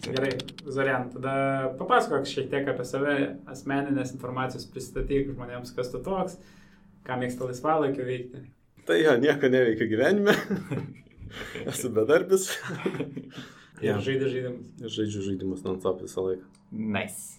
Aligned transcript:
Gerai, 0.00 0.30
Zorian, 0.64 1.10
tada 1.12 1.32
papasakok 1.76 2.24
šiek 2.28 2.48
tiek 2.52 2.68
apie 2.72 2.86
save, 2.88 3.16
asmeninės 3.52 4.14
informacijos 4.14 4.64
pristatyk 4.72 5.34
žmonėms, 5.34 5.74
kas 5.76 5.92
tu 5.92 6.00
toks, 6.04 6.38
ką 7.04 7.18
mėgsta 7.20 7.48
laisvalaikio 7.48 8.06
veikti. 8.08 8.40
Tai 8.88 8.96
jo, 8.96 9.12
nieko 9.20 9.50
neveikiu 9.52 9.90
gyvenime. 9.90 10.32
Esu 11.70 11.92
bedarbis. 11.94 12.48
Ir 13.80 13.92
ja. 13.92 13.98
žaidži 14.00 14.32
žaidimus. 14.32 14.72
Ir 14.80 14.96
žaidžiu 14.96 15.26
žaidimus 15.28 15.62
non-stop 15.68 16.00
visą 16.06 16.24
laiką. 16.30 16.48
Nice. 16.72 17.36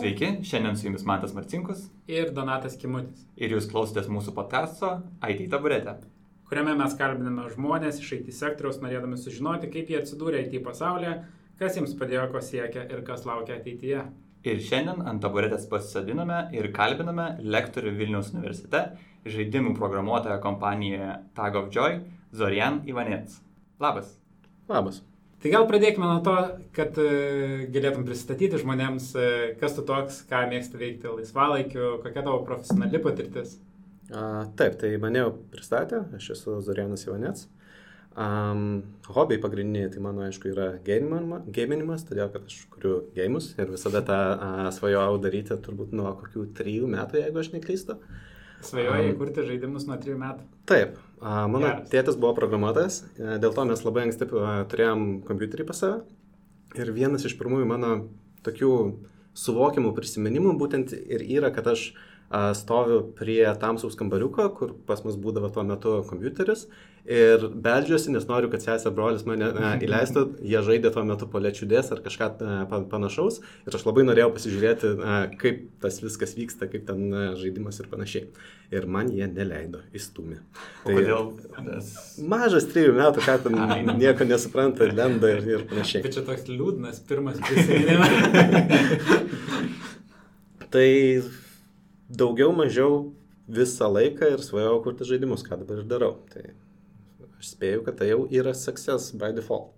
Sveiki, 0.00 0.30
šiandien 0.48 0.76
su 0.76 0.86
jumis 0.86 1.04
Mantas 1.04 1.34
Marcinkus 1.36 1.82
ir 2.08 2.30
Donatas 2.36 2.78
Kimutis. 2.80 3.26
Ir 3.36 3.52
jūs 3.56 3.66
klausotės 3.72 4.08
mūsų 4.08 4.32
podcasto 4.36 4.94
IT 5.28 5.42
taburetę, 5.52 5.98
kuriame 6.50 6.74
mes 6.78 6.96
kalbiname 6.98 7.44
žmonės 7.52 8.00
iš 8.02 8.16
IT 8.18 8.32
sektoriaus, 8.34 8.80
norėdami 8.82 9.18
sužinoti, 9.20 9.70
kaip 9.70 9.92
jie 9.92 10.00
atsidūrė 10.00 10.42
IT 10.48 10.64
pasaulyje, 10.66 11.20
kas 11.60 11.76
jiems 11.78 11.94
padėjo, 12.00 12.24
ko 12.32 12.42
siekia 12.42 12.88
ir 12.90 13.04
kas 13.06 13.22
laukia 13.28 13.60
ateityje. 13.60 14.02
Ir 14.50 14.62
šiandien 14.64 15.04
ant 15.06 15.20
taburetės 15.22 15.68
pasisadiname 15.70 16.46
ir 16.56 16.70
kalbiname 16.74 17.36
lektorių 17.44 17.92
Vilniaus 17.98 18.32
universitete, 18.32 18.96
žaidimų 19.28 19.76
programuotoją 19.76 20.40
kompanijoje 20.42 21.12
Tag 21.36 21.60
of 21.60 21.70
Joy, 21.74 22.00
Zorian 22.34 22.80
Ivanets. 22.88 23.38
Labas. 23.80 24.16
Labas. 24.70 25.04
Tai 25.40 25.54
gal 25.54 25.64
pradėkime 25.68 26.04
nuo 26.04 26.18
to, 26.24 26.36
kad 26.76 26.98
e, 27.00 27.66
galėtum 27.72 28.02
pristatyti 28.08 28.58
žmonėms, 28.60 29.12
e, 29.16 29.28
kas 29.60 29.76
tu 29.76 29.84
toks, 29.88 30.24
ką 30.28 30.42
mėgsti 30.50 30.80
veikti 30.80 31.14
laisvalaikiu, 31.14 31.98
kokia 32.02 32.24
tavo 32.24 32.42
profesionali 32.48 33.00
patirtis. 33.00 33.54
Taip, 34.10 34.76
tai 34.80 34.92
mane 35.02 35.22
jau 35.22 35.32
pristatė, 35.52 36.04
aš 36.18 36.32
esu 36.36 36.58
Zorianas 36.66 37.06
Ivanets. 37.06 37.48
Um, 38.20 38.80
hobiai 39.06 39.38
pagrindiniai, 39.38 39.88
tai 39.92 40.00
mano 40.02 40.24
aišku 40.26 40.50
yra 40.50 40.72
gaminimas, 40.82 42.02
todėl 42.08 42.32
kad 42.34 42.48
aš 42.50 42.64
kuriu 42.72 42.96
gėjimus 43.14 43.52
ir 43.54 43.70
visada 43.70 44.02
tą 44.02 44.18
uh, 44.34 44.64
svajojau 44.74 45.20
daryti 45.22 45.54
turbūt 45.62 45.94
nuo 45.94 46.10
kokių 46.18 46.48
trijų 46.58 46.90
metų, 46.90 47.20
jeigu 47.22 47.42
aš 47.44 47.52
neklystu. 47.54 47.94
Uh, 47.94 48.18
Svajojai 48.60 49.14
kurti 49.16 49.44
žaidimus 49.46 49.86
nuo 49.88 49.96
3 50.00 50.16
metų. 50.20 50.44
Taip, 50.68 50.98
mano 51.20 51.62
Geras. 51.64 51.88
tėtis 51.92 52.18
buvo 52.20 52.34
programuotojas, 52.36 52.98
e, 53.16 53.38
dėl 53.40 53.54
to 53.56 53.64
mes 53.64 53.84
labai 53.86 54.04
anksti 54.06 54.28
turėjom 54.28 55.06
kompiuterį 55.28 55.66
pas 55.70 55.80
save. 55.80 56.02
Ir 56.76 56.92
vienas 56.94 57.24
iš 57.26 57.38
pirmųjų 57.40 57.68
mano 57.70 57.92
tokių 58.44 58.72
suvokimų 59.40 59.94
prisiminimų 59.96 60.54
būtent 60.60 60.92
ir 60.92 61.24
yra, 61.24 61.50
kad 61.54 61.72
aš 61.72 61.90
stoviu 62.30 63.02
prie 63.18 63.42
tamsaus 63.58 63.96
kambariuko, 63.98 64.46
kur 64.54 64.74
pas 64.86 65.02
mus 65.02 65.18
būdavo 65.18 65.50
tuo 65.54 65.66
metu 65.66 65.96
kompiuteris 66.06 66.68
ir 67.10 67.46
beldžiuosi, 67.64 68.12
nes 68.14 68.26
noriu, 68.28 68.50
kad 68.52 68.62
sesė 68.62 68.92
brolis 68.94 69.24
mane 69.26 69.48
a, 69.50 69.72
įleistų, 69.84 70.24
jie 70.46 70.60
žaidė 70.66 70.92
tuo 70.94 71.02
metu 71.08 71.26
poliečiudės 71.30 71.90
ar 71.94 72.02
kažką 72.04 72.28
a, 72.44 72.80
panašaus 72.92 73.40
ir 73.66 73.76
aš 73.76 73.86
labai 73.88 74.04
norėjau 74.06 74.30
pasižiūrėti, 74.36 74.92
a, 75.00 75.18
kaip 75.40 75.64
tas 75.82 75.98
viskas 76.04 76.36
vyksta, 76.38 76.68
kaip 76.70 76.86
ten 76.86 77.08
a, 77.10 77.24
žaidimas 77.40 77.80
ir 77.82 77.90
panašiai. 77.90 78.30
Ir 78.70 78.86
man 78.86 79.10
jie 79.10 79.26
neleido, 79.26 79.80
įstumė. 79.96 80.38
Tai 80.84 80.94
kodėl? 80.94 81.32
Nes... 81.66 81.90
Mažas 82.22 82.68
trijų 82.70 82.94
metų, 83.00 83.24
ką 83.26 83.38
ten 83.48 83.58
nieko 84.02 84.28
nesupranta, 84.28 84.86
lenda 84.86 85.34
ir, 85.34 85.42
ir 85.56 85.66
panašiai. 85.72 86.04
Bet 86.06 86.14
čia 86.14 86.26
toks 86.28 86.46
liūdnas 86.52 87.02
pirmas 87.10 87.40
prisiminimas. 87.42 88.14
tai 90.74 90.86
daugiau 92.10 92.52
mažiau 92.56 93.12
visą 93.50 93.88
laiką 93.90 94.34
ir 94.34 94.42
svajojau 94.44 94.82
kurti 94.84 95.06
žaidimus, 95.08 95.46
ką 95.46 95.62
dabar 95.62 95.82
ir 95.82 95.88
darau. 95.90 96.12
Tai 96.32 96.44
aš 97.38 97.54
spėju, 97.54 97.84
kad 97.86 97.98
tai 98.00 98.10
jau 98.12 98.26
yra 98.28 98.54
success 98.54 99.14
by 99.16 99.32
default. 99.36 99.72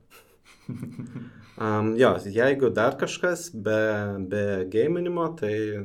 Um, 1.63 1.93
jo, 2.01 2.15
jeigu 2.25 2.71
dar 2.73 2.95
kažkas 2.97 3.51
be, 3.53 3.77
be 4.33 4.65
gėminimo, 4.73 5.27
tai 5.37 5.85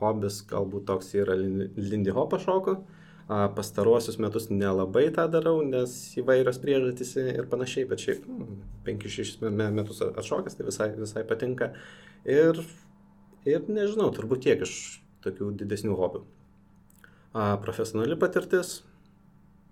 hobis 0.00 0.38
galbūt 0.48 0.86
toks 0.88 1.12
yra 1.20 1.36
Lindy 1.36 2.14
Hopą 2.16 2.40
šoku. 2.40 2.78
Uh, 3.24 3.44
pastaruosius 3.56 4.18
metus 4.20 4.48
nelabai 4.50 5.06
tą 5.14 5.28
darau, 5.32 5.60
nes 5.64 5.92
įvairios 6.20 6.58
priežastys 6.60 7.14
ir 7.20 7.46
panašiai, 7.52 7.86
bet 7.88 8.02
šiaip 8.02 8.24
5-6 8.88 9.44
nu, 9.44 9.52
metus 9.76 10.02
atšokęs, 10.04 10.56
tai 10.58 10.66
visai, 10.66 10.90
visai 10.96 11.24
patinka. 11.28 11.70
Ir, 12.24 12.64
ir 13.48 13.68
nežinau, 13.68 14.10
turbūt 14.16 14.44
tiek 14.48 14.64
iš 14.66 15.03
tokių 15.24 15.52
didesnių 15.60 15.98
hobių. 15.98 16.24
A, 17.34 17.54
profesionali 17.62 18.18
patirtis. 18.20 18.82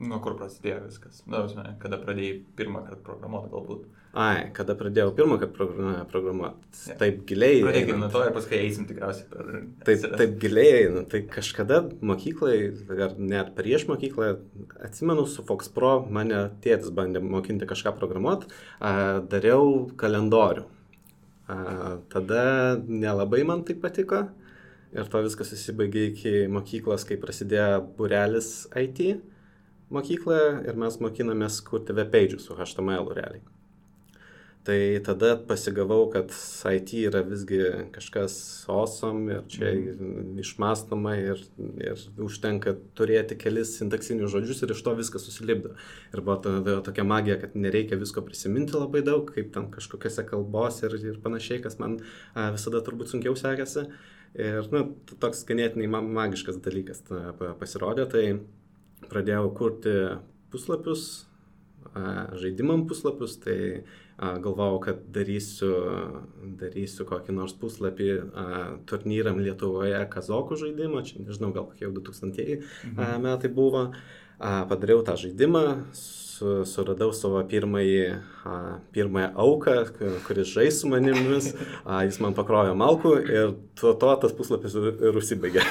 Nuo 0.03 0.19
kur 0.23 0.35
prasidėjo 0.35 0.81
viskas? 0.89 1.21
Na, 1.31 1.45
žinai, 1.47 1.77
kada 1.83 1.99
pradėjai 2.03 2.41
pirmą 2.59 2.81
kartą 2.89 3.05
programuoti 3.07 3.53
galbūt? 3.53 3.85
Ai, 4.19 4.49
kada 4.57 4.75
pradėjau 4.77 5.13
pirmą 5.17 5.39
kartą 5.41 5.69
programuoti. 6.11 6.67
Ja. 6.89 6.97
Taip 7.01 7.23
giliai. 7.29 7.63
Pradėkime 7.63 8.01
nuo 8.01 8.09
to 8.13 8.25
ir 8.27 8.35
paskui 8.35 8.59
eisim 8.59 8.89
tikriausiai 8.89 9.29
per... 9.31 9.53
Taip, 9.87 10.09
taip 10.19 10.35
giliai, 10.43 10.83
nu, 10.93 11.05
tai 11.09 11.23
kažkada 11.31 11.85
mokyklai, 12.03 12.57
ar 12.99 13.15
net 13.23 13.55
prieš 13.57 13.87
mokyklą, 13.93 14.35
atsimenu, 14.89 15.29
su 15.31 15.47
Fox 15.47 15.71
Pro 15.73 15.95
mane 16.11 16.49
tėtis 16.67 16.91
bandė 16.93 17.23
mokinti 17.23 17.71
kažką 17.71 17.95
programuoti, 18.03 18.51
dariau 19.33 19.87
kalendorių. 20.03 20.67
A, 21.47 21.57
tada 22.11 22.45
nelabai 22.83 23.47
man 23.47 23.63
tai 23.69 23.79
patiko 23.79 24.27
Ir 24.93 25.09
to 25.09 25.23
viskas 25.25 25.55
įsibaigė 25.57 26.09
iki 26.11 26.33
mokyklos, 26.53 27.07
kai 27.09 27.17
prasidėjo 27.21 27.81
burelis 27.97 28.67
IT 28.77 29.01
mokykloje 29.93 30.53
ir 30.69 30.79
mes 30.81 31.01
mokinomės 31.01 31.63
kurti 31.65 31.97
webpage'us 31.97 32.49
su 32.49 32.57
HTML 32.59 33.09
realiai. 33.17 33.45
Tai 34.63 35.01
tada 35.03 35.33
pasigavau, 35.43 36.05
kad 36.13 36.31
IT 36.71 36.93
yra 37.09 37.25
visgi 37.27 37.59
kažkas 37.91 38.37
awesome 38.71 39.33
ir 39.35 39.41
čia 39.51 39.73
mm. 39.75 40.37
išmastoma 40.39 41.17
ir, 41.19 41.43
ir 41.83 42.05
užtenka 42.23 42.77
turėti 42.95 43.35
kelis 43.41 43.73
sintaksinius 43.81 44.31
žodžius 44.31 44.63
ir 44.63 44.75
iš 44.77 44.85
to 44.87 44.95
viskas 45.01 45.27
susilipdo. 45.27 45.75
Ir 46.15 46.23
buvo 46.23 46.39
tada 46.45 46.77
tokia 46.87 47.03
magija, 47.03 47.41
kad 47.43 47.59
nereikia 47.59 47.99
visko 47.99 48.23
prisiminti 48.23 48.79
labai 48.79 49.03
daug, 49.03 49.27
kaip 49.35 49.51
ten 49.57 49.67
kažkokiose 49.75 50.29
kalbose 50.31 50.87
ir, 50.87 50.95
ir 51.11 51.19
panašiai, 51.27 51.59
kas 51.67 51.81
man 51.83 51.99
a, 51.99 52.53
visada 52.55 52.85
turbūt 52.87 53.11
sunkiau 53.11 53.35
sekėsi. 53.35 53.89
Ir, 54.33 54.65
nu, 54.73 54.87
toks 55.21 55.43
ganėtinai 55.49 55.89
magiškas 55.93 56.57
dalykas 56.65 57.03
ta, 57.05 57.35
pasirodė, 57.61 58.07
tai 58.09 58.25
pradėjau 59.11 59.51
kurti 59.59 59.93
puslapius, 60.53 61.27
žaidimam 62.41 62.87
puslapius, 62.89 63.37
tai 63.43 63.59
galvojau, 64.17 64.79
kad 64.87 65.05
darysiu, 65.13 65.73
darysiu 66.61 67.05
kokį 67.09 67.35
nors 67.37 67.55
puslapį 67.59 68.09
turnyram 68.89 69.41
Lietuvoje 69.43 70.01
kazokų 70.13 70.59
žaidimą, 70.63 71.05
čia 71.09 71.25
nežinau, 71.25 71.53
gal 71.53 71.69
kokie 71.69 71.89
jau 71.89 71.95
2000 71.97 72.61
mhm. 72.63 73.25
metai 73.27 73.53
buvo. 73.53 73.89
Padariau 74.43 75.05
tą 75.07 75.15
žaidimą, 75.21 75.63
su, 76.43 76.63
suradau 76.67 77.13
savo 77.15 77.41
pirmąjį, 77.47 78.01
a, 78.49 78.55
pirmąją 78.95 79.29
auką, 79.45 79.75
kuris 80.27 80.51
žais 80.51 80.81
su 80.81 80.91
manimis, 80.91 81.53
a, 81.85 82.03
jis 82.07 82.19
man 82.25 82.35
pakrojo 82.35 82.75
malkų 82.79 83.13
ir 83.23 83.55
tuo 83.79 83.95
to 84.03 84.11
tas 84.25 84.35
puslapis 84.35 84.75
ir 84.75 85.19
užsibaigė. 85.21 85.63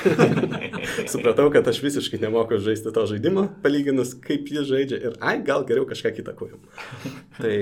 Supratau, 1.13 1.49
kad 1.53 1.67
aš 1.67 1.81
visiškai 1.83 2.21
nemoku 2.23 2.61
žaisti 2.63 2.93
to 2.95 3.05
žaidimo, 3.11 3.49
palyginus 3.65 4.15
kaip 4.23 4.47
jis 4.53 4.67
žaidžia 4.71 5.01
ir 5.09 5.19
ai, 5.19 5.37
gal 5.45 5.67
geriau 5.67 5.87
kažką 5.89 6.15
kitą 6.21 6.35
kūriau. 6.39 6.61
tai 7.41 7.55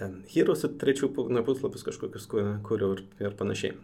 ten 0.00 0.22
Heroes 0.32 0.66
trečių 0.80 1.12
na, 1.30 1.44
puslapius 1.46 1.86
kažkokius 1.86 2.26
kūriau 2.30 2.96
ir, 2.96 3.04
ir 3.22 3.36
panašiai. 3.38 3.76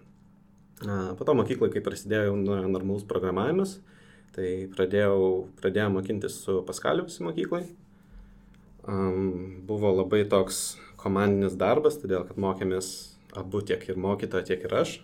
A, 0.84 1.14
po 1.16 1.24
to 1.24 1.36
mokykloje, 1.38 1.76
kai 1.76 1.84
prasidėjo 1.84 2.34
normalus 2.40 3.06
programavimas, 3.08 3.78
tai 4.36 4.52
pradėjau, 4.76 5.18
pradėjau 5.60 5.90
mokintis 5.96 6.38
su 6.44 6.60
Paskaliu 6.68 7.08
visi 7.08 7.24
mokyklai 7.24 7.64
um, 8.86 9.62
buvo 9.66 9.92
labai 9.96 10.24
toks 10.28 10.76
komandinis 11.00 11.58
darbas, 11.58 11.98
todėl 12.00 12.24
kad 12.28 12.38
mokėmės 12.40 12.88
abu 13.36 13.60
tiek 13.66 13.82
ir 13.90 14.00
mokytoja, 14.00 14.46
tiek 14.46 14.64
ir 14.66 14.74
aš. 14.80 14.96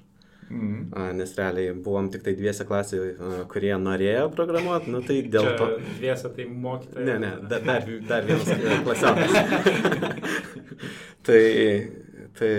Mm. 0.53 0.89
A, 0.99 1.05
nes 1.17 1.31
realiai 1.39 1.73
buvom 1.85 2.11
tik 2.13 2.25
tai 2.27 2.35
dviese 2.37 2.67
klasėje, 2.69 3.15
kurie 3.53 3.73
norėjo 3.81 4.27
programuoti, 4.35 4.91
nu 4.93 5.01
tai 5.07 5.21
dėl 5.23 5.47
Čia 5.47 5.53
to... 5.61 5.69
Dviese 6.01 6.33
tai 6.37 6.47
mokytoja. 6.51 7.05
Ne, 7.07 7.19
ne, 7.23 7.31
dar, 7.49 7.63
dar, 7.69 7.87
dar 8.09 8.27
vienas 8.27 8.51
klasiokas. 8.85 9.37
tai, 11.29 11.43
tai 12.37 12.53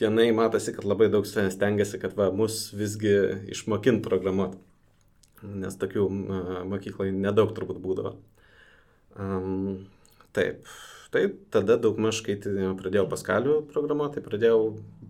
jinai 0.00 0.30
matosi, 0.34 0.74
kad 0.74 0.88
labai 0.88 1.10
daug 1.12 1.28
stengiasi, 1.28 2.00
kad 2.02 2.16
va, 2.18 2.32
mus 2.34 2.66
visgi 2.74 3.14
išmokint 3.54 4.02
programuoti. 4.06 4.58
Nes 5.44 5.76
tokių 5.80 6.06
mokyklai 6.70 7.10
nedaug 7.12 7.52
turbūt 7.56 7.82
būdavo. 7.84 8.14
Um, 9.20 9.84
Taip. 10.34 10.66
Tai 11.14 11.28
tada 11.54 11.76
daugmaž, 11.78 12.18
kai 12.26 12.34
pradėjau 12.42 13.04
paskalių 13.06 13.58
programuoti, 13.70 14.16
tai 14.18 14.22
pradėjau 14.24 14.62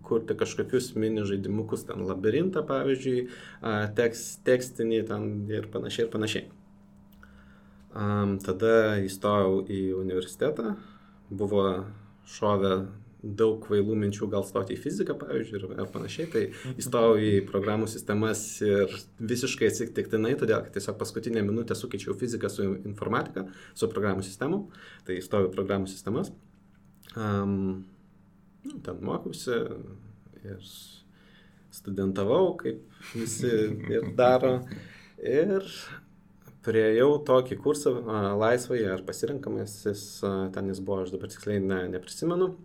kurti 0.05 0.35
kažkokius 0.37 0.91
mini 1.01 1.23
žaidimukus, 1.25 1.87
ten 1.87 2.03
labirintą, 2.05 2.61
pavyzdžiui, 2.69 3.23
tekst, 3.97 4.43
tekstinį 4.45 4.99
ten 5.09 5.25
ir 5.49 5.65
panašiai 5.73 6.05
ir 6.05 6.11
panašiai. 6.13 6.43
Um, 7.95 8.35
tada 8.43 8.99
įstojau 9.01 9.63
į 9.65 9.81
universitetą, 9.97 10.75
buvo 11.33 11.65
šovę 12.35 12.75
daug 13.25 13.57
kvailų 13.63 13.95
minčių 14.03 14.29
gal 14.29 14.45
stoti 14.45 14.75
į 14.75 14.81
fiziką, 14.83 15.15
pavyzdžiui, 15.19 15.57
ir, 15.59 15.65
ir 15.81 15.89
panašiai, 15.93 16.27
tai 16.31 16.43
įstojau 16.81 17.17
į 17.17 17.31
programų 17.49 17.89
sistemas 17.89 18.43
ir 18.65 18.91
visiškai 19.17 19.69
atsitiktinai, 19.71 20.35
todėl 20.39 20.61
kad 20.65 20.77
tiesiog 20.77 20.99
paskutinę 21.01 21.43
minutę 21.45 21.77
sukeičiau 21.77 22.15
fiziką 22.19 22.51
su 22.53 22.67
informatika, 22.85 23.47
su 23.73 23.89
programų 23.91 24.25
sistemom, 24.27 24.69
tai 25.07 25.19
įstojau 25.21 25.49
į 25.49 25.55
programų 25.57 25.89
sistemas. 25.91 26.31
Um, 27.15 27.85
ten 28.85 29.01
mokiausi 29.05 29.57
ir 30.45 30.71
studentavau, 31.73 32.55
kaip 32.61 32.81
visi 33.17 33.51
ir 33.95 34.11
daro. 34.17 34.59
Ir 35.25 35.63
Prieėjau 36.65 37.19
tokį 37.27 37.59
kursą 37.61 37.91
laisvai 38.41 38.79
ar 38.89 39.03
pasirinkamasis, 39.05 40.05
ten 40.55 40.71
jis 40.71 40.79
buvo, 40.81 41.03
aš 41.03 41.11
dabar 41.13 41.29
tiksliai 41.29 41.61
ne, 41.61 41.83
neprisimenu, 41.93 42.55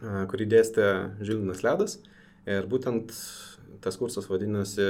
kurį 0.00 0.48
dėstė 0.52 0.86
Žilinas 1.24 1.62
Ledas. 1.66 1.98
Ir 2.46 2.68
būtent 2.70 3.12
tas 3.82 3.98
kursas 3.98 4.28
vadinasi 4.30 4.88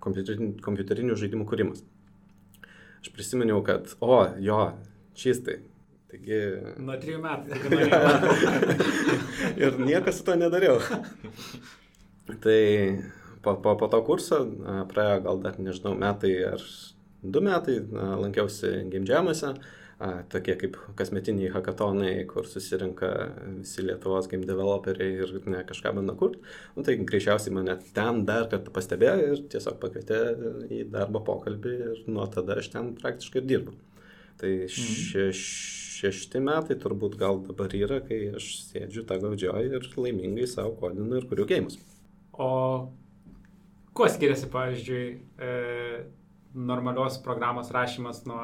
kompiuterinių, 0.00 1.16
žaidimų 1.18 1.46
kūrimas. 1.48 1.84
Aš 3.00 3.12
prisiminiau, 3.14 3.62
kad, 3.64 3.88
o, 4.04 4.22
jo, 4.42 4.60
čistai. 5.16 5.60
Taigi... 6.10 6.38
Nuo 6.82 6.96
trijų 7.00 7.20
metų. 7.22 7.58
ir 9.62 9.78
niekas 9.78 10.18
su 10.18 10.26
to 10.26 10.34
nedariau. 10.40 10.80
tai 12.42 12.60
po, 13.44 13.54
po, 13.62 13.76
po 13.78 13.88
to 13.92 14.00
kurso 14.06 14.40
praėjo 14.90 15.20
gal 15.28 15.44
dar, 15.44 15.60
nežinau, 15.62 15.94
metai 15.98 16.34
ar 16.50 16.64
du 17.22 17.42
metai 17.44 17.78
lankiausi 17.92 18.72
gimdžiamuose, 18.90 19.54
tokie 20.32 20.54
kaip 20.56 20.76
kasmetiniai 20.96 21.50
hackathonai, 21.52 22.12
kur 22.28 22.46
susirinka 22.48 23.10
visi 23.58 23.84
Lietuvos 23.84 24.30
game 24.30 24.48
developeriai 24.48 25.18
ir 25.26 25.34
ne, 25.44 25.60
kažką 25.68 25.92
bando 25.98 26.14
kurti. 26.16 26.40
Nu, 26.76 26.84
tai 26.86 26.96
greičiausiai 26.96 27.52
mane 27.54 27.76
ten 27.96 28.22
dar 28.28 28.48
kartą 28.52 28.72
pastebėjo 28.72 29.34
ir 29.34 29.42
tiesiog 29.52 29.76
pakvietė 29.82 30.20
į 30.72 30.82
darbo 30.94 31.20
pokalbį 31.26 31.74
ir 31.90 32.00
nuo 32.08 32.24
tada 32.32 32.56
aš 32.62 32.70
ten 32.72 32.94
praktiškai 33.00 33.42
ir 33.42 33.50
dirbu. 33.50 33.76
Tai 34.40 34.52
še, 34.72 35.26
šešti 35.36 36.40
metai 36.40 36.78
turbūt 36.80 37.18
gal 37.20 37.42
dabar 37.44 37.74
yra, 37.76 38.00
kai 38.06 38.22
aš 38.38 38.48
sėdžiu 38.70 39.04
tą 39.08 39.20
gaudžioją 39.20 39.82
ir 39.82 39.90
laimingai 40.00 40.48
savo 40.48 40.72
kodinu 40.80 41.20
ir 41.20 41.28
kuriu 41.28 41.44
gėjimus. 41.50 41.76
O 42.40 42.48
kuo 43.92 44.08
skiriasi, 44.08 44.48
pavyzdžiui, 44.48 45.04
e 45.44 45.52
normalios 46.54 47.18
programos 47.22 47.70
rašymas 47.70 48.24
nuo, 48.26 48.40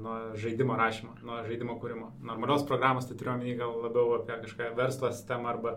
nuo 0.00 0.16
žaidimo 0.36 0.76
rašymo, 0.76 1.12
nuo 1.22 1.42
žaidimo 1.44 1.76
kūrimo. 1.80 2.10
Normalios 2.24 2.64
programos 2.66 3.08
tai 3.08 3.16
turiu 3.20 3.34
omeny 3.34 3.56
gal 3.58 3.74
labiau 3.84 4.16
apie 4.16 4.38
kažkokią 4.46 4.72
verslo 4.78 5.12
sistemą 5.12 5.50
arba 5.52 5.76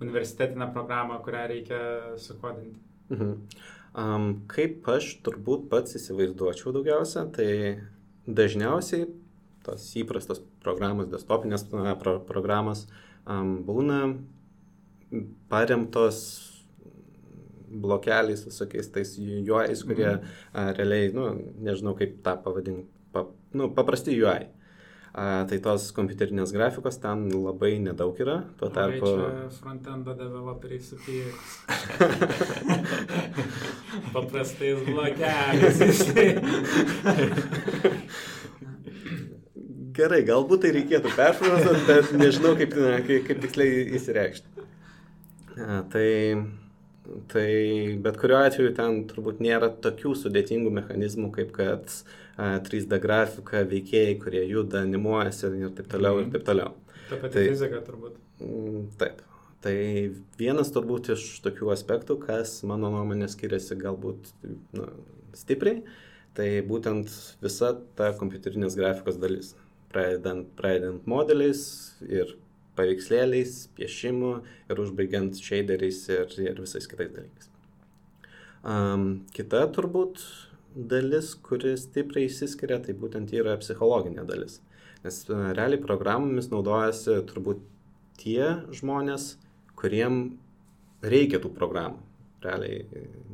universitetinę 0.00 0.68
programą, 0.72 1.18
kurią 1.24 1.46
reikia 1.48 1.80
sukodinti. 2.16 2.78
Mhm. 3.10 3.32
Um, 3.98 4.26
kaip 4.52 4.84
aš 4.92 5.14
turbūt 5.24 5.64
pats 5.72 5.96
įsivaizduočiau 5.96 6.74
daugiausia, 6.76 7.24
tai 7.34 7.48
dažniausiai 8.28 9.08
tos 9.64 9.86
įprastos 9.98 10.42
programos, 10.62 11.08
desktopinės 11.10 11.64
pro 11.72 12.18
programos 12.28 12.84
um, 13.24 13.56
būna 13.64 14.02
paremtos 15.48 16.20
blokeliais, 17.70 18.44
visokiais 18.48 18.88
tais 18.92 19.16
UI, 19.18 19.74
kurie 19.86 20.10
mm. 20.12 20.36
a, 20.52 20.68
realiai, 20.78 21.10
nu, 21.14 21.30
nežinau 21.64 21.96
kaip 21.98 22.20
tą 22.24 22.36
pavadinti, 22.44 22.86
pa, 23.14 23.26
nu, 23.56 23.70
paprasti 23.76 24.16
UI. 24.18 24.48
A, 25.18 25.44
tai 25.48 25.56
tos 25.64 25.88
kompiuterinės 25.96 26.52
grafikos 26.54 27.00
ten 27.02 27.24
labai 27.32 27.78
nedaug 27.82 28.18
yra. 28.22 28.36
Tuo 28.60 28.68
tarpu... 28.70 29.08
Frontendo 29.56 30.14
developeriai 30.14 30.82
supyja. 30.84 31.32
Paprastais 34.14 34.84
blokeliais. 34.86 35.80
Gerai, 39.98 40.20
galbūt 40.28 40.62
tai 40.62 40.70
reikėtų 40.76 41.10
perfrazuoti, 41.16 41.82
bet 41.88 42.12
nežinau, 42.20 42.52
kaip, 42.60 42.76
kaip, 43.08 43.24
kaip 43.26 43.40
tiksliai 43.42 43.82
įsireikšti. 43.98 44.66
Tai 45.90 46.08
Tai 47.32 47.96
bet 48.04 48.16
kuriuo 48.20 48.40
atveju 48.44 48.74
ten 48.76 48.98
turbūt 49.08 49.38
nėra 49.44 49.70
tokių 49.84 50.12
sudėtingų 50.22 50.72
mechanizmų, 50.80 51.30
kaip 51.32 51.52
kad 51.56 51.88
a, 52.36 52.58
3D 52.64 52.98
grafika, 53.02 53.64
veikėjai, 53.70 54.18
kurie 54.22 54.42
juda, 54.50 54.82
animuojasi 54.86 55.50
ir 55.62 55.70
taip 55.78 55.88
toliau, 55.94 56.18
ir 56.20 56.26
Mhm. 56.26 56.32
taip 56.36 56.44
toliau. 56.44 56.74
Ta 57.08 57.16
pati 57.16 57.34
Tai- 57.34 57.48
fizika 57.48 57.80
turbūt. 57.86 58.18
Mm, 58.40 58.84
Taip. 58.98 59.22
Tai 59.60 59.74
vienas 60.38 60.70
turbūt 60.70 61.08
iš 61.16 61.40
tokių 61.42 61.72
aspektų, 61.74 62.18
kas 62.26 62.62
mano 62.62 62.90
nuomonė 62.92 63.26
skiriasi 63.28 63.74
galbūt 63.80 64.28
nu, 64.72 64.86
stipriai, 65.34 65.82
tai 66.34 66.62
būtent 66.62 67.08
visa 67.42 67.72
ta 67.96 68.12
kompiuterinės 68.12 68.76
grafikos 68.76 69.18
dalis. 69.18 69.54
Pradedant, 69.90 70.46
pradedant 70.54 71.02
modeliais 71.06 71.94
ir 72.06 72.36
paveikslėliais, 72.78 73.60
piešimu 73.76 74.32
ir 74.70 74.82
užbaigiant 74.84 75.38
shaderiais 75.42 76.04
ir, 76.14 76.34
ir 76.46 76.62
visais 76.62 76.86
kitais 76.90 77.12
dalykais. 77.14 77.50
Um, 78.68 79.08
kita 79.34 79.66
turbūt 79.74 80.22
dalis, 80.74 81.34
kuris 81.46 81.86
stipriai 81.86 82.30
įsiskiria, 82.30 82.80
tai 82.82 82.94
būtent 82.98 83.34
yra 83.34 83.58
psichologinė 83.60 84.26
dalis. 84.28 84.60
Nes 85.04 85.20
uh, 85.30 85.50
realiai 85.54 85.82
programomis 85.82 86.50
naudojasi 86.52 87.20
turbūt 87.30 87.62
tie 88.18 88.58
žmonės, 88.74 89.36
kuriem 89.78 90.38
reikia 91.02 91.40
tų 91.42 91.52
programų. 91.54 92.02
Realiai, 92.42 92.84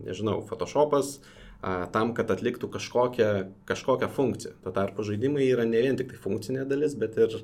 nežinau, 0.04 0.38
Photoshopas 0.48 1.18
a, 1.60 1.84
tam, 1.92 2.14
kad 2.16 2.30
atliktų 2.32 2.70
kažkokią, 2.72 3.28
kažkokią 3.68 4.08
funkciją. 4.12 4.54
Tuo 4.64 4.72
tarpu 4.76 5.04
žaidimai 5.04 5.44
yra 5.50 5.66
ne 5.68 5.82
vien 5.84 5.98
tik 5.98 6.12
tai 6.12 6.20
funkcinė 6.20 6.64
dalis, 6.68 6.96
bet 7.00 7.18
ir, 7.20 7.36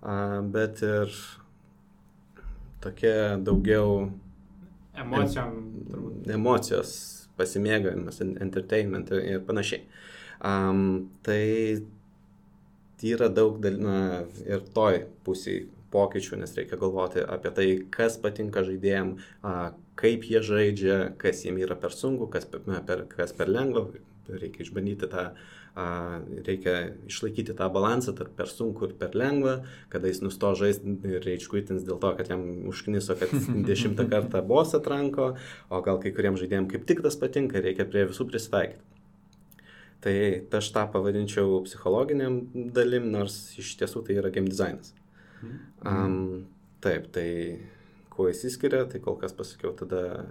a, 0.00 0.40
bet 0.54 0.80
ir 0.86 1.12
tokia 2.82 3.38
daugiau 3.42 4.10
Emocijom 4.98 5.54
turbūt. 5.88 6.28
emocijos, 6.34 6.92
pasimėgavimas, 7.38 8.20
en- 8.20 8.36
entertainment 8.44 9.10
ir, 9.16 9.40
panašiai. 9.48 9.86
Um, 10.42 11.10
tai 11.22 11.80
yra 13.02 13.28
daug 13.32 13.60
dal, 13.62 13.78
na, 13.82 13.96
ir 14.46 14.60
toj 14.74 15.06
pusėje 15.26 15.66
pokyčių, 15.92 16.38
nes 16.40 16.54
reikia 16.56 16.78
galvoti 16.80 17.20
apie 17.24 17.50
tai, 17.56 17.66
kas 17.92 18.16
patinka 18.20 18.62
žaidėjim, 18.64 19.16
a, 19.44 19.72
kaip 20.00 20.24
jie 20.24 20.40
žaidžia, 20.40 20.98
kas 21.20 21.42
jiem 21.44 21.58
yra 21.60 21.76
per 21.76 21.92
sunku, 21.92 22.30
kas 22.32 22.46
per, 22.48 23.04
kas 23.12 23.34
per 23.36 23.50
lengva. 23.52 23.88
Reikia 24.30 24.64
išbandyti 24.64 25.08
tą, 25.12 25.26
a, 25.32 25.61
reikia 25.74 26.92
išlaikyti 27.08 27.54
tą 27.56 27.68
balansą 27.72 28.12
tarp 28.16 28.34
per 28.36 28.50
sunku 28.50 28.90
ir 28.90 28.94
per 29.00 29.14
lengva, 29.16 29.62
kada 29.88 30.10
jis 30.10 30.20
nusto 30.20 30.52
žaisti 30.58 30.98
ir 31.08 31.24
reičkuitins 31.24 31.86
dėl 31.86 32.00
to, 32.02 32.12
kad 32.18 32.28
jam 32.28 32.42
užkniso, 32.68 33.16
kad 33.16 33.32
dešimtą 33.70 34.08
kartą 34.10 34.42
bosą 34.44 34.82
atranko, 34.82 35.32
o 35.72 35.82
gal 35.84 36.00
kai 36.02 36.12
kuriems 36.12 36.42
žaidėjim 36.42 36.68
kaip 36.68 36.84
tik 36.88 37.00
tas 37.04 37.16
patinka, 37.16 37.62
reikia 37.64 37.88
prie 37.88 38.04
visų 38.10 38.28
prisitaikyti. 38.28 38.84
Tai 40.02 40.14
aš 40.58 40.68
tą 40.74 40.82
pavadinčiau 40.90 41.60
psichologiniam 41.64 42.40
dalim, 42.74 43.06
nors 43.14 43.54
iš 43.62 43.76
tiesų 43.78 44.02
tai 44.06 44.18
yra 44.18 44.32
game 44.34 44.50
dizainas. 44.50 44.90
Um, 45.86 46.48
taip, 46.82 47.06
tai 47.14 47.28
kuo 48.12 48.26
įsiskiria, 48.30 48.82
tai 48.90 49.00
kol 49.02 49.16
kas 49.20 49.34
pasakiau 49.38 49.72
tada 49.78 50.26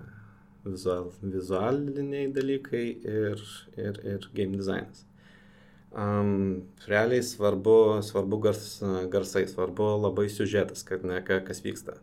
vizual, 0.66 1.08
vizualiniai 1.24 2.28
dalykai 2.36 2.84
ir, 3.00 3.46
ir, 3.80 4.02
ir 4.14 4.28
game 4.36 4.60
dizainas. 4.60 5.06
Um, 5.92 6.62
realiai 6.88 7.24
svarbu, 7.24 8.00
svarbu 8.08 8.38
gars, 8.40 8.80
garsai, 9.12 9.44
svarbu 9.48 9.90
labai 10.00 10.30
siužetas, 10.32 10.86
kad 10.88 11.04
ne 11.04 11.20
ka- 11.26 11.42
kas 11.44 11.60
vyksta. 11.66 11.98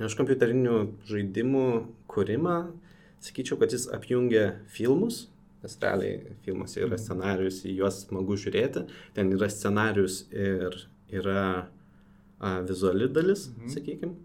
Aš 0.00 0.16
kompiuterinių 0.16 0.78
žaidimų 1.06 1.66
kūrimą, 2.08 2.56
sakyčiau, 3.20 3.58
kad 3.60 3.76
jis 3.76 3.84
apjungia 3.92 4.46
filmus, 4.72 5.28
nes 5.62 5.76
realiai 5.82 6.32
filmuose 6.46 6.80
yra 6.80 6.96
scenarius, 6.98 7.60
į 7.68 7.76
juos 7.82 8.00
smagu 8.06 8.38
žiūrėti, 8.40 8.86
ten 9.14 9.30
yra 9.36 9.50
scenarius 9.52 10.24
ir 10.32 10.74
yra 11.12 11.68
a, 12.40 12.60
vizuali 12.64 13.10
dalis, 13.12 13.50
mhm. 13.52 13.68
sakykime, 13.76 14.16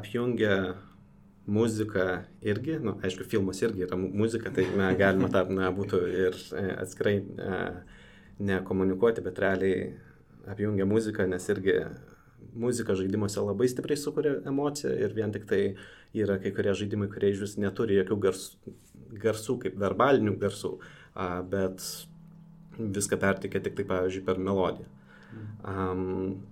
apjungia 0.00 0.78
muziką 1.46 2.06
irgi, 2.46 2.78
nu, 2.82 2.94
aišku, 3.02 3.26
filmas 3.26 3.62
irgi 3.62 3.86
yra 3.86 3.96
mu- 3.98 4.12
muzika, 4.22 4.50
tai 4.54 4.66
na, 4.78 4.92
galima 4.98 5.30
tą 5.32 5.44
na, 5.50 5.72
būtų 5.74 6.00
ir 6.10 6.38
e, 6.54 6.64
atskirai 6.84 7.16
e, 7.18 7.58
nekomunikuoti, 8.42 9.24
bet 9.24 9.40
realiai 9.42 9.90
apjungia 10.50 10.86
muziką, 10.86 11.26
nes 11.30 11.48
irgi 11.50 11.80
muzika 12.54 12.94
žaidimuose 12.98 13.42
labai 13.42 13.68
stipriai 13.70 13.98
sukuria 13.98 14.36
emociją 14.46 14.94
ir 14.98 15.14
vien 15.16 15.34
tik 15.34 15.46
tai 15.50 15.60
yra 16.14 16.38
kai 16.42 16.52
kurie 16.54 16.74
žaidimai, 16.78 17.10
kurie 17.10 17.32
iš 17.32 17.42
vis 17.46 17.58
neturi 17.60 17.98
jokių 18.00 18.18
garsų, 18.26 18.74
garsų 19.22 19.58
kaip 19.66 19.78
verbalinių 19.80 20.34
garsų, 20.40 20.72
bet 21.50 21.84
viską 22.78 23.18
pertikė 23.20 23.62
tik 23.62 23.78
tai, 23.78 23.86
pavyzdžiui, 23.88 24.24
per 24.26 24.40
melodiją. 24.42 24.88
Um, 25.68 26.42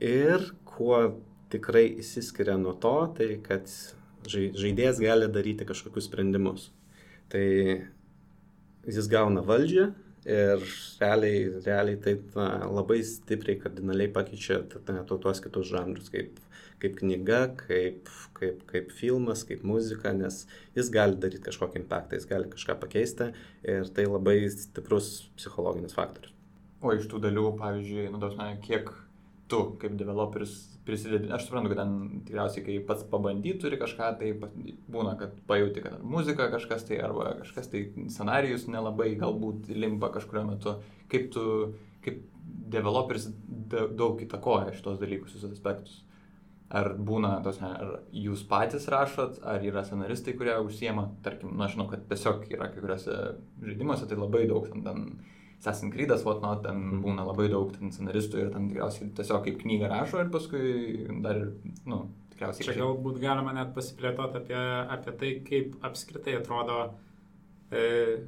ir 0.00 0.46
kuo 0.68 1.02
tikrai 1.52 1.86
įsiskiria 2.02 2.56
nuo 2.60 2.74
to, 2.80 2.94
tai 3.18 3.36
kad 3.44 3.68
žaidėjas 4.28 5.00
gali 5.02 5.28
daryti 5.32 5.66
kažkokius 5.68 6.08
sprendimus. 6.08 6.70
Tai 7.32 7.44
jis 8.86 9.08
gauna 9.10 9.42
valdžią 9.46 9.90
ir 10.28 10.64
realiai, 11.00 11.44
realiai 11.64 11.98
tai 12.02 12.16
na, 12.36 12.48
labai 12.70 13.00
stipriai, 13.06 13.58
kardinaliai 13.62 14.12
pakeičia 14.14 14.60
tuos 15.10 15.42
kitus 15.42 15.70
žanrus, 15.72 16.10
kaip, 16.14 16.38
kaip 16.82 16.98
knyga, 17.00 17.40
kaip, 17.58 18.10
kaip, 18.38 18.62
kaip 18.70 18.92
filmas, 18.94 19.42
kaip 19.48 19.64
muzika, 19.66 20.14
nes 20.14 20.44
jis 20.76 20.90
gali 20.94 21.18
daryti 21.22 21.48
kažkokį 21.48 21.82
impactą, 21.82 22.18
jis 22.18 22.28
gali 22.30 22.50
kažką 22.52 22.78
pakeisti 22.82 23.32
ir 23.66 23.90
tai 23.96 24.06
labai 24.06 24.38
stiprus 24.54 25.14
psichologinis 25.38 25.96
faktorius. 25.98 26.34
O 26.82 26.94
iš 26.94 27.06
tų 27.10 27.20
dalių, 27.22 27.52
pavyzdžiui, 27.60 28.08
nu, 28.10 28.18
dažnai, 28.22 28.56
kiek 28.62 28.90
tu 29.50 29.64
kaip 29.78 29.94
developeris 29.98 30.71
prisidedi, 30.86 31.30
aš 31.32 31.46
suprantu, 31.46 31.70
kad 31.72 31.80
ten 31.82 32.22
tikriausiai, 32.26 32.64
kai 32.66 32.76
pats 32.86 33.06
pabandyti 33.10 33.60
turi 33.62 33.78
kažką, 33.80 34.08
tai 34.18 34.32
būna, 34.90 35.14
kad 35.20 35.36
pajūti, 35.48 35.82
kad 35.84 36.02
muzika 36.02 36.48
kažkas 36.52 36.86
tai, 36.88 36.98
arba 37.06 37.36
kažkas 37.42 37.70
tai 37.70 37.84
scenarijus 38.10 38.66
nelabai 38.70 39.12
galbūt 39.20 39.70
limpa 39.76 40.10
kažkurio 40.14 40.44
metu. 40.48 40.76
Kaip 41.12 41.28
tu, 41.34 41.44
kaip 42.02 42.22
developeris 42.72 43.28
daug 43.72 44.22
įtakoja 44.24 44.74
šitos 44.74 44.98
dalykus, 45.02 45.36
visus 45.36 45.54
aspektus. 45.54 46.00
Ar 46.72 46.94
būna, 46.96 47.34
tos, 47.44 47.58
ar 47.60 47.98
jūs 48.16 48.46
patys 48.48 48.86
rašot, 48.90 49.42
ar 49.44 49.62
yra 49.66 49.82
scenaristai, 49.84 50.32
kurie 50.38 50.54
užsiema, 50.64 51.10
tarkim, 51.24 51.52
na, 51.52 51.66
nu, 51.66 51.72
žinau, 51.74 51.86
kad 51.90 52.06
tiesiog 52.08 52.46
yra 52.48 52.70
kai 52.72 52.80
kuriuose 52.80 53.18
žaidimuose, 53.60 54.08
tai 54.08 54.16
labai 54.16 54.46
daug 54.48 54.70
ten, 54.70 54.80
ten 54.86 55.04
Assassin's 55.62 55.94
Creed'as, 55.94 56.24
whatnot, 56.26 56.64
ten 56.64 56.80
mm. 56.80 57.02
būna 57.04 57.22
labai 57.28 57.46
daug 57.52 57.70
ten 57.70 57.92
scenaristų 57.94 58.40
ir 58.42 58.48
ten 58.50 58.66
tikriausiai 58.66 59.12
tiesiog 59.14 59.44
kaip 59.44 59.60
knygą 59.60 59.90
rašo 59.92 60.24
ir 60.24 60.32
paskui 60.34 60.72
dar 61.22 61.38
ir, 61.38 61.52
nu, 61.86 62.00
tikriausiai. 62.32 62.66
Čia 62.66 62.74
galbūt 62.80 63.20
galima 63.22 63.54
net 63.54 63.70
pasiplėtoti 63.76 64.40
apie, 64.40 64.58
apie 64.96 65.14
tai, 65.20 65.30
kaip 65.46 65.76
apskritai 65.86 66.34
atrodo 66.40 66.80
e, 67.70 67.84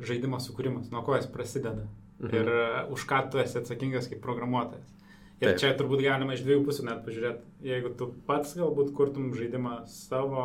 žaidimo 0.07 0.39
sukūrimas, 0.43 0.93
nuo 0.95 1.03
ko 1.03 1.19
jis 1.19 1.27
prasideda 1.35 1.89
mhm. 2.23 2.37
ir 2.39 2.53
uh, 2.55 2.79
už 2.95 3.09
ką 3.11 3.25
tu 3.33 3.43
esi 3.43 3.59
atsakingas 3.59 4.07
kaip 4.13 4.23
programuotojas. 4.23 4.95
Ir 5.43 5.51
Taip. 5.51 5.59
čia 5.59 5.75
turbūt 5.75 6.05
galima 6.07 6.37
iš 6.37 6.45
dviejų 6.47 6.63
pusių 6.69 6.87
net 6.87 7.03
pažiūrėti. 7.03 7.49
Jeigu 7.67 7.91
tu 7.99 8.13
pats 8.29 8.55
galbūt 8.55 8.95
kurtum 8.95 9.33
žaidimą 9.35 9.81
savo 9.91 10.45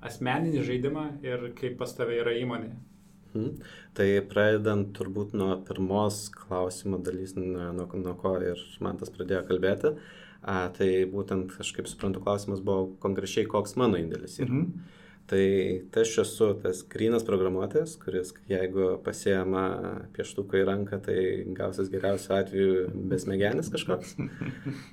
asmeninį 0.00 0.64
žaidimą 0.64 1.04
ir 1.26 1.50
kaip 1.58 1.76
pas 1.82 1.92
tave 1.92 2.16
yra 2.22 2.32
įmonė. 2.40 2.72
Mhm. 3.34 3.74
Tai 3.98 4.08
pradedant 4.30 4.92
turbūt 4.96 5.34
nuo 5.38 5.56
pirmos 5.66 6.28
klausimo 6.34 7.00
dalys, 7.02 7.36
nuo, 7.36 7.86
nuo 7.86 8.16
ko 8.20 8.36
ir 8.44 8.60
man 8.84 9.00
tas 9.00 9.12
pradėjo 9.14 9.44
kalbėti, 9.48 9.94
a, 10.40 10.68
tai 10.76 10.90
būtent, 11.10 11.52
aš 11.60 11.74
kaip 11.76 11.90
suprantu, 11.90 12.22
klausimas 12.24 12.62
buvo 12.64 12.94
konkrečiai, 13.02 13.48
koks 13.50 13.76
mano 13.80 14.00
indėlis 14.00 14.40
yra. 14.40 14.50
Mhm. 14.50 14.96
Tai, 15.30 15.46
tai 15.94 16.02
aš 16.02 16.16
esu 16.24 16.46
tas 16.58 16.80
grinas 16.90 17.22
programuotojas, 17.22 17.92
kuris 18.02 18.32
jeigu 18.50 18.96
pasiema 19.04 19.62
pieštuką 20.16 20.58
į 20.58 20.64
ranką, 20.66 20.98
tai 21.04 21.18
gausias 21.54 21.90
geriausiu 21.92 22.34
atveju 22.34 22.88
besmegenis 23.12 23.70
kažkoks. 23.70 24.16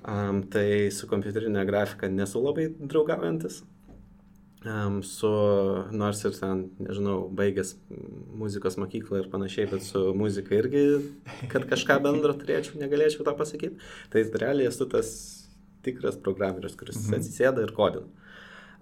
Um, 0.08 0.40
tai 0.52 0.88
su 0.94 1.08
kompiuterinė 1.10 1.66
grafika 1.68 2.08
nesu 2.08 2.40
labai 2.40 2.68
draugaujantis, 2.78 3.60
um, 4.66 5.04
su, 5.04 5.30
nors 5.92 6.24
ir 6.26 6.36
ten, 6.38 6.64
nežinau, 6.82 7.18
baigęs 7.38 7.76
muzikos 8.38 8.78
mokyklą 8.82 9.22
ir 9.22 9.30
panašiai, 9.34 9.68
bet 9.72 9.86
su 9.86 10.02
muzika 10.18 10.56
irgi, 10.58 10.86
kad 11.52 11.68
kažką 11.70 12.00
bendro 12.06 12.36
turėčiau, 12.38 12.80
negalėčiau 12.82 13.26
to 13.28 13.36
pasakyti. 13.38 13.78
Tai 14.14 14.26
realiai 14.42 14.72
esu 14.72 14.90
tas 14.90 15.12
tikras 15.86 16.20
programierius, 16.20 16.76
kuris 16.80 17.00
mhm. 17.04 17.20
atsisėda 17.20 17.64
ir 17.64 17.74
kodina. 17.78 18.10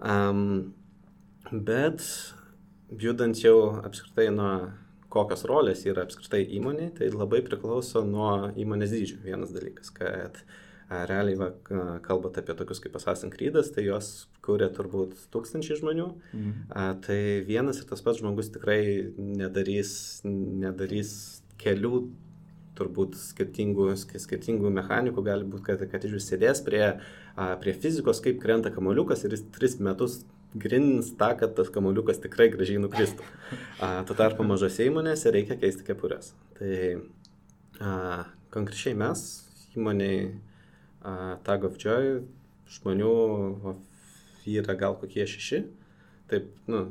Um, 0.00 0.74
bet 1.50 2.04
judant 3.00 3.38
jau 3.40 3.56
apskritai 3.86 4.28
nuo 4.34 4.52
kokios 5.12 5.46
rolės 5.48 5.86
yra 5.88 6.04
apskritai 6.04 6.42
įmonė, 6.58 6.90
tai 6.98 7.08
labai 7.14 7.40
priklauso 7.46 8.02
nuo 8.04 8.50
įmonės 8.58 8.92
dydžio. 8.92 9.20
Vienas 9.24 9.54
dalykas, 9.54 9.92
kad 9.94 10.42
uh, 10.42 10.56
realiai, 10.90 11.34
va, 11.38 11.48
kalbant 12.04 12.36
apie 12.38 12.54
tokius 12.54 12.80
kaip 12.82 12.94
Assassin's 12.98 13.34
Creed'as, 13.34 13.72
tai 13.74 13.86
jos 13.88 14.28
kūrė 14.46 14.68
turbūt 14.74 15.16
tūkstančiai 15.34 15.80
žmonių. 15.80 16.06
A, 16.70 16.92
tai 17.02 17.42
vienas 17.46 17.80
ir 17.82 17.88
tas 17.90 18.04
pats 18.06 18.20
žmogus 18.22 18.52
tikrai 18.54 19.10
nedarys, 19.16 20.22
nedarys 20.24 21.42
kelių 21.58 22.06
turbūt 22.76 23.16
skirtingų, 23.16 23.88
skirtingų 23.96 24.70
mechanikų, 24.78 25.24
gali 25.24 25.48
būti, 25.48 25.64
kad, 25.70 25.84
kad 25.90 26.04
iš 26.04 26.18
vis 26.18 26.30
sėdės 26.30 26.62
prie, 26.62 26.84
prie 27.34 27.74
fizikos, 27.74 28.20
kaip 28.22 28.38
krenta 28.42 28.70
kamoliukas 28.70 29.24
ir 29.24 29.34
jis 29.34 29.46
tris 29.54 29.78
metus 29.80 30.20
grinins 30.56 31.10
tą, 31.18 31.32
kad 31.40 31.56
tas 31.56 31.70
kamoliukas 31.72 32.20
tikrai 32.22 32.50
gražiai 32.52 32.80
nukristų. 32.80 33.24
Tuo 33.80 34.16
tarpu 34.16 34.44
mažose 34.46 34.86
įmonėse 34.86 35.32
reikia 35.34 35.56
keisti 35.60 35.86
kepurės. 35.88 36.34
Tai 36.60 36.76
a, 37.80 38.26
konkrečiai 38.54 38.94
mes 38.96 39.24
įmoniai 39.76 40.36
Tag 41.46 41.66
of 41.68 41.78
Joy 41.82 42.20
žmonių 42.76 43.12
yra 44.50 44.74
gal 44.78 44.96
kokie 44.98 45.26
šeši. 45.28 45.62
Taip, 46.30 46.50
nu, 46.70 46.88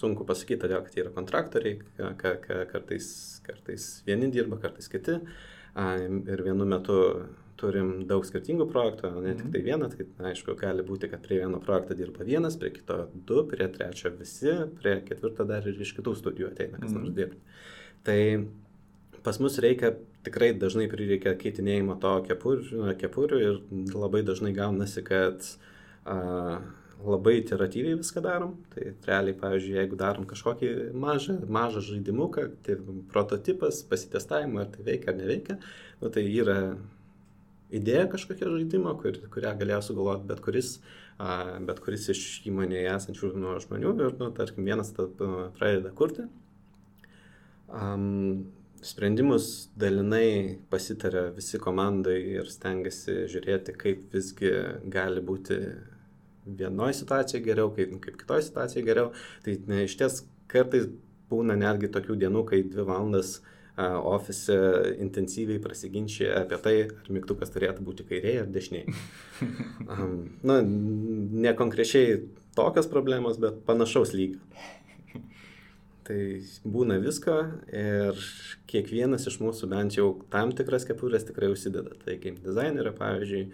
sunku 0.00 0.24
pasakyti, 0.28 0.62
todėl 0.62 0.84
kad 0.86 0.96
yra 1.02 1.12
kontraktoriai, 1.12 1.80
ka, 1.98 2.34
ka, 2.40 2.62
kartais, 2.70 3.10
kartais 3.44 3.90
vieni 4.06 4.30
dirba, 4.32 4.60
kartais 4.62 4.88
kiti. 4.92 5.18
Ir 5.76 6.42
vienu 6.46 6.66
metu 6.66 6.96
turim 7.60 7.90
daug 8.08 8.24
skirtingų 8.24 8.66
projektų, 8.70 9.10
ne 9.20 9.34
tik 9.36 9.50
tai 9.52 9.60
mhm. 9.60 9.66
vieną, 9.66 9.90
tai 9.92 10.30
aišku, 10.32 10.54
gali 10.58 10.84
būti, 10.86 11.10
kad 11.12 11.22
prie 11.24 11.42
vieno 11.42 11.60
projekto 11.62 11.96
dirba 11.98 12.24
vienas, 12.26 12.56
prie 12.60 12.72
kito 12.72 13.02
du, 13.28 13.42
prie 13.50 13.68
trečio 13.72 14.12
visi, 14.16 14.54
prie 14.80 14.96
ketvirto 15.06 15.44
dar 15.48 15.68
ir 15.68 15.76
iš 15.84 15.92
kitų 15.98 16.16
studijų 16.22 16.50
ateina 16.54 16.80
kas 16.80 16.94
nors 16.94 17.10
mhm. 17.10 17.16
dirbti. 17.18 17.60
Tai 18.08 18.20
pas 19.24 19.38
mus 19.40 19.58
reikia, 19.62 19.94
tikrai 20.26 20.52
dažnai 20.58 20.88
prireikia 20.90 21.34
keitinėjimo 21.38 21.96
to 22.02 22.12
kepurių, 22.28 22.92
kepurių 23.00 23.40
ir 23.40 23.58
labai 23.94 24.22
dažnai 24.26 24.52
gaunasi, 24.56 25.02
kad 25.06 25.46
a, 26.04 26.60
labai 27.04 27.38
iteratyviai 27.40 27.98
viską 28.00 28.22
darom. 28.24 28.54
Tai 28.74 28.92
realiai, 29.08 29.36
pavyzdžiui, 29.40 29.76
jeigu 29.78 29.98
darom 30.00 30.26
kažkokį 30.28 30.70
mažą, 31.00 31.38
mažą 31.48 31.84
žaidimuką, 31.88 32.46
tai 32.66 32.78
prototipas, 33.12 33.82
pasitestavimą, 33.88 34.64
ar 34.64 34.72
tai 34.74 34.86
veikia 34.88 35.12
ar 35.12 35.20
neveikia, 35.20 35.58
nu, 36.02 36.12
tai 36.12 36.26
yra 36.28 36.58
idėja 37.74 38.08
kažkokia 38.10 38.50
žaidimo, 38.50 38.94
kur, 39.00 39.16
kurią 39.32 39.54
galėjo 39.60 39.80
sugalvoti 39.88 40.28
bet 40.28 40.44
kuris, 40.44 40.74
a, 41.16 41.58
bet 41.66 41.80
kuris 41.84 42.08
iš 42.12 42.24
įmonėje 42.50 42.94
esančių 42.96 43.34
nu, 43.38 43.56
žmonių 43.64 43.96
ir, 43.96 44.16
nu, 44.20 44.30
tarkim, 44.36 44.68
vienas 44.68 44.92
pradeda 44.96 45.92
kurti. 45.96 46.28
Um, 47.70 48.50
sprendimus 48.86 49.68
dalinai 49.78 50.58
pasitarė 50.72 51.28
visi 51.36 51.60
komandai 51.62 52.16
ir 52.38 52.48
stengiasi 52.50 53.24
žiūrėti, 53.30 53.76
kaip 53.80 54.08
visgi 54.14 54.52
gali 54.92 55.22
būti 55.24 55.60
vienoje 56.46 57.00
situacijoje 57.02 57.44
geriau, 57.44 57.70
kaip, 57.76 57.94
kaip 58.04 58.18
kitoje 58.22 58.48
situacijoje 58.48 58.86
geriau. 58.86 59.12
Tai 59.44 59.56
ne, 59.70 59.84
iš 59.86 59.96
ties 60.00 60.20
kartais 60.50 60.88
būna 61.30 61.56
netgi 61.58 61.90
tokių 61.92 62.18
dienų, 62.24 62.44
kai 62.48 62.62
dvi 62.66 62.86
valandas 62.88 63.36
uh, 63.38 63.98
ofise 64.10 64.56
intensyviai 64.98 65.62
prasiginčia 65.62 66.32
apie 66.42 66.58
tai, 66.64 66.74
ar 66.90 67.12
mygtukas 67.12 67.52
turėtų 67.54 67.84
būti 67.86 68.06
kairėje 68.08 68.46
ar 68.46 68.54
dešinėje. 68.58 68.94
Um, 69.90 70.36
na, 70.46 70.60
ne 70.62 71.50
konkrečiai 71.58 72.20
tokios 72.54 72.86
problemos, 72.86 73.40
bet 73.42 73.56
panašaus 73.66 74.12
lygio. 74.14 74.38
Tai 76.10 76.22
būna 76.66 76.96
visko 76.98 77.36
ir 77.70 78.16
kiekvienas 78.70 79.28
iš 79.30 79.36
mūsų 79.38 79.68
bent 79.70 79.94
jau 79.94 80.08
tam 80.32 80.50
tikras 80.58 80.82
kepurės 80.88 81.22
tikrai 81.28 81.52
užsideda. 81.52 81.94
Tai 82.02 82.16
game 82.18 82.42
dizainerio, 82.42 82.90
pavyzdžiui, 82.98 83.44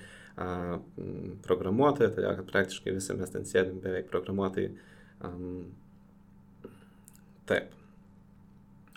programuotojo, 1.45 2.15
todėl 2.15 2.39
kad 2.39 2.49
praktiškai 2.49 2.95
visi 2.97 3.17
mes 3.19 3.35
ten 3.35 3.45
sėdim 3.45 3.83
beveik 3.85 4.09
programuotojai. 4.09 4.71
Um, 5.27 5.67
taip. 7.51 7.77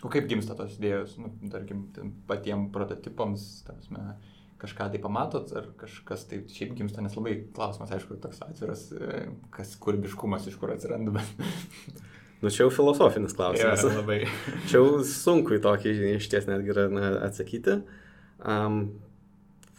O 0.00 0.08
kaip 0.08 0.24
gimsta 0.30 0.56
tos 0.56 0.78
idėjos, 0.78 1.18
nu, 1.20 1.28
tarkim, 1.52 1.84
patiems 2.30 2.72
prototipams, 2.72 3.48
tarsi, 3.66 3.92
kažką 4.62 4.86
tai 4.94 5.02
pamatot, 5.04 5.52
ar 5.52 5.68
kažkas 5.82 6.24
tai 6.30 6.46
šiaip 6.48 6.72
gimsta, 6.78 7.04
nes 7.04 7.16
labai 7.18 7.42
klausimas, 7.52 7.92
aišku, 7.92 8.16
toks 8.24 8.40
atviras, 8.46 8.86
e, 8.96 9.26
kas 9.52 9.76
kūrybiškumas 9.84 10.48
iš 10.48 10.56
kur 10.60 10.72
atsiranda, 10.72 11.12
bet... 11.20 12.08
Nu, 12.40 12.48
čia 12.48 12.64
jau 12.64 12.72
filosofinis 12.72 13.36
klausimas. 13.36 13.84
Ja, 13.84 13.92
labai. 14.00 14.22
čia 14.68 14.80
jau 14.80 15.04
sunku 15.04 15.58
į 15.58 15.62
tokį 15.64 15.94
iš 16.14 16.28
ties 16.32 16.48
netgi 16.48 16.72
yra 16.72 16.88
na, 16.92 17.12
atsakyti. 17.28 17.80
Um, 18.40 18.82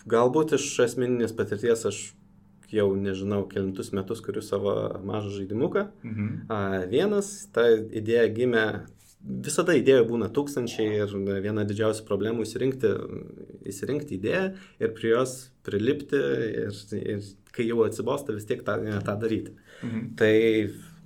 galbūt 0.10 0.56
iš 0.60 0.68
asmeninės 0.86 1.34
patirties 1.38 1.88
aš 1.89 2.01
jau 2.72 2.88
nežinau, 2.96 3.44
kelintus 3.51 3.91
metus 3.96 4.22
kuriu 4.24 4.44
savo 4.46 4.75
mažą 5.03 5.34
žaidimuką. 5.39 5.88
Mhm. 6.06 6.32
Uh, 6.48 6.77
vienas, 6.91 7.34
ta 7.53 7.68
idėja 7.74 8.30
gimė 8.32 8.65
visada 9.22 9.75
idėjų 9.77 10.06
būna 10.10 10.30
tūkstančiai 10.34 11.01
ir 11.03 11.12
viena 11.44 11.65
didžiausių 11.68 12.06
problemų 12.08 12.46
įsirinkti, 12.46 12.94
įsirinkti 13.70 14.18
idėją 14.18 14.46
ir 14.82 14.94
prie 14.98 15.12
jos 15.12 15.36
prilipti 15.65 16.22
ir, 16.63 16.80
ir 16.98 17.27
kai 17.53 17.68
jau 17.68 17.84
atsibosta 17.86 18.34
vis 18.34 18.48
tiek 18.50 18.63
tą, 18.65 18.80
tą 19.06 19.18
daryti. 19.22 19.53
Mhm. 19.84 20.08
Tai 20.18 20.34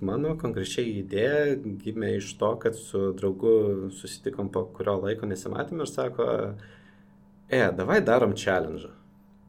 mano 0.00 0.34
konkrečiai 0.40 0.98
idėja 1.00 1.56
gimė 1.82 2.16
iš 2.18 2.32
to, 2.40 2.50
kad 2.62 2.76
su 2.78 3.12
draugu 3.16 3.90
susitikom 3.96 4.50
po 4.52 4.66
kurio 4.76 4.98
laiko 5.02 5.28
nesimatėm 5.28 5.80
ir 5.80 5.90
sako, 5.90 6.28
e, 7.48 7.62
davai 7.78 8.02
darom 8.04 8.36
challenge. 8.36 8.90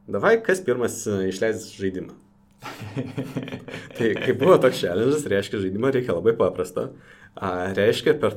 Davai, 0.08 0.38
kas 0.44 0.62
pirmas 0.64 1.02
išleis 1.06 1.68
žaidimą. 1.76 2.16
tai 3.96 4.14
kai 4.16 4.34
buvo 4.34 4.56
toks 4.58 4.80
challenge, 4.80 5.20
reiškia, 5.30 5.60
žaidimą 5.66 5.92
reikia 5.94 6.16
labai 6.16 6.34
paprasto. 6.38 6.88
A, 7.36 7.70
reiškia, 7.76 8.16
per 8.18 8.34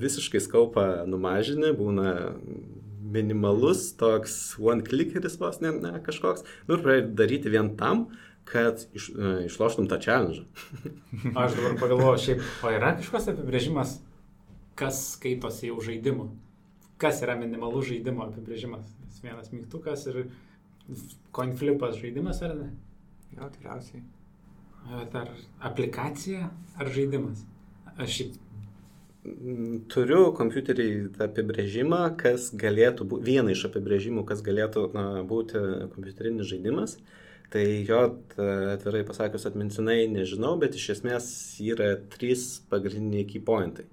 visiškai 0.00 0.40
skaupą 0.40 0.86
numažinį 1.10 1.74
būna 1.76 2.12
minimalus 3.12 3.90
toks 4.00 4.54
one 4.60 4.84
clickeris 4.86 5.36
vos 5.40 5.60
ne, 5.60 5.72
ne 5.82 5.98
kažkoks. 6.06 6.46
Nu 6.68 6.78
ir 6.78 6.84
pradėti 6.84 7.16
daryti 7.18 7.52
vien 7.52 7.74
tam, 7.76 8.06
kad 8.52 8.84
iš, 8.92 9.08
uh, 9.16 9.40
išloštum 9.46 9.88
tą 9.88 9.98
challenge. 10.02 10.44
Aš 11.42 11.56
dabar 11.56 11.76
pagalvoju, 11.80 12.22
šiaip, 12.26 12.46
o 12.62 12.72
yra 12.76 12.92
kažkoks 13.00 13.30
apibrėžimas, 13.32 13.98
kas 14.78 15.00
skaitosi 15.16 15.70
jau 15.70 15.80
žaidimu? 15.84 16.28
Kas 17.00 17.22
yra 17.24 17.34
minimalus 17.40 17.88
žaidimo 17.88 18.28
apibrėžimas? 18.28 18.92
Vienas 19.22 19.52
mygtukas 19.54 20.04
ir 20.10 20.24
coinflipas 21.34 21.96
žaidimas 22.00 22.42
ar 22.42 22.56
ne? 22.58 22.68
Jo, 23.36 23.48
tikriausiai. 23.54 24.02
Ar 24.92 25.30
aplikacija, 25.62 26.48
ar 26.76 26.90
žaidimas? 26.92 27.44
Aš 27.92 28.16
šiaip 28.16 28.36
mm, 29.24 29.80
Turiu 29.92 30.32
kompiuterį 30.36 30.88
apibrėžimą, 31.22 32.02
kas 32.20 32.50
galėtų 32.58 33.06
būti, 33.12 33.28
vieną 33.30 33.54
iš 33.54 33.66
apibrėžimų, 33.70 34.24
kas 34.28 34.42
galėtų 34.44 34.88
na, 34.96 35.06
būti 35.28 35.62
kompiuterinis 35.94 36.50
žaidimas. 36.50 36.96
Tai 37.52 37.64
jo, 37.88 38.00
atvirai 38.72 39.02
pasakius, 39.04 39.44
atmintinai 39.48 40.06
nežinau, 40.08 40.54
bet 40.60 40.78
iš 40.78 40.88
esmės 40.96 41.26
yra 41.60 41.94
trys 42.14 42.62
pagrindiniai 42.72 43.26
key 43.28 43.42
pointai. 43.44 43.84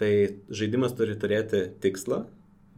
Tai 0.00 0.10
žaidimas 0.52 0.96
turi 0.96 1.16
turėti 1.20 1.66
tikslą, 1.84 2.24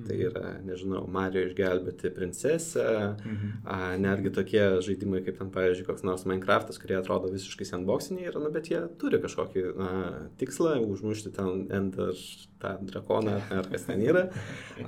Tai 0.07 0.15
mhm. 0.15 0.27
yra, 0.29 0.51
nežinau, 0.63 1.01
Mario 1.11 1.43
išgelbėti 1.49 2.13
princesę, 2.15 2.85
mhm. 3.19 3.55
a, 3.67 3.79
netgi 3.99 4.31
tokie 4.35 4.63
žaidimai 4.85 5.25
kaip 5.27 5.41
ten, 5.41 5.51
pavyzdžiui, 5.55 5.87
koks 5.89 6.05
nors 6.07 6.23
Minecraftas, 6.29 6.79
kurie 6.79 6.95
atrodo 7.01 7.33
visiškai 7.33 7.67
sandboxiniai 7.67 8.29
yra, 8.31 8.43
nu, 8.45 8.53
bet 8.55 8.71
jie 8.71 8.85
turi 9.01 9.19
kažkokį 9.23 9.65
na, 9.79 9.91
tikslą, 10.39 10.77
užmušti 10.87 11.35
ten 11.35 11.67
Ender 11.75 12.15
tą 12.63 12.77
drakoną 12.87 13.41
ar 13.59 13.71
kas 13.73 13.89
ten 13.91 14.05
yra. 14.07 14.29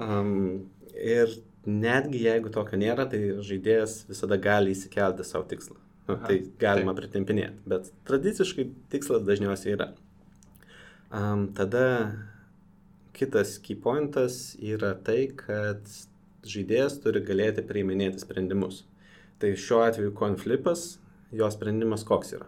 Um, 0.00 0.70
ir 0.94 1.32
netgi 1.67 2.25
jeigu 2.25 2.52
tokio 2.55 2.79
nėra, 2.81 3.07
tai 3.11 3.21
žaidėjas 3.45 4.05
visada 4.09 4.38
gali 4.40 4.75
įsikelti 4.75 5.26
savo 5.26 5.47
tikslą. 5.50 5.76
Nu, 6.09 6.17
Aha, 6.17 6.26
tai 6.26 6.40
galima 6.59 6.95
taip. 6.95 7.05
pritempinėti, 7.05 7.61
bet 7.71 7.90
tradiciškai 8.09 8.67
tikslas 8.90 9.23
dažniausiai 9.26 9.76
yra. 9.76 9.90
Um, 11.11 11.49
tada 11.55 11.85
Kitas 13.12 13.59
key 13.59 13.75
pointas 13.75 14.55
yra 14.57 14.95
tai, 14.95 15.26
kad 15.37 15.83
žaidėjas 16.47 16.95
turi 17.02 17.21
galėti 17.26 17.64
priiminėti 17.67 18.23
sprendimus. 18.23 18.85
Tai 19.43 19.50
šiuo 19.59 19.83
atveju 19.85 20.14
konflipas, 20.17 20.85
jo 21.35 21.49
sprendimas 21.52 22.05
koks 22.07 22.33
yra? 22.38 22.47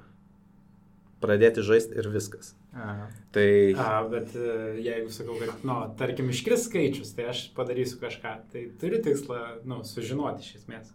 Pradėti 1.21 1.65
žaisti 1.67 1.99
ir 1.99 2.09
viskas. 2.15 2.55
Aha. 2.73 3.11
Tai... 3.31 3.75
A, 3.77 3.91
bet 4.09 4.33
e, 4.37 4.49
jeigu 4.81 5.13
sakau, 5.13 5.37
kad, 5.41 5.61
nu, 5.69 5.77
tarkim, 5.99 6.31
iškris 6.33 6.67
skaičius, 6.71 7.13
tai 7.17 7.29
aš 7.33 7.45
padarysiu 7.57 8.01
kažką, 8.01 8.33
tai 8.53 8.65
turi 8.81 9.01
tikslą, 9.05 9.41
nu, 9.69 9.83
sužinoti 9.85 10.47
iš 10.47 10.63
esmės. 10.63 10.91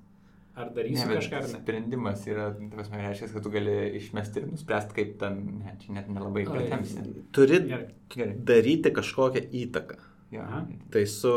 Ar 0.58 0.72
darysi 0.74 1.06
ne, 1.06 1.20
kažką 1.20 1.38
ar 1.38 1.46
ne? 1.52 1.60
Sprendimas 1.62 2.24
yra, 2.26 2.48
tas 2.74 2.90
man 2.90 3.04
reiškia, 3.06 3.30
kad 3.30 3.46
tu 3.46 3.54
gali 3.54 3.76
išmesti 4.00 4.42
ir 4.42 4.48
nuspręsti, 4.50 4.96
kaip 4.98 5.12
ten, 5.22 5.38
ne, 5.62 5.76
čia 5.84 5.94
net 6.00 6.10
nelabai 6.10 6.48
pratemsi. 6.50 7.04
Turi 7.38 7.60
Gerai. 7.70 8.32
daryti 8.50 8.94
kažkokią 8.96 9.46
įtaką. 9.62 10.00
Ja. 10.32 10.68
Tai 10.92 11.06
su, 11.08 11.32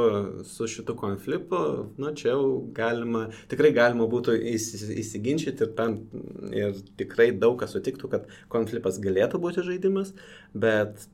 su 0.44 0.66
šitu 0.66 0.96
konfliktu, 0.96 1.58
nu 1.96 2.10
čia 2.14 2.32
jau 2.32 2.46
galima, 2.74 3.28
tikrai 3.50 3.70
galima 3.74 4.08
būtų 4.10 4.34
įsiginčyti 4.50 5.62
ir, 5.62 5.70
tam, 5.78 5.94
ir 6.50 6.80
tikrai 6.98 7.28
daug 7.30 7.54
kas 7.60 7.76
sutiktų, 7.76 8.10
kad 8.10 8.26
konfliktas 8.50 8.98
galėtų 9.02 9.38
būti 9.44 9.62
žaidimas, 9.68 10.10
bet 10.50 11.06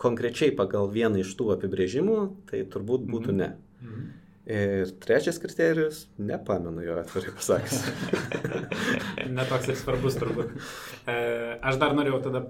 konkrečiai 0.00 0.54
pagal 0.56 0.88
vieną 0.94 1.20
iš 1.20 1.34
tų 1.36 1.50
apibrėžimų, 1.58 2.16
tai 2.48 2.62
turbūt 2.72 3.04
būtų 3.12 3.34
mhm. 3.34 3.42
ne. 3.42 3.50
Mhm. 3.84 4.08
Ir 4.50 4.94
trečias 5.04 5.36
kriterijus, 5.38 6.06
nepamenu 6.18 6.80
jo 6.82 6.96
atvirai 7.02 7.36
pasakęs. 7.36 7.84
Netoks 9.36 9.68
ir 9.68 9.76
svarbus 9.78 10.16
turbūt. 10.18 10.56
E, 11.04 11.20
aš 11.60 11.76
dar 11.78 11.92
norėjau 11.94 12.22
tada 12.24 12.42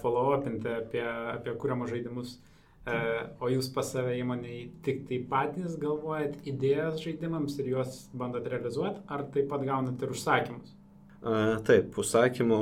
follow-upinti 0.00 0.72
apie, 0.72 1.04
apie 1.04 1.54
kūriamus 1.60 1.92
žaidimus. 1.92 2.32
E, 2.40 2.53
o 2.84 3.48
jūs 3.48 3.70
pas 3.72 3.88
save 3.94 4.14
įmoniai 4.20 4.68
tik 4.84 5.04
tai 5.08 5.20
patys 5.30 5.76
galvojat 5.80 6.36
idėjas 6.44 7.00
žaidimams 7.00 7.58
ir 7.60 7.70
juos 7.74 8.00
bandot 8.12 8.46
realizuoti, 8.50 9.00
ar 9.08 9.24
taip 9.34 9.48
pat 9.52 9.64
gaunat 9.64 10.02
ir 10.04 10.12
užsakymus? 10.12 10.74
Taip, 11.64 11.94
užsakymų 11.96 12.58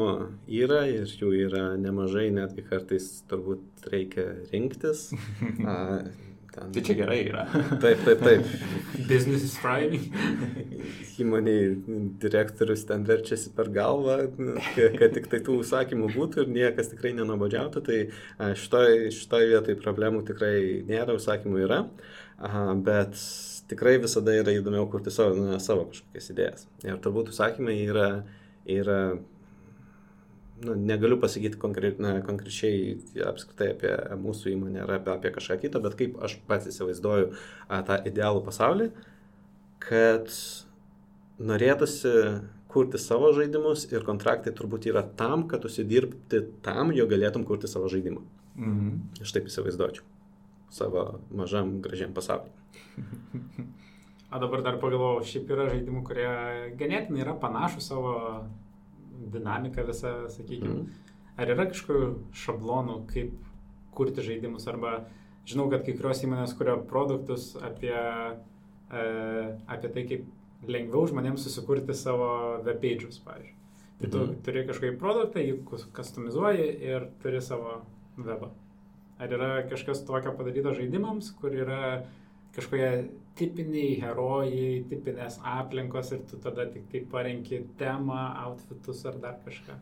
yra 0.46 0.84
ir 0.86 1.10
jų 1.10 1.32
yra 1.48 1.72
nemažai, 1.82 2.28
netgi 2.30 2.62
kartais 2.62 3.08
turbūt 3.26 3.88
reikia 3.90 4.28
rinktis. 4.52 5.08
Ten... 6.52 6.72
Tai 6.74 6.82
čia 6.84 6.96
gerai 6.98 7.22
yra. 7.24 7.46
Taip, 7.82 8.02
taip, 8.04 8.20
taip. 8.20 8.48
Business 9.08 9.44
is 9.46 9.54
thriving. 9.56 10.04
Įmoniai 11.22 11.70
direktorius 12.20 12.84
ten 12.88 13.06
verčiasi 13.08 13.54
per 13.56 13.70
galvą, 13.72 14.18
kad 14.76 15.16
tik 15.16 15.30
tai 15.32 15.40
tų 15.46 15.62
užsakymų 15.62 16.10
būtų 16.12 16.44
ir 16.44 16.52
niekas 16.52 16.92
tikrai 16.92 17.14
nenabodžiautų. 17.16 17.82
Tai 17.88 18.52
šitoj, 18.60 19.08
šitoj 19.16 19.48
vietoj 19.54 19.78
problemų 19.80 20.26
tikrai 20.28 20.54
nėra, 20.88 21.16
užsakymų 21.16 21.64
yra, 21.64 21.80
bet 22.84 23.16
tikrai 23.72 23.96
visada 24.02 24.36
yra 24.36 24.52
įdomiau 24.52 24.84
kurti 24.92 25.12
savo, 25.14 25.36
na, 25.40 25.60
savo 25.62 25.88
kažkokias 25.88 26.32
idėjas. 26.34 26.66
Ir 26.84 27.00
turbūt 27.00 27.32
užsakymai 27.32 27.78
yra, 27.86 28.08
yra 28.68 29.00
nu, 30.64 30.76
negaliu 30.78 31.18
pasakyti 31.22 31.60
konkre, 31.60 31.92
na, 32.02 32.16
konkrečiai 32.24 32.96
apskritai 33.28 33.72
apie 33.74 33.92
mūsų 34.22 34.52
įmonę 34.54 34.84
ar 34.84 34.96
apie, 34.98 35.12
apie 35.14 35.32
kažką 35.34 35.58
kitą, 35.64 35.82
bet 35.84 35.96
kaip 35.98 36.18
aš 36.22 36.38
pats 36.48 36.70
įsivaizduoju 36.70 37.30
a, 37.32 37.82
tą 37.86 37.98
idealų 38.08 38.44
pasaulį, 38.46 38.90
kad 39.82 40.30
norėtųsi 41.42 42.14
kurti 42.72 43.00
savo 43.02 43.32
žaidimus 43.36 43.84
ir 43.92 44.06
kontraktai 44.06 44.54
turbūt 44.56 44.88
yra 44.88 45.02
tam, 45.18 45.46
kad 45.50 45.64
užsidirbti 45.68 46.40
tam, 46.64 46.94
jo 46.96 47.08
galėtum 47.10 47.44
kurti 47.48 47.68
savo 47.70 47.90
žaidimą. 47.92 48.24
Mhm. 48.56 48.96
Aš 49.24 49.34
taip 49.36 49.48
įsivaizduočiau 49.50 50.08
savo 50.72 51.20
mažam 51.30 51.80
gražiam 51.84 52.14
pasauliu. 52.16 52.52
O 54.32 54.38
dabar 54.42 54.62
dar 54.64 54.78
pagalvojau, 54.80 55.24
šiaip 55.28 55.50
yra 55.52 55.68
žaidimų, 55.68 56.00
kurie 56.06 56.28
ganėtinai 56.80 57.20
yra 57.26 57.34
panašus 57.36 57.90
savo 57.92 58.14
dinamika 59.32 59.84
visa, 59.86 60.14
sakykime. 60.32 60.82
Mm. 60.82 61.16
Ar 61.40 61.52
yra 61.54 61.66
kažkokių 61.70 62.12
šablonų, 62.36 62.98
kaip 63.12 63.32
kurti 63.96 64.24
žaidimus, 64.24 64.66
arba 64.70 65.02
žinau, 65.48 65.68
kad 65.72 65.84
kai 65.86 65.96
kurios 65.96 66.22
įmonės 66.24 66.54
kuria 66.58 66.76
produktus 66.88 67.52
apie, 67.60 67.94
e, 67.94 69.04
apie 69.66 69.92
tai, 69.94 70.06
kaip 70.10 70.68
lengviau 70.68 71.08
žmonėms 71.10 71.44
susikurti 71.46 71.96
savo 71.96 72.60
webpage'us, 72.66 73.20
pavyzdžiui. 73.24 73.58
Tai 74.02 74.10
tu 74.10 74.20
mm. 74.20 74.38
turi 74.46 74.64
kažkokį 74.66 74.96
produktą, 74.98 75.42
jį 75.42 75.58
customizuoji 75.94 76.68
ir 76.90 77.06
turi 77.22 77.42
savo 77.44 77.80
webą. 78.18 78.50
Ar 79.22 79.34
yra 79.36 79.50
kažkas 79.70 80.02
tokio 80.06 80.32
padaryto 80.34 80.72
žaidimams, 80.74 81.30
kur 81.38 81.54
yra 81.54 82.02
kažkokie 82.56 82.90
tipiniai 83.38 83.94
herojai, 84.02 84.82
tipinės 84.90 85.38
aplinkos 85.46 86.12
ir 86.12 86.26
tu 86.28 86.40
tada 86.42 86.66
tik 86.68 86.84
tai 86.92 87.00
parenki 87.12 87.62
temą, 87.80 88.20
outfitus 88.44 89.04
ar 89.08 89.16
dar 89.22 89.38
kažką. 89.46 89.78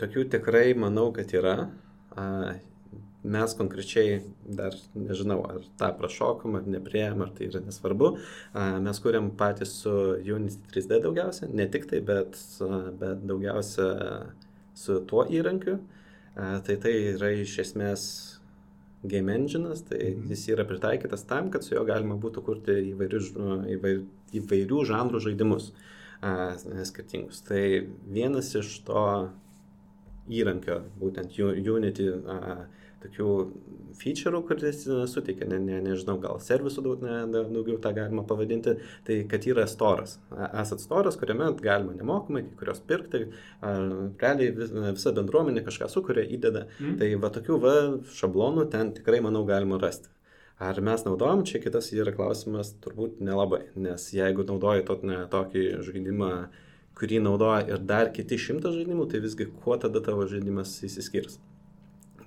Tokių 0.00 0.26
tikrai 0.32 0.72
manau, 0.74 1.10
kad 1.14 1.30
yra. 1.36 1.56
Mes 3.20 3.52
konkrečiai 3.52 4.22
dar 4.48 4.72
nežinau, 4.96 5.42
ar 5.44 5.64
tą 5.78 5.90
prašokom, 5.98 6.56
ar 6.56 6.68
neprieėm, 6.72 7.20
ar 7.20 7.34
tai 7.36 7.50
yra 7.50 7.60
nesvarbu. 7.60 8.14
Mes 8.80 9.00
kuriam 9.04 9.28
patys 9.36 9.74
su 9.82 9.92
Unity 10.24 10.72
3D 10.72 11.02
daugiausia, 11.04 11.50
ne 11.52 11.68
tik 11.68 11.84
tai, 11.90 12.00
bet, 12.00 12.38
bet 13.02 13.20
daugiausia 13.28 13.90
su 14.74 15.02
tuo 15.04 15.26
įrankiu. 15.28 15.76
Tai 16.34 16.76
tai 16.80 16.94
yra 17.12 17.34
iš 17.36 17.58
esmės 17.66 18.02
game 19.02 19.32
engine'as, 19.32 19.84
tai 19.88 20.00
mhm. 20.12 20.28
jis 20.32 20.48
yra 20.54 20.66
pritaikytas 20.68 21.24
tam, 21.28 21.50
kad 21.50 21.64
su 21.64 21.74
juo 21.74 21.84
galima 21.88 22.18
būtų 22.20 22.44
kurti 22.44 22.76
įvairių, 22.92 23.22
įvair, 23.76 24.02
įvairių 24.40 24.82
žanrų 24.90 25.22
žaidimus 25.24 25.70
a, 26.20 26.52
skirtingus. 26.88 27.40
Tai 27.48 27.62
vienas 28.12 28.52
iš 28.60 28.74
to 28.88 29.04
įrankio, 30.30 30.82
būtent 31.00 31.38
Unity 31.40 32.10
a, 32.12 32.66
tokių 33.00 33.30
feature'ų, 34.00 34.40
kuris 34.48 34.84
e, 34.88 34.98
suteikia, 35.10 35.48
ne, 35.50 35.58
ne, 35.62 35.80
nežinau, 35.84 36.16
gal 36.22 36.40
servisų 36.42 36.84
daug, 36.84 37.02
ne, 37.04 37.16
daugiau 37.32 37.78
tą 37.82 37.92
galima 37.96 38.24
pavadinti, 38.28 38.76
tai 39.06 39.20
kad 39.30 39.46
yra 39.48 39.66
storas. 39.70 40.18
Esat 40.50 40.84
storas, 40.84 41.18
kuriame 41.20 41.50
galima 41.64 41.96
nemokamai 41.96 42.44
kai 42.46 42.56
kurios 42.60 42.82
pirkti, 42.86 43.26
a, 43.60 43.74
realiai 44.20 44.54
vis, 44.56 44.72
visa 45.00 45.14
bendruomenė 45.16 45.64
kažką 45.66 45.90
sukuria, 45.92 46.26
įdeda. 46.36 46.66
Mm. 46.78 46.96
Tai 47.00 47.10
va 47.24 47.34
tokių 47.36 47.60
va 47.64 47.76
šablonų 48.20 48.70
ten 48.72 48.94
tikrai, 48.96 49.22
manau, 49.24 49.44
galima 49.48 49.80
rasti. 49.82 50.12
Ar 50.60 50.76
mes 50.84 51.06
naudojam, 51.06 51.46
čia 51.48 51.62
kitas 51.62 51.88
yra 51.96 52.12
klausimas, 52.12 52.74
turbūt 52.84 53.22
nelabai, 53.24 53.62
nes 53.80 54.10
jeigu 54.12 54.44
naudoji 54.44 54.84
to, 54.88 54.98
ne, 55.08 55.22
tokį 55.32 55.62
žaidimą, 55.86 56.34
kurį 57.00 57.22
naudoja 57.24 57.62
ir 57.70 57.80
dar 57.88 58.12
kiti 58.12 58.36
šimtas 58.36 58.76
žaidimų, 58.76 59.08
tai 59.08 59.22
visgi 59.24 59.48
kuo 59.62 59.80
tada 59.80 60.04
tavo 60.04 60.28
žaidimas 60.28 60.74
įsiskirs 60.84 61.40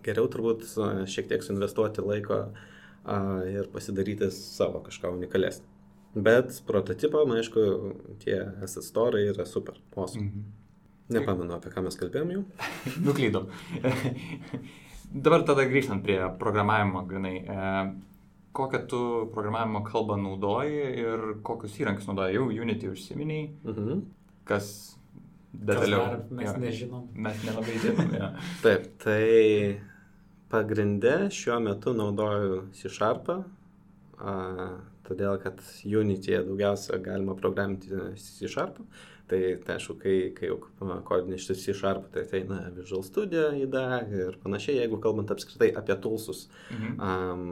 geriau 0.06 0.30
turbūt 0.32 0.66
šiek 1.10 1.30
tiek 1.32 1.46
suinvestuoti 1.46 2.06
laiko 2.06 2.39
a, 2.44 3.18
ir 3.50 3.70
pasidaryti 3.74 4.30
savo 4.36 4.84
kažką 4.86 5.13
unikalesnį. 5.18 5.70
Bet 6.13 6.60
prototipą, 6.68 7.24
man 7.26 7.42
aišku, 7.42 7.62
tie 8.22 8.38
asset 8.62 8.86
storai 8.86 9.26
yra 9.32 9.48
super. 9.50 9.80
Awesome. 9.96 10.30
Mhm. 10.30 10.44
Nepamenu, 11.13 11.58
apie 11.58 11.72
ką 11.74 11.84
mes 11.84 11.98
kalbėjom 12.00 12.32
jau. 12.32 12.44
Nuklydom. 13.08 13.50
Dabar 15.26 15.44
tada 15.46 15.66
grįžtant 15.70 16.06
prie 16.06 16.20
programavimo, 16.39 17.04
grinai. 17.10 17.36
E, 17.42 17.72
kokią 18.56 18.82
tu 18.89 19.02
programavimo 19.34 19.84
kalbą 19.86 20.18
naudoji 20.22 20.84
ir 21.02 21.26
kokius 21.46 21.80
įrankius 21.82 22.08
naudoji? 22.10 22.38
Jau 22.38 22.48
Unity 22.66 22.92
užsiminiai. 22.94 23.48
Mhm. 23.66 24.04
Kas 24.48 24.70
detaliau? 25.54 26.06
Kas 26.06 26.13
dar, 26.13 26.24
mes 26.30 26.50
ja. 26.50 26.56
nežinom. 26.62 27.10
Mes 27.26 27.44
nelabai 27.50 27.80
žinom. 27.84 28.13
Taip, 28.63 28.88
tai 29.04 29.24
Pagrinde 30.54 31.32
šiuo 31.34 31.56
metu 31.66 31.96
naudoju 31.98 32.60
C 32.78 32.92
Sharpą, 32.94 33.39
todėl 35.08 35.39
kad 35.42 35.63
Unityje 35.82 36.44
daugiausia 36.46 37.00
galima 37.02 37.34
programinti 37.39 37.89
C 38.22 38.52
Sharpą. 38.52 38.86
Tai, 39.32 39.39
tai 39.66 39.78
aišku, 39.80 39.96
kai, 39.98 40.16
kai 40.36 40.50
jau 40.52 40.60
kodinį 41.08 41.38
iš 41.39 41.48
C 41.58 41.74
Sharp, 41.74 42.10
tai 42.13 42.26
ateina 42.28 42.60
Visual 42.76 43.02
Studio 43.08 43.48
įda 43.56 44.04
ir 44.12 44.36
panašiai, 44.44 44.82
jeigu 44.84 45.00
kalbant 45.02 45.32
apskritai 45.34 45.72
apie 45.80 45.96
tulsus. 46.04 46.44
Mhm. 46.76 47.00
Um, 47.02 47.46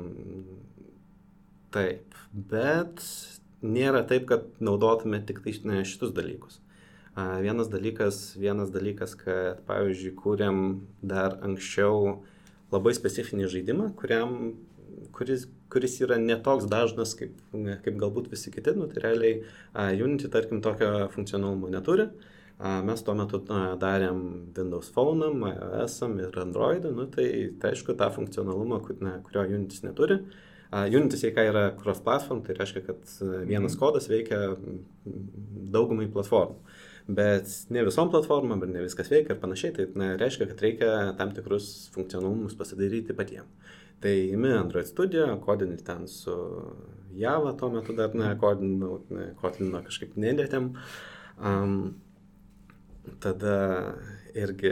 taip, 1.74 2.20
bet 2.34 3.02
nėra 3.64 4.04
taip, 4.12 4.28
kad 4.30 4.46
naudotume 4.62 5.24
tik 5.26 5.42
tai 5.46 5.56
ne, 5.72 5.82
šitus 5.88 6.14
dalykus. 6.14 6.60
Uh, 7.16 7.40
vienas 7.44 7.72
dalykas, 7.72 8.20
vienas 8.40 8.70
dalykas, 8.72 9.16
kad 9.20 9.64
pavyzdžiui, 9.66 10.14
kūrėm 10.22 10.62
dar 11.02 11.40
anksčiau 11.42 12.22
labai 12.72 12.94
specifinį 12.96 13.48
žaidimą, 13.52 13.88
kuriam, 14.00 14.36
kuris, 15.16 15.48
kuris 15.72 15.98
yra 16.04 16.18
netoks 16.22 16.68
dažnas 16.72 17.16
kaip, 17.20 17.34
kaip 17.86 17.98
galbūt 18.00 18.30
visi 18.32 18.54
kiti. 18.54 18.76
Nu, 18.78 18.88
tai 18.92 19.04
realiai 19.06 19.40
uh, 19.42 19.90
Unity, 19.92 20.30
tarkim, 20.32 20.62
tokio 20.64 21.08
funkcionalumo 21.16 21.72
neturi. 21.72 22.10
Uh, 22.62 22.78
mes 22.86 23.02
tuo 23.02 23.16
metu 23.18 23.42
uh, 23.42 23.74
darėm 23.82 24.22
Windows 24.58 24.92
Phone, 24.94 25.32
iOS 25.50 25.98
ir 26.12 26.40
Android, 26.44 26.86
nu, 26.94 27.08
tai, 27.10 27.28
tai 27.62 27.74
aišku, 27.74 27.98
tą 27.98 28.12
funkcionalumą, 28.14 28.80
kur, 28.86 29.00
ne, 29.02 29.18
kurio 29.26 29.48
Unity 29.50 29.82
neturi. 29.88 30.22
Uh, 30.72 30.86
Unity 30.88 31.18
sveika 31.20 31.44
yra 31.44 31.66
cross-platform, 31.76 32.46
tai 32.46 32.56
reiškia, 32.60 32.86
kad 32.86 33.02
vienas 33.50 33.74
mhm. 33.74 33.80
kodas 33.82 34.08
veikia 34.12 34.54
daugumai 35.74 36.08
platformų 36.14 36.62
bet 37.08 37.52
ne 37.70 37.86
visom 37.88 38.12
platformom 38.14 38.64
ir 38.66 38.74
ne 38.74 38.84
viskas 38.86 39.12
veikia 39.12 39.36
ir 39.36 39.42
panašiai, 39.42 39.76
tai 39.78 39.88
na, 39.98 40.12
reiškia, 40.22 40.50
kad 40.52 40.66
reikia 40.66 40.92
tam 41.20 41.34
tikrus 41.36 41.90
funkcionalumus 41.96 42.58
pasidaryti 42.60 43.18
patiems. 43.18 43.78
Tai 44.02 44.14
imi 44.34 44.50
Android 44.58 44.88
Studio, 44.90 45.28
kodinį 45.46 45.78
ten 45.86 46.08
su 46.10 46.34
Java, 47.14 47.54
tuo 47.58 47.70
metu 47.70 47.94
dar 47.94 48.16
ne, 48.18 48.32
kodinau, 48.42 48.96
ne, 49.14 49.28
kodinino 49.38 49.84
kažkaip 49.86 50.16
nedėtėm. 50.18 50.72
Um, 51.38 51.76
tada 53.22 53.58
irgi 54.34 54.72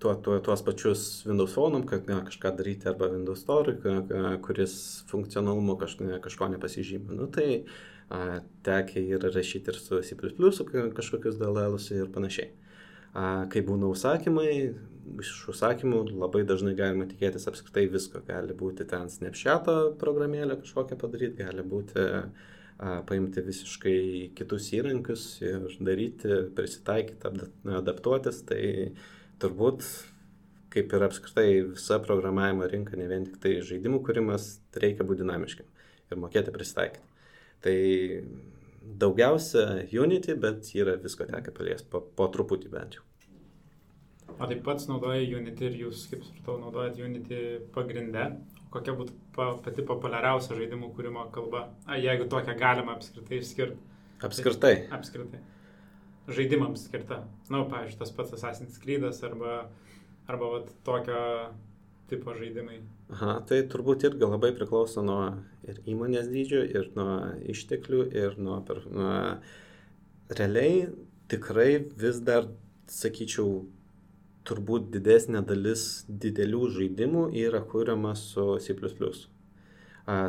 tuo, 0.00 0.14
tuo, 0.14 0.38
tuos 0.38 0.62
pačius 0.62 1.24
Windows 1.26 1.52
Phone, 1.54 1.82
kad 1.90 2.06
ne, 2.08 2.20
kažką 2.28 2.54
daryti 2.56 2.88
arba 2.88 3.10
Windows 3.12 3.42
Store, 3.42 3.74
kuris 4.46 4.74
funkcionalumu 5.10 5.76
kaž, 5.80 5.98
ne, 6.04 6.20
kažko 6.22 6.48
nepasižymė. 6.54 7.18
Nu, 7.18 7.28
tai 7.34 7.64
tekę 8.66 9.02
yra 9.16 9.30
rašyti 9.30 9.70
ir 9.70 9.78
su 9.78 10.00
C++ 10.02 10.16
kažkokius 10.16 11.38
dalelus 11.38 11.90
ir 11.94 12.10
panašiai. 12.12 12.50
Kai 13.50 13.62
būna 13.66 13.90
užsakymai, 13.90 14.50
iš 15.22 15.30
užsakymų 15.50 16.04
labai 16.18 16.44
dažnai 16.46 16.76
galima 16.78 17.06
tikėtis 17.10 17.48
apskritai 17.50 17.86
visko. 17.90 18.22
Gali 18.26 18.54
būti 18.54 18.86
ten 18.90 19.10
snapshot'o 19.10 19.96
programėlę 19.98 20.58
kažkokią 20.62 20.98
padaryti, 21.00 21.42
gali 21.42 21.66
būti 21.66 22.06
paimti 23.08 23.42
visiškai 23.44 23.98
kitus 24.38 24.70
įrankius 24.78 25.24
ir 25.42 25.66
daryti, 25.82 26.46
prisitaikyti, 26.56 27.50
adaptuotis. 27.80 28.42
Tai 28.48 28.62
turbūt 29.42 29.86
kaip 30.70 30.94
ir 30.94 31.06
apskritai 31.06 31.48
visa 31.72 31.98
programavimo 32.02 32.66
rinka, 32.70 32.96
ne 32.98 33.10
vien 33.10 33.26
tik 33.26 33.40
tai 33.42 33.56
žaidimų 33.66 34.02
kūrimas, 34.06 34.52
reikia 34.78 35.06
būti 35.06 35.24
dinamiškiam 35.24 35.66
ir 36.10 36.22
mokėti 36.22 36.54
prisitaikyti. 36.54 37.09
Tai 37.64 37.76
daugiausia 39.00 39.84
Unity, 40.02 40.34
bet 40.40 40.72
yra 40.74 40.96
visko 41.00 41.26
tekę 41.28 41.52
paliesti, 41.56 41.88
po, 41.92 42.00
po 42.00 42.28
truputį 42.32 42.72
bent 42.72 42.98
jau. 42.98 43.04
O 44.40 44.46
taip 44.48 44.62
pats 44.64 44.86
naudoja 44.88 45.20
Unity 45.36 45.68
ir 45.68 45.76
jūs, 45.82 46.06
kaip 46.10 46.24
supratau, 46.24 46.56
naudojat 46.62 46.98
Unity 47.04 47.60
pagrindę. 47.74 48.30
Kokia 48.72 48.94
būtų 48.96 49.14
pa, 49.34 49.50
pati 49.64 49.82
populiariausia 49.84 50.54
žaidimų 50.54 50.92
kūrimo 50.94 51.24
kalba, 51.34 51.64
A, 51.90 51.96
jeigu 51.98 52.28
tokią 52.30 52.54
galima 52.58 52.94
apskritai 52.94 53.40
išskirti? 53.42 53.80
Apskritai. 54.22 54.60
Tai, 54.86 54.98
apskritai. 54.98 55.40
Žaidimams 56.30 56.84
skirta. 56.86 57.24
Na, 57.48 57.56
nu, 57.56 57.64
pavyzdžiui, 57.72 57.98
tas 57.98 58.12
pats 58.14 58.36
Assassin's 58.36 58.78
Creed 58.78 59.04
arba, 59.04 59.56
arba 60.30 60.52
vat, 60.54 60.70
tokio 60.86 61.24
tipo 62.10 62.34
žaidimai? 62.36 62.78
Aha, 63.14 63.40
tai 63.46 63.62
turbūt 63.70 64.06
irgi 64.06 64.28
labai 64.28 64.52
priklauso 64.54 65.02
nuo 65.02 65.20
ir 65.70 65.80
įmonės 65.94 66.30
dydžio, 66.30 66.62
ir 66.66 66.90
nuo 66.96 67.16
išteklių, 67.54 68.04
ir 68.16 68.38
nuo, 68.42 68.60
per, 68.66 68.82
nuo 68.90 69.12
realiai 70.36 70.88
tikrai 71.30 71.70
vis 72.00 72.20
dar, 72.26 72.48
sakyčiau, 72.90 73.62
turbūt 74.48 74.88
didesnė 74.94 75.44
dalis 75.46 76.04
didelių 76.08 76.64
žaidimų 76.76 77.26
yra 77.38 77.60
kuriama 77.70 78.16
su 78.18 78.56
C++. 78.64 78.74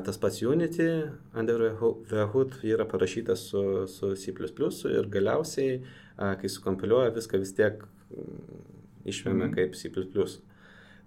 Tas 0.05 0.19
pats 0.21 0.41
Unity, 0.43 0.89
Under 1.33 1.71
the 2.09 2.27
Hood 2.29 2.59
yra 2.67 2.85
parašytas 2.85 3.47
su, 3.49 3.63
su 3.87 4.13
C++ 4.15 4.35
ir 4.91 5.09
galiausiai, 5.15 5.79
kai 6.17 6.51
sukompiliuoja, 6.53 7.15
viską 7.15 7.39
vis 7.41 7.55
tiek 7.57 7.81
išvemia 9.09 9.47
mm. 9.47 9.53
kaip 9.55 9.77
C++. 9.79 9.89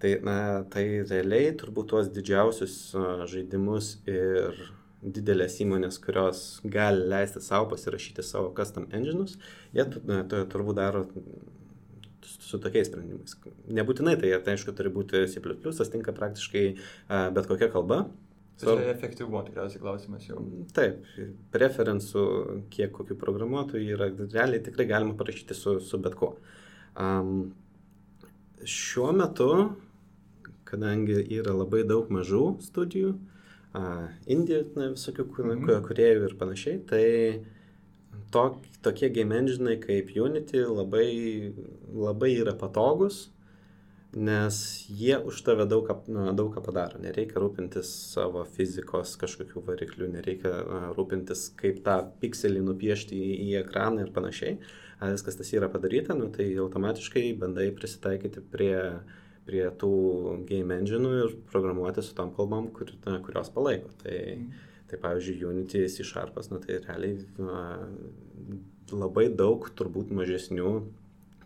Tai, 0.04 0.10
na, 0.20 0.38
tai 0.68 0.82
realiai 1.08 1.54
turbūt 1.56 1.86
tuos 1.88 2.08
didžiausius 2.12 2.74
žaidimus 3.30 3.94
ir 4.04 4.58
didelės 5.00 5.54
įmonės, 5.64 5.96
kurios 6.04 6.42
gali 6.68 7.06
leisti 7.08 7.40
savo 7.40 7.70
pasirašyti 7.70 8.24
savo 8.24 8.50
custom 8.56 8.84
engine'us, 8.92 9.38
jie 9.72 9.86
turbūt 9.88 10.76
daro 10.76 11.06
su 12.24 12.60
tokiais 12.60 12.90
sprendimais. 12.90 13.32
Nebūtinai 13.80 14.18
tai, 14.20 14.34
tai 14.44 14.58
aišku, 14.58 14.74
turi 14.76 14.92
būti 14.92 15.24
C++, 15.32 15.40
tinka 15.94 16.12
praktiškai 16.16 16.66
bet 17.32 17.48
kokia 17.48 17.70
kalba. 17.72 18.04
Tai 18.60 18.68
so, 18.68 18.76
efektyvumo 18.92 19.40
tikriausiai 19.48 19.82
klausimas 19.82 20.28
jau. 20.28 20.44
Taip, 20.76 21.00
preferensų, 21.56 22.26
kiek 22.76 22.92
kokių 22.92 23.16
programuotojų 23.24 23.96
yra, 23.96 24.12
realiai 24.20 24.60
tikrai 24.68 24.86
galima 24.92 25.16
parašyti 25.16 25.56
su, 25.58 25.78
su 25.80 25.98
bet 26.04 26.20
kuo. 26.20 26.34
Um, 26.92 27.54
šiuo 28.68 29.10
metu, 29.16 29.50
kadangi 30.68 31.20
yra 31.38 31.54
labai 31.56 31.82
daug 31.88 32.10
mažų 32.12 32.44
studijų, 32.64 33.14
uh, 33.14 33.34
Indijų, 33.74 34.62
na, 34.78 34.92
visokių 34.94 35.26
mhm. 35.26 35.68
kuriejų 35.88 36.28
ir 36.28 36.34
panašiai, 36.38 36.80
tai 36.86 37.06
tok, 38.30 38.60
tokie 38.86 39.10
game 39.10 39.34
engine 39.34 39.74
kaip 39.82 40.12
Unity 40.14 40.62
labai, 40.62 41.54
labai 41.90 42.36
yra 42.38 42.54
patogus, 42.54 43.30
nes 44.14 44.56
jie 44.86 45.16
už 45.18 45.40
tave 45.42 45.66
daug 45.66 45.88
ką, 45.88 45.96
daug 46.38 46.52
ką 46.54 46.62
padaro. 46.62 47.00
Nereikia 47.02 47.40
rūpintis 47.42 47.90
savo 48.12 48.44
fizikos 48.46 49.16
kažkokių 49.18 49.64
variklių, 49.66 50.12
nereikia 50.12 50.54
rūpintis, 50.94 51.48
kaip 51.58 51.82
tą 51.82 51.98
pikselį 52.22 52.62
nupiešti 52.68 53.18
į, 53.18 53.32
į 53.48 53.56
ekraną 53.64 54.06
ir 54.06 54.14
panašiai. 54.14 54.60
Viskas 55.02 55.34
tas 55.36 55.50
yra 55.50 55.66
padaryta, 55.68 56.14
nu, 56.14 56.30
tai 56.32 56.46
automatiškai 56.62 57.32
bandai 57.42 57.72
prisitaikyti 57.74 58.44
prie, 58.54 58.76
prie 59.48 59.64
tų 59.80 59.92
game 60.48 60.78
engine 60.78 61.10
ir 61.24 61.36
programuoti 61.50 62.04
su 62.04 62.16
tom 62.16 62.32
kalbom, 62.36 62.70
kur, 62.74 62.90
na, 63.04 63.18
kurios 63.24 63.50
palaiko. 63.54 63.92
Tai, 64.02 64.16
mm. 64.38 64.66
tai 64.90 65.00
pavyzdžiui, 65.02 65.44
Unity, 65.50 65.84
C 65.92 66.06
Sharpas, 66.06 66.50
nu, 66.52 66.60
tai 66.62 66.80
realiai 66.84 67.20
na, 67.38 67.64
labai 68.92 69.28
daug 69.32 69.68
turbūt 69.76 70.12
mažesnių 70.16 70.74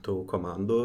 tų 0.07 0.15
komandų 0.31 0.79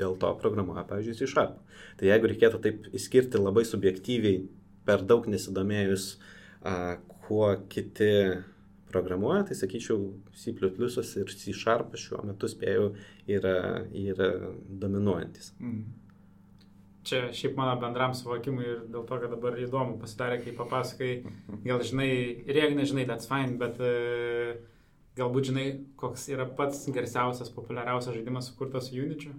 dėl 0.00 0.18
to 0.20 0.32
programuoja, 0.42 0.84
pavyzdžiui, 0.88 1.18
C 1.22 1.30
Sharp. 1.30 1.56
Tai 2.00 2.10
jeigu 2.10 2.30
reikėtų 2.30 2.60
taip 2.64 2.92
išskirti 2.92 3.40
labai 3.40 3.64
subjektyviai, 3.68 4.44
per 4.86 5.04
daug 5.06 5.28
nesidomėjus, 5.30 6.16
a, 6.66 6.98
kuo 7.24 7.48
kiti 7.72 8.12
programuoja, 8.92 9.46
tai 9.48 9.56
sakyčiau, 9.56 10.12
C 10.36 10.52
ir 10.52 11.32
C 11.32 11.56
Sharp 11.56 11.96
šiuo 11.96 12.20
metu 12.28 12.50
spėjau 12.50 12.92
yra, 13.30 13.56
yra 13.96 14.30
dominuojantis. 14.68 15.54
Mm. 15.62 16.01
Čia 17.02 17.32
šiaip 17.34 17.56
mano 17.58 17.74
bendram 17.82 18.12
suvokimui 18.14 18.62
ir 18.62 18.82
dėl 18.86 19.06
to, 19.08 19.16
kad 19.18 19.32
dabar 19.32 19.56
įdomu 19.58 19.96
pasidarė, 19.98 20.38
kai 20.44 20.52
papasakai, 20.54 21.12
gal 21.68 21.82
žinai, 21.82 22.10
ir 22.46 22.60
jeigu 22.60 22.78
nežinai, 22.78 23.06
that's 23.08 23.26
fine, 23.30 23.56
bet 23.58 23.80
uh, 23.82 24.52
galbūt 25.18 25.50
žinai, 25.50 25.66
koks 26.00 26.28
yra 26.32 26.46
pats 26.58 26.84
garsiausias, 26.94 27.50
populiariausias 27.54 28.16
žaidimas 28.16 28.52
sukurtas 28.52 28.92
Uničiu? 28.94 29.34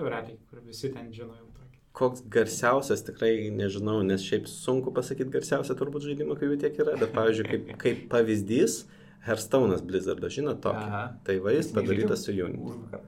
Realiai, 0.00 0.36
kur 0.50 0.62
visi 0.64 0.92
ten 0.92 1.10
žino 1.12 1.34
jau 1.34 1.48
tokį. 1.56 1.80
Koks 1.96 2.22
garsiausias 2.32 3.02
tikrai 3.04 3.50
nežinau, 3.52 3.98
nes 4.06 4.22
šiaip 4.24 4.46
sunku 4.48 4.92
pasakyti 4.96 5.32
garsiausią 5.34 5.76
turbūt 5.80 6.06
žaidimą, 6.06 6.36
kai 6.38 6.48
jų 6.48 6.60
tiek 6.62 6.78
yra, 6.84 6.94
bet 7.00 7.12
pavyzdžiui, 7.16 7.48
kaip, 7.50 7.72
kaip 7.84 8.04
pavyzdys, 8.12 8.82
Hearthstone'as 9.26 9.82
Blizzardo, 9.84 10.30
žinot 10.32 10.62
tokį. 10.64 10.84
Aha. 10.86 11.02
Tai 11.26 11.34
va 11.44 11.52
jis 11.52 11.68
padarytas 11.76 12.24
su 12.24 12.32
Unity. 12.32 13.00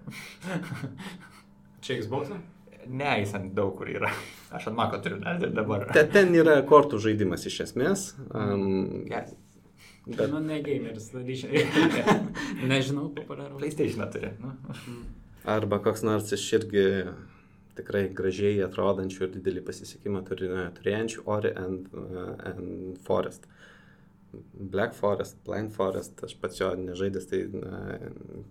Čia 1.84 2.02
Xbox'ą? 2.02 2.36
Ne, 2.88 3.12
jis 3.22 3.34
ant 3.38 3.52
daug 3.56 3.74
kur 3.78 3.90
yra. 3.90 4.10
Aš 4.56 4.68
ant 4.70 4.78
mako 4.78 5.00
turiu 5.04 5.20
ir 5.22 5.54
dabar. 5.54 5.86
Ten, 5.94 6.10
ten 6.14 6.36
yra 6.36 6.58
kortų 6.68 7.00
žaidimas 7.02 7.46
iš 7.48 7.60
esmės. 7.68 8.12
Um, 8.30 9.04
yes. 9.10 9.34
Bet... 10.06 10.26
Nu, 10.32 10.40
ne 10.42 10.58
gameris, 10.66 11.12
nežinau, 12.72 13.06
populiaru. 13.14 13.60
PlayStation 13.60 14.02
turi. 14.10 14.32
Nu. 14.42 14.56
Arba 15.46 15.78
koks 15.82 16.02
nors 16.06 16.32
iš 16.34 16.48
irgi 16.58 16.82
tikrai 17.78 18.08
gražiai 18.14 18.60
atrodančių 18.66 19.26
ir 19.26 19.32
didelį 19.36 19.62
pasisekimą 19.66 20.24
turi, 20.26 20.50
turėjančių 20.76 21.22
Ori 21.30 21.52
and, 21.56 21.86
uh, 21.94 22.34
and 22.50 22.98
Forest. 23.06 23.46
Black 24.72 24.96
Forest, 24.96 25.36
Blind 25.44 25.74
Forest, 25.76 26.22
aš 26.24 26.34
pats 26.40 26.60
jo 26.60 26.70
nežaidęs, 26.78 27.26
tai 27.28 27.42
na, 27.52 27.80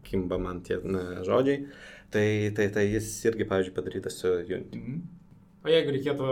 kimba 0.05 0.37
man 0.41 0.61
tie 0.65 0.77
na, 0.83 1.23
žodžiai. 1.25 1.65
Tai, 2.12 2.28
tai, 2.56 2.67
tai 2.76 2.86
jis 2.91 3.08
irgi, 3.30 3.47
pavyzdžiui, 3.47 3.76
padarytas 3.76 4.19
su 4.19 4.28
Unity. 4.28 4.78
Mm 4.78 4.86
-hmm. 4.86 5.02
O 5.62 5.69
jeigu 5.69 5.93
reikėtų 5.93 6.28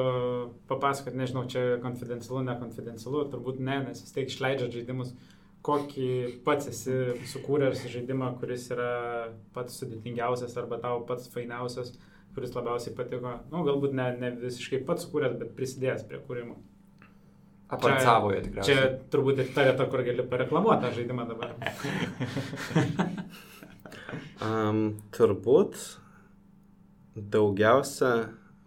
papasakoti, 0.70 1.18
nežinau, 1.18 1.44
čia 1.46 1.78
konfidencialu, 1.84 2.42
nekonfidencialu, 2.48 3.28
turbūt 3.30 3.60
ne, 3.62 3.76
nes 3.86 4.02
vis 4.02 4.16
tiek 4.16 4.32
išleidžia 4.32 4.72
žaidimus, 4.74 5.12
kokį 5.62 6.08
pats 6.48 6.72
esi 6.72 6.96
sukūręs 7.30 7.84
žaidimą, 7.94 8.32
kuris 8.42 8.66
yra 8.74 9.30
pats 9.54 9.78
sudėtingiausias 9.82 10.58
arba 10.58 10.80
tau 10.82 11.04
pats 11.06 11.30
fainiausias, 11.30 11.94
kuris 12.34 12.56
labiausiai 12.58 12.96
patiko. 12.98 13.28
Na, 13.28 13.36
nu, 13.54 13.62
galbūt 13.68 13.94
ne, 13.94 14.10
ne 14.18 14.34
visiškai 14.42 14.82
pats 14.90 15.06
sukūręs, 15.06 15.38
bet 15.38 15.54
prisidėjęs 15.60 16.08
prie 16.10 16.24
kūrimo. 16.26 16.58
Apart 17.70 18.02
savoje 18.02 18.42
tikriausiai. 18.48 18.76
Čia 18.76 19.10
turbūt 19.14 19.44
ir 19.44 19.54
ta 19.54 19.68
vieta, 19.68 19.86
kur 19.94 20.02
gali 20.02 20.26
pareklamuoti 20.26 20.88
tą 20.88 20.96
žaidimą 20.98 21.30
dabar. 21.30 21.54
um, 24.46 24.84
turbūt 25.16 25.78
daugiausia 27.16 28.14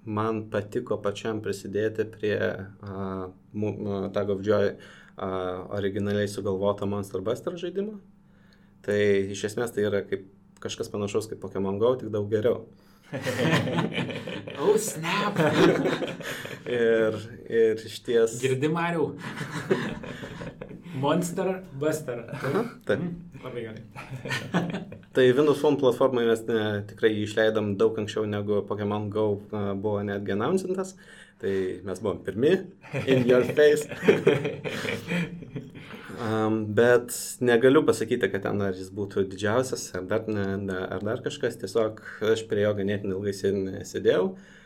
man 0.04 0.44
patiko 0.50 0.98
pačiam 1.02 1.40
prisidėti 1.42 2.06
prie 2.10 2.38
uh, 2.38 3.26
uh, 3.30 4.08
Tag 4.14 4.32
of 4.34 4.42
Joy 4.42 4.72
uh, 4.72 5.68
originaliai 5.78 6.28
sugalvoto 6.28 6.88
Monster 6.90 7.22
Buster 7.22 7.56
žaidimo. 7.58 8.00
Tai 8.82 8.98
iš 9.30 9.44
esmės 9.52 9.74
tai 9.74 9.86
yra 9.86 10.02
kaip 10.06 10.26
kažkas 10.62 10.90
panašaus 10.90 11.28
kaip 11.30 11.42
Pokemon 11.42 11.78
Go, 11.78 11.94
tik 11.98 12.10
daug 12.14 12.30
geriau. 12.30 12.64
oh, 14.62 14.76
snap. 14.80 15.38
ir, 16.80 17.18
ir 17.46 17.86
iš 17.86 18.00
ties. 18.06 18.38
Girdi 18.42 18.70
Mariu. 18.72 19.12
Monster 20.94 21.62
Buster. 21.80 22.24
Taip. 22.86 22.98
Mm, 22.98 23.14
labai 23.44 23.64
gerai. 23.66 23.82
tai 25.14 25.32
Windows 25.32 25.60
Phone 25.60 25.80
platformai 25.80 26.26
mes 26.28 26.44
ne, 26.48 26.62
tikrai 26.88 27.12
išleidom 27.22 27.74
daug 27.80 27.98
anksčiau 28.02 28.28
negu 28.28 28.60
Pokemon 28.68 29.08
Go 29.12 29.26
uh, 29.34 29.72
buvo 29.72 30.02
netgi 30.06 30.36
announcintas. 30.36 30.94
Tai 31.42 31.54
mes 31.86 32.00
buvom 32.04 32.20
pirmi, 32.22 32.52
in 33.06 33.26
your 33.28 33.44
face. 33.56 33.88
Um, 36.22 36.68
bet 36.76 37.10
negaliu 37.42 37.80
pasakyti, 37.82 38.28
kad 38.30 38.44
ten 38.44 38.60
ar 38.62 38.76
jis 38.78 38.92
būtų 38.94 39.24
didžiausias, 39.32 39.88
ar 39.98 40.04
dar, 40.06 40.28
ne, 40.30 40.76
ar 40.78 41.02
dar 41.02 41.22
kažkas, 41.24 41.56
tiesiog 41.58 41.98
aš 42.30 42.44
prie 42.46 42.62
jo 42.62 42.70
ganėtinai 42.78 43.16
ilgai 43.16 43.32
sėdėjau. 43.88 44.28
Uh, 44.28 44.61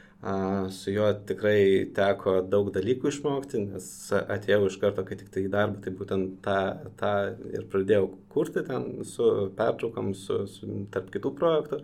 su 0.72 0.90
juo 0.90 1.06
tikrai 1.28 1.86
teko 1.94 2.40
daug 2.50 2.70
dalykų 2.74 3.10
išmokti, 3.12 3.60
nes 3.68 3.86
atėjau 4.16 4.66
iš 4.66 4.78
karto, 4.82 5.04
kai 5.06 5.18
tik 5.20 5.28
tai 5.30 5.44
į 5.44 5.50
darbą, 5.52 5.82
tai 5.84 5.92
būtent 5.94 6.38
tą, 6.42 6.56
tą 6.98 7.12
ir 7.52 7.66
pradėjau 7.70 8.08
kurti 8.32 8.64
ten 8.66 9.04
su 9.04 9.28
pertraukom, 9.58 10.14
su, 10.16 10.40
su 10.50 10.80
tarp 10.92 11.12
kitų 11.14 11.34
projektų, 11.36 11.80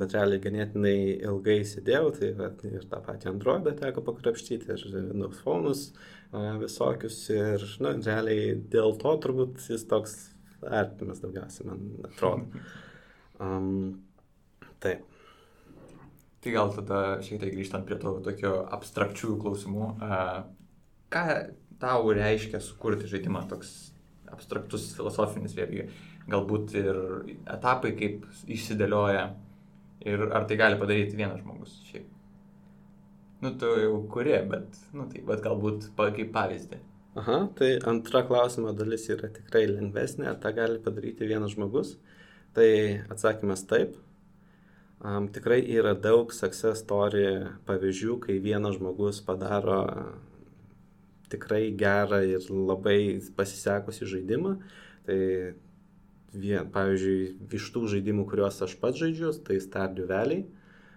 bet 0.00 0.16
realiai 0.16 0.42
ganėtinai 0.42 0.96
ilgai 1.28 1.60
sėdėjau, 1.68 2.14
tai 2.16 2.72
ir 2.72 2.88
tą 2.88 3.02
patį 3.04 3.32
Androidą 3.34 3.76
teko 3.78 4.02
pakrapštyti, 4.08 4.72
ir 4.72 4.86
Windows 4.96 5.44
Phone'us, 5.44 5.84
visokius 6.64 7.20
ir, 7.36 7.68
nu, 7.84 7.94
realiai 8.00 8.56
dėl 8.72 8.96
to 9.00 9.14
turbūt 9.22 9.60
jis 9.68 9.86
toks 9.88 10.18
artimas 10.64 11.22
daugiausiai, 11.22 11.68
man 11.70 11.88
atrodo. 12.10 12.48
Um, 13.38 14.00
taip. 14.82 15.04
Tai 16.38 16.54
gal 16.54 16.70
tada 16.74 16.98
šiek 17.24 17.40
tiek 17.42 17.54
grįžtant 17.56 17.86
prie 17.86 17.98
to 17.98 18.14
tokio 18.22 18.52
abstrakčių 18.76 19.34
klausimų. 19.42 19.88
Ką 21.10 21.24
tau 21.82 22.12
reiškia 22.14 22.60
sukurti 22.62 23.10
žaidimą 23.10 23.42
toks 23.50 23.72
abstraktus 24.30 24.92
filosofinis 24.98 25.56
vėlgi? 25.58 25.88
Galbūt 26.28 26.76
ir 26.78 27.00
etapai, 27.48 27.94
kaip 27.98 28.26
išsidėlioja 28.46 29.24
ir 30.06 30.28
ar 30.28 30.46
tai 30.46 30.58
gali 30.60 30.78
padaryti 30.78 31.18
vienas 31.18 31.40
žmogus 31.40 31.80
šiaip? 31.88 32.06
Nu, 33.42 33.52
tu 33.58 33.70
jau 33.78 33.96
kuri, 34.10 34.34
bet, 34.50 34.78
nu, 34.94 35.06
tai, 35.10 35.22
bet 35.26 35.42
galbūt 35.44 35.90
kaip 35.96 36.30
pavyzdį. 36.34 36.80
Aha, 37.18 37.38
tai 37.58 37.70
antra 37.90 38.22
klausimo 38.26 38.72
dalis 38.76 39.08
yra 39.10 39.30
tikrai 39.34 39.64
lengvesnė, 39.70 40.28
ar 40.30 40.36
tą 40.42 40.52
gali 40.54 40.78
padaryti 40.82 41.26
vienas 41.26 41.54
žmogus. 41.54 41.96
Tai 42.54 42.68
atsakymas 43.10 43.64
taip. 43.70 43.96
Um, 44.98 45.28
tikrai 45.30 45.60
yra 45.62 45.92
daug 45.94 46.32
success 46.34 46.82
story 46.82 47.46
pavyzdžių, 47.68 48.16
kai 48.24 48.40
vienas 48.42 48.80
žmogus 48.80 49.20
padaro 49.22 49.84
tikrai 51.30 51.68
gerą 51.78 52.18
ir 52.26 52.48
labai 52.50 53.20
pasisekusi 53.38 54.08
žaidimą. 54.10 54.56
Tai 55.06 55.18
vien, 56.34 56.66
pavyzdžiui, 56.74 57.20
iš 57.60 57.68
tų 57.74 57.84
žaidimų, 57.94 58.26
kuriuos 58.28 58.58
aš 58.66 58.74
pats 58.80 58.98
žaidžiu, 59.00 59.30
tai 59.46 59.60
Stardew 59.62 60.08
Valley 60.10 60.42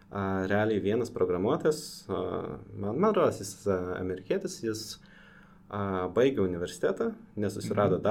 a, 0.09 0.47
realiai 0.49 0.81
vienas 0.83 1.13
programuotojas, 1.13 2.07
man, 2.09 3.13
rodos, 3.13 3.39
jis 3.43 3.53
a, 3.69 3.77
amerikietis, 3.99 4.57
jis 4.65 4.83
a, 5.69 6.09
baigė 6.15 6.43
universitetą, 6.43 7.11
nesusirado 7.37 7.99
mhm. 8.01 8.07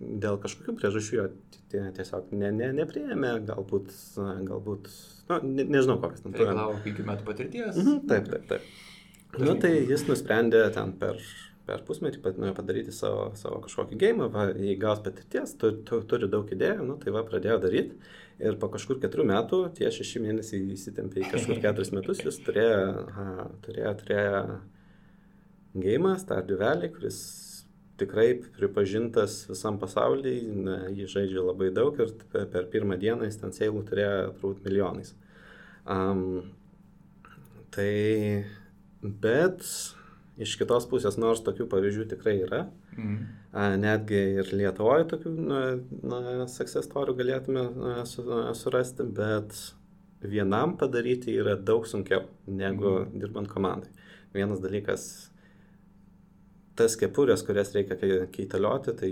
Dėl 0.00 0.36
kažkokių 0.40 0.76
priežasčių 0.76 1.16
jo 1.16 1.26
tiesiog 1.72 2.30
ne, 2.36 2.50
ne, 2.54 2.70
nepriėmė, 2.76 3.32
galbūt, 3.48 3.90
galbūt 4.16 4.90
nu, 5.30 5.38
ne, 5.48 5.64
nežinau 5.64 5.96
kokias 6.02 6.22
ten. 6.24 6.36
Reikalavo 6.36 6.76
penkių 6.84 7.06
metų 7.08 7.26
patirties. 7.26 7.80
Mhm, 7.80 8.02
taip, 8.10 8.30
taip, 8.32 8.46
taip. 8.50 8.70
Na 9.36 9.50
nu, 9.50 9.56
tai 9.60 9.72
jis 9.88 10.06
nusprendė 10.08 10.62
ten 10.72 10.92
per, 11.00 11.18
per 11.68 11.82
pusmetį 11.88 12.22
padaryti 12.22 12.94
savo, 12.94 13.30
savo 13.40 13.58
kažkokį 13.64 13.98
gėjimą, 14.00 14.28
jei 14.62 14.76
gaus 14.80 15.02
patirties, 15.04 15.56
tu, 15.60 15.72
tu, 15.88 16.00
turi 16.08 16.30
daug 16.32 16.48
idėjų, 16.52 16.86
nu, 16.86 16.96
tai 17.02 17.12
va 17.16 17.24
pradėjo 17.26 17.58
daryti. 17.64 17.98
Ir 18.36 18.58
po 18.60 18.68
kažkur 18.68 19.00
keturių 19.00 19.24
metų, 19.30 19.62
tie 19.76 19.88
šeši 19.92 20.20
mėnesiai 20.20 20.60
įsitempė 20.74 21.22
į 21.24 21.32
kažkur 21.32 21.60
keturis 21.64 21.92
metus, 21.96 22.20
jis 22.24 22.38
turėjo, 22.44 22.80
aha, 23.08 23.48
turėjo, 23.64 23.92
turėjo 24.02 24.40
gėjimą, 25.76 26.16
Stardew 26.20 26.60
Valley, 26.60 26.92
kuris 26.92 27.18
tikrai 28.00 28.28
pripažintas 28.58 29.44
visam 29.50 29.78
pasaulyje, 29.80 30.54
na, 30.66 30.76
jį 30.92 31.08
žaidžia 31.12 31.44
labai 31.44 31.70
daug 31.74 31.96
ir 32.02 32.12
per 32.32 32.68
pirmą 32.72 32.98
dieną 33.00 33.28
jis 33.28 33.40
ten 33.42 33.54
seilų 33.56 33.84
turėjo 33.88 34.16
turbūt 34.38 34.64
milijonais. 34.66 35.14
Um, 35.86 36.52
tai, 37.74 38.44
bet 39.00 39.64
iš 40.36 40.58
kitos 40.60 40.88
pusės, 40.90 41.16
nors 41.20 41.40
tokių 41.46 41.68
pavyzdžių 41.72 42.08
tikrai 42.12 42.38
yra, 42.44 42.66
mm 42.98 43.44
netgi 43.56 44.18
ir 44.40 44.50
Lietuvoje 44.52 45.06
tokių 45.12 45.32
na, 45.48 45.60
na, 46.04 46.46
success 46.50 46.84
story 46.84 47.14
galėtume 47.16 47.62
su, 48.08 48.24
surasti, 48.58 49.06
bet 49.16 49.56
vienam 50.20 50.76
padaryti 50.76 51.36
yra 51.40 51.56
daug 51.56 51.86
sunkiau 51.88 52.26
negu 52.46 52.90
mm. 52.98 53.16
dirbant 53.20 53.48
komandai. 53.48 53.88
Vienas 54.34 54.60
dalykas 54.60 55.06
tas 56.76 56.96
kepurės, 57.00 57.42
kurias 57.46 57.72
reikia 57.74 57.96
keitalioti, 58.32 58.92
tai 58.98 59.10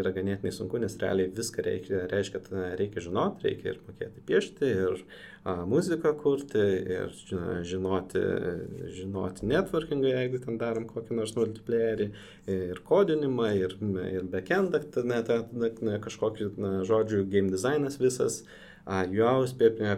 yra 0.00 0.12
ganėtinai 0.14 0.52
sunku, 0.54 0.80
nes 0.82 0.96
realiai 1.00 1.30
viską 1.34 1.64
reikia, 1.66 2.02
reiškia, 2.10 2.42
reikia 2.80 3.04
žinoti, 3.04 3.46
reikia 3.46 3.72
ir 3.72 3.80
mokėti 3.86 4.24
piešti, 4.26 4.70
ir 4.82 4.98
a, 5.46 5.54
muziką 5.70 6.12
kurti, 6.20 6.62
ir 6.96 7.14
žinoti, 7.70 8.22
žinoti 8.98 9.50
networkingą, 9.52 10.12
jeigu 10.16 10.42
ten 10.42 10.60
darom 10.62 10.88
kokį 10.90 11.20
nors 11.20 11.36
multiplayerį, 11.38 12.10
ir 12.52 12.82
kodinimą, 12.90 13.50
ir, 13.62 13.76
ir 14.10 14.30
backendą, 14.32 14.82
kažkokį, 16.06 16.52
na, 16.62 16.78
žodžių, 16.88 17.26
game 17.30 17.54
designas 17.54 18.00
visas. 18.02 18.42
UAUS 18.86 19.54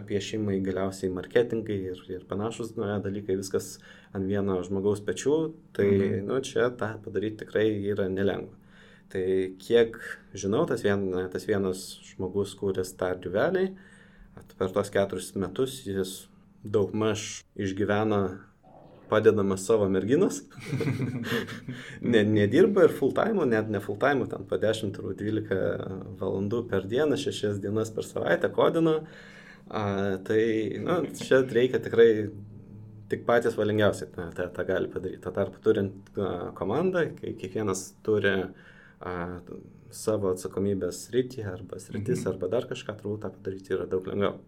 piešimai, 0.09 0.61
galiausiai 0.65 1.13
marketingai 1.13 1.77
ir, 1.91 1.99
ir 2.09 2.23
panašus 2.29 2.73
na, 2.79 2.97
dalykai, 3.05 3.37
viskas 3.37 3.77
ant 4.17 4.25
vieno 4.25 4.57
žmogaus 4.65 5.03
pečių, 5.05 5.37
tai 5.77 5.91
mhm. 5.91 6.25
nu, 6.31 6.41
čia 6.45 6.71
tą 6.81 6.95
padaryti 7.05 7.45
tikrai 7.45 7.69
yra 7.93 8.09
nelengva. 8.09 8.57
Tai 9.13 9.25
kiek 9.61 9.97
žinau, 10.37 10.67
tas, 10.69 10.83
vien, 10.85 11.07
tas 11.33 11.47
vienas 11.49 11.85
žmogus 12.11 12.53
kūrė 12.57 12.85
Stardew 12.85 13.33
Valley, 13.33 13.73
per 14.59 14.73
tos 14.75 14.93
keturis 14.93 15.33
metus 15.37 15.81
jis 15.87 16.27
daug 16.65 16.93
maž 16.97 17.45
padedamas 19.11 19.65
savo 19.67 19.89
merginas. 19.93 20.43
ne, 22.13 22.23
nedirba 22.25 22.87
ir 22.87 22.95
full 22.99 23.15
time, 23.17 23.47
net 23.49 23.71
ne 23.73 23.81
full 23.85 23.99
time, 24.01 24.27
ten 24.31 24.47
po 24.49 24.59
10-12 24.61 25.51
valandų 26.21 26.63
per 26.71 26.87
dieną, 26.91 27.19
6 27.21 27.63
dienas 27.65 27.93
per 27.95 28.07
savaitę 28.09 28.53
kodina. 28.55 29.01
A, 29.69 29.83
tai, 30.25 30.43
nu, 30.81 31.03
čia 31.19 31.43
reikia 31.45 31.81
tikrai 31.85 32.09
tik 33.09 33.25
patys 33.29 33.57
valingiausi 33.57 34.09
tą, 34.13 34.29
tą, 34.37 34.49
tą 34.53 34.65
gali 34.69 34.89
padaryti. 34.93 35.21
Tuo 35.25 35.33
tarpu 35.37 35.61
turint 35.65 36.13
a, 36.17 36.53
komandą, 36.57 37.09
kai 37.19 37.35
kiekvienas 37.41 37.85
turi 38.07 38.37
a, 38.45 39.15
savo 39.95 40.33
atsakomybės 40.35 41.07
rytį 41.15 41.45
arba 41.49 41.81
sritis 41.81 42.23
mhm. 42.23 42.33
arba 42.33 42.51
dar 42.53 42.69
kažką, 42.71 42.97
turbūt 43.01 43.25
tą 43.25 43.33
padaryti 43.37 43.77
yra 43.77 43.89
daug 43.91 44.09
lengviau. 44.09 44.39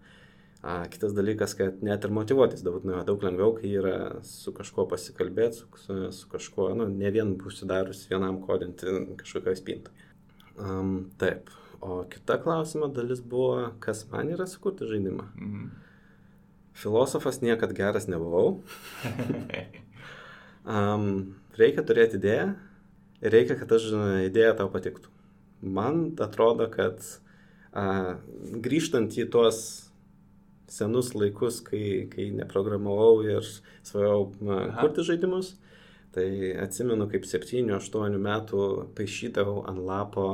A, 0.61 0.83
kitas 0.93 1.15
dalykas, 1.17 1.55
kad 1.57 1.79
net 1.81 2.05
ir 2.05 2.13
motivuotis 2.13 2.61
daug, 2.61 2.83
nu, 2.85 2.99
daug 3.09 3.23
lengviau, 3.25 3.55
kai 3.57 3.71
yra 3.81 3.95
su 4.29 4.53
kažkuo 4.53 4.85
pasikalbėti, 4.91 5.63
su, 5.63 5.69
su, 5.81 5.97
su 6.13 6.29
kažkuo, 6.29 6.67
nu, 6.77 6.89
ne 6.93 7.13
vien 7.15 7.33
užsidarius 7.49 8.03
vienam 8.11 8.43
kodinti 8.45 8.93
kažkokioj 9.23 9.57
spintai. 9.57 10.11
Um, 10.61 11.09
taip, 11.17 11.49
o 11.81 12.03
kita 12.13 12.37
klausimo 12.45 12.91
dalis 12.93 13.25
buvo, 13.25 13.71
kas 13.81 14.05
man 14.13 14.35
yra 14.37 14.45
sukurti 14.45 14.89
žaidimą. 14.91 15.31
Mm. 15.41 15.71
Filosofas 16.77 17.41
niekad 17.41 17.73
geras 17.77 18.05
nebuvau. 18.13 18.61
um, 20.77 21.07
reikia 21.57 21.89
turėti 21.89 22.21
idėją 22.21 22.51
ir 23.25 23.33
reikia, 23.33 23.57
kad 23.57 23.73
ta 23.73 23.81
idėja 24.27 24.59
tau 24.61 24.69
patiktų. 24.73 25.09
Man 25.65 26.11
atrodo, 26.21 26.69
kad 26.73 27.01
a, 27.73 28.21
grįžtant 28.61 29.17
į 29.17 29.31
tuos 29.33 29.90
senus 30.71 31.15
laikus, 31.17 31.61
kai, 31.67 32.07
kai 32.13 32.31
neprogramavau 32.35 33.25
ir 33.27 33.47
svajau 33.87 34.31
kurti 34.81 35.07
žaidimus. 35.11 35.57
Tai 36.11 36.27
atsimenu, 36.59 37.05
kaip 37.07 37.23
7-8 37.23 38.17
metų 38.19 38.63
paišydavau 38.99 39.61
ant 39.71 39.79
lapo, 39.87 40.25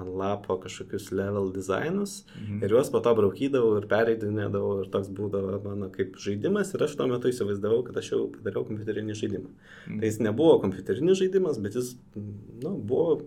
ant 0.00 0.14
lapo 0.16 0.56
kažkokius 0.62 1.10
level 1.12 1.50
designus 1.52 2.22
mhm. 2.38 2.62
ir 2.64 2.72
juos 2.72 2.88
po 2.88 3.02
to 3.04 3.12
braukydavau 3.18 3.74
ir 3.76 3.84
pereidinėdavau 3.90 4.78
ir 4.80 4.88
toks 4.94 5.10
būdavo 5.12 5.58
mano 5.66 5.90
kaip 5.92 6.16
žaidimas 6.24 6.72
ir 6.72 6.86
aš 6.86 6.96
tuo 6.96 7.10
metu 7.10 7.28
įsivaizdavau, 7.28 7.82
kad 7.84 8.00
aš 8.00 8.14
jau 8.14 8.22
padariau 8.32 8.64
kompiuterinį 8.64 9.18
žaidimą. 9.20 9.52
Mhm. 9.52 10.00
Tai 10.00 10.08
jis 10.08 10.20
nebuvo 10.24 10.56
kompiuterinis 10.64 11.20
žaidimas, 11.20 11.60
bet 11.60 11.76
jis 11.76 11.92
nu, 12.16 12.72
buvo 12.80 13.18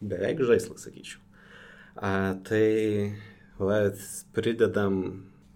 beveik 0.00 0.40
žaislas, 0.48 0.88
sakyčiau. 0.88 1.20
A, 2.00 2.32
tai 2.48 3.12
va, 3.60 3.82
pridedam 4.32 5.02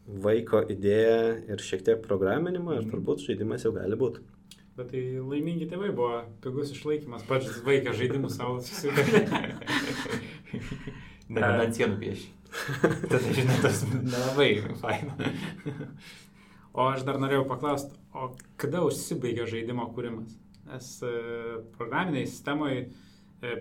vaiko 0.06 0.62
idėją 0.72 1.18
ir 1.52 1.62
šiek 1.62 1.84
tiek 1.86 2.04
programinimą 2.04 2.76
ir 2.76 2.84
mhm. 2.84 2.92
turbūt 2.92 3.24
žaidimas 3.26 3.66
jau 3.66 3.74
gali 3.76 3.98
būti. 3.98 4.24
Bet 4.72 4.88
tai 4.88 5.02
laimingi 5.20 5.66
tėvai 5.68 5.90
buvo 5.92 6.22
pigus 6.40 6.70
išlaikymas, 6.72 7.26
pats 7.28 7.58
vaikas 7.66 7.98
žaidimų 7.98 8.30
savo 8.32 8.56
susikurti. 8.64 9.20
ne, 11.36 11.42
ant 11.44 11.76
sienų 11.76 11.98
pieši. 12.00 12.30
Tada, 13.10 13.20
žinai, 13.36 13.58
tas 13.64 13.82
nelabai 13.92 14.48
faina. 14.80 15.28
o 16.72 16.88
aš 16.88 17.04
dar 17.08 17.20
norėjau 17.20 17.44
paklausti, 17.48 18.00
o 18.16 18.32
kada 18.60 18.80
užsibaigia 18.86 19.44
žaidimo 19.48 19.90
kūrimas? 19.92 20.32
Nes 20.68 20.88
e, 21.04 21.12
programiniai 21.76 22.24
sistemoje, 22.28 22.86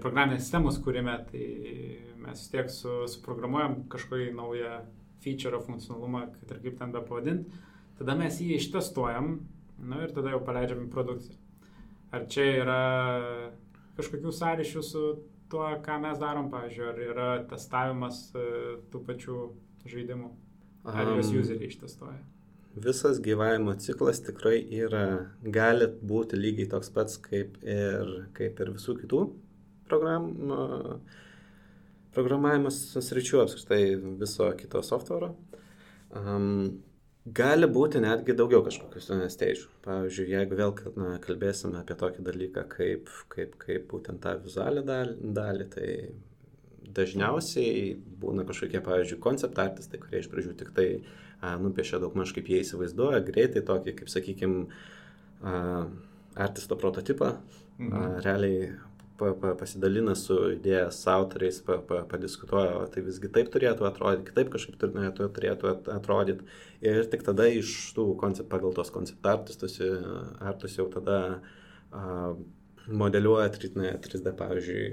programinės 0.03 0.45
sistemos 0.45 0.79
kūrime, 0.83 1.17
tai 1.27 1.45
mes 2.23 2.39
vis 2.39 2.51
tiek 2.53 2.71
su, 2.71 3.01
suprogramuojam 3.11 3.81
kažkokį 3.91 4.31
naują 4.37 4.79
feature 5.23 5.59
funkcionalumą, 5.63 6.25
kad 6.39 6.55
ir 6.55 6.61
kaip 6.65 6.79
ten 6.79 6.93
be 6.93 7.01
pavadint, 7.05 7.59
tada 7.99 8.15
mes 8.17 8.39
jį 8.41 8.57
ištestuojam, 8.57 9.33
nu 9.81 10.01
ir 10.05 10.13
tada 10.15 10.33
jau 10.33 10.41
paleidžiam 10.45 10.85
į 10.85 10.91
produkciją. 10.93 11.37
Ar 12.11 12.25
čia 12.31 12.47
yra 12.59 12.81
kažkokių 13.97 14.33
sąryšių 14.35 14.83
su 14.83 15.03
tuo, 15.51 15.67
ką 15.85 15.97
mes 16.03 16.19
darom, 16.19 16.49
pavyzdžiui, 16.51 16.87
ar 16.89 16.99
yra 17.05 17.29
testavimas 17.47 18.23
e, 18.35 18.45
tų 18.91 19.03
pačių 19.07 19.39
žaidimų, 19.91 20.29
ar 20.91 21.15
juos 21.15 21.31
useriai 21.35 21.71
ištestuoja? 21.71 22.19
Visas 22.71 23.19
gyvavimo 23.23 23.73
ciklas 23.83 24.21
tikrai 24.23 24.61
yra, 24.63 25.03
gali 25.43 25.89
būti 26.07 26.39
lygiai 26.39 26.69
toks 26.71 26.91
pats 26.95 27.17
kaip 27.19 27.57
ir, 27.67 28.13
kaip 28.37 28.61
ir 28.63 28.71
visų 28.77 28.95
kitų 29.01 29.25
programų 29.91 30.61
programavimas 32.15 32.79
sričių 32.97 33.43
apskritai 33.45 33.83
viso 34.19 34.49
kito 34.59 34.81
softwaro. 34.85 35.33
Um, 36.11 36.81
gali 37.25 37.69
būti 37.69 38.01
netgi 38.03 38.35
daugiau 38.37 38.63
kažkokių 38.65 39.03
steidžių. 39.31 39.69
Pavyzdžiui, 39.85 40.27
jeigu 40.33 40.57
vėl 40.59 40.75
na, 40.97 41.13
kalbėsime 41.23 41.79
apie 41.79 41.95
tokį 41.99 42.25
dalyką 42.27 42.65
kaip, 42.71 43.09
kaip, 43.31 43.55
kaip 43.61 43.87
būtent 43.91 44.23
tą 44.23 44.35
vizualią 44.41 44.83
dalį, 44.87 45.17
dalį, 45.37 45.67
tai 45.75 45.89
dažniausiai 46.91 47.95
būna 48.21 48.45
kažkokie, 48.47 48.81
pavyzdžiui, 48.83 49.21
koncept 49.23 49.59
artistai, 49.61 50.01
kurie 50.01 50.19
iš 50.19 50.31
pradžių 50.31 50.55
tik 50.59 50.73
tai 50.75 50.87
a, 51.39 51.55
nupiešia 51.61 52.01
daug 52.03 52.17
maž 52.17 52.33
kaip 52.35 52.49
jie 52.51 52.63
įsivaizduoja, 52.65 53.21
greitai 53.27 53.63
tokį, 53.67 53.95
kaip 54.01 54.11
sakykime, 54.11 54.65
artisto 56.35 56.77
prototipą. 56.77 57.35
Mhm. 57.79 57.93
A, 57.93 58.21
realiai 58.25 58.73
pa, 59.21 59.31
pa, 59.37 59.53
pasidalina 59.59 60.15
su 60.17 60.37
idėjas 60.55 60.99
autoriais, 61.13 61.61
pa, 61.65 61.77
pa, 61.87 62.01
padiskutuoja, 62.09 62.79
o 62.81 62.87
tai 62.91 63.03
visgi 63.05 63.29
taip 63.33 63.51
turėtų 63.53 63.85
atrodyti, 63.89 64.27
kitaip 64.31 64.49
kažkaip 64.55 64.79
turėtų, 64.81 65.27
turėtų 65.37 65.73
atrodyti. 65.93 66.47
Ir 66.81 67.05
tik 67.11 67.25
tada 67.27 67.45
iš 67.53 67.91
tų 67.97 68.11
koncept, 68.21 68.49
pagal 68.49 68.73
tos 68.77 68.89
konceptartus, 68.93 69.77
artus 70.41 70.79
jau 70.79 70.87
tada 70.93 71.19
a, 71.93 72.33
modeliuoja 72.89 73.49
3D, 73.53 74.33
pavyzdžiui, 74.37 74.85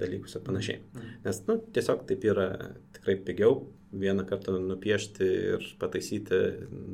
dalykus 0.00 0.36
ir 0.36 0.44
panašiai. 0.46 0.80
Mm. 0.80 1.12
Nes, 1.24 1.38
nu, 1.48 1.56
tiesiog 1.74 2.04
taip 2.08 2.24
yra 2.28 2.48
tikrai 2.96 3.16
pigiau 3.24 3.62
vieną 3.90 4.26
kartą 4.28 4.58
nupiešti 4.62 5.30
ir 5.54 5.70
pataisyti 5.80 6.42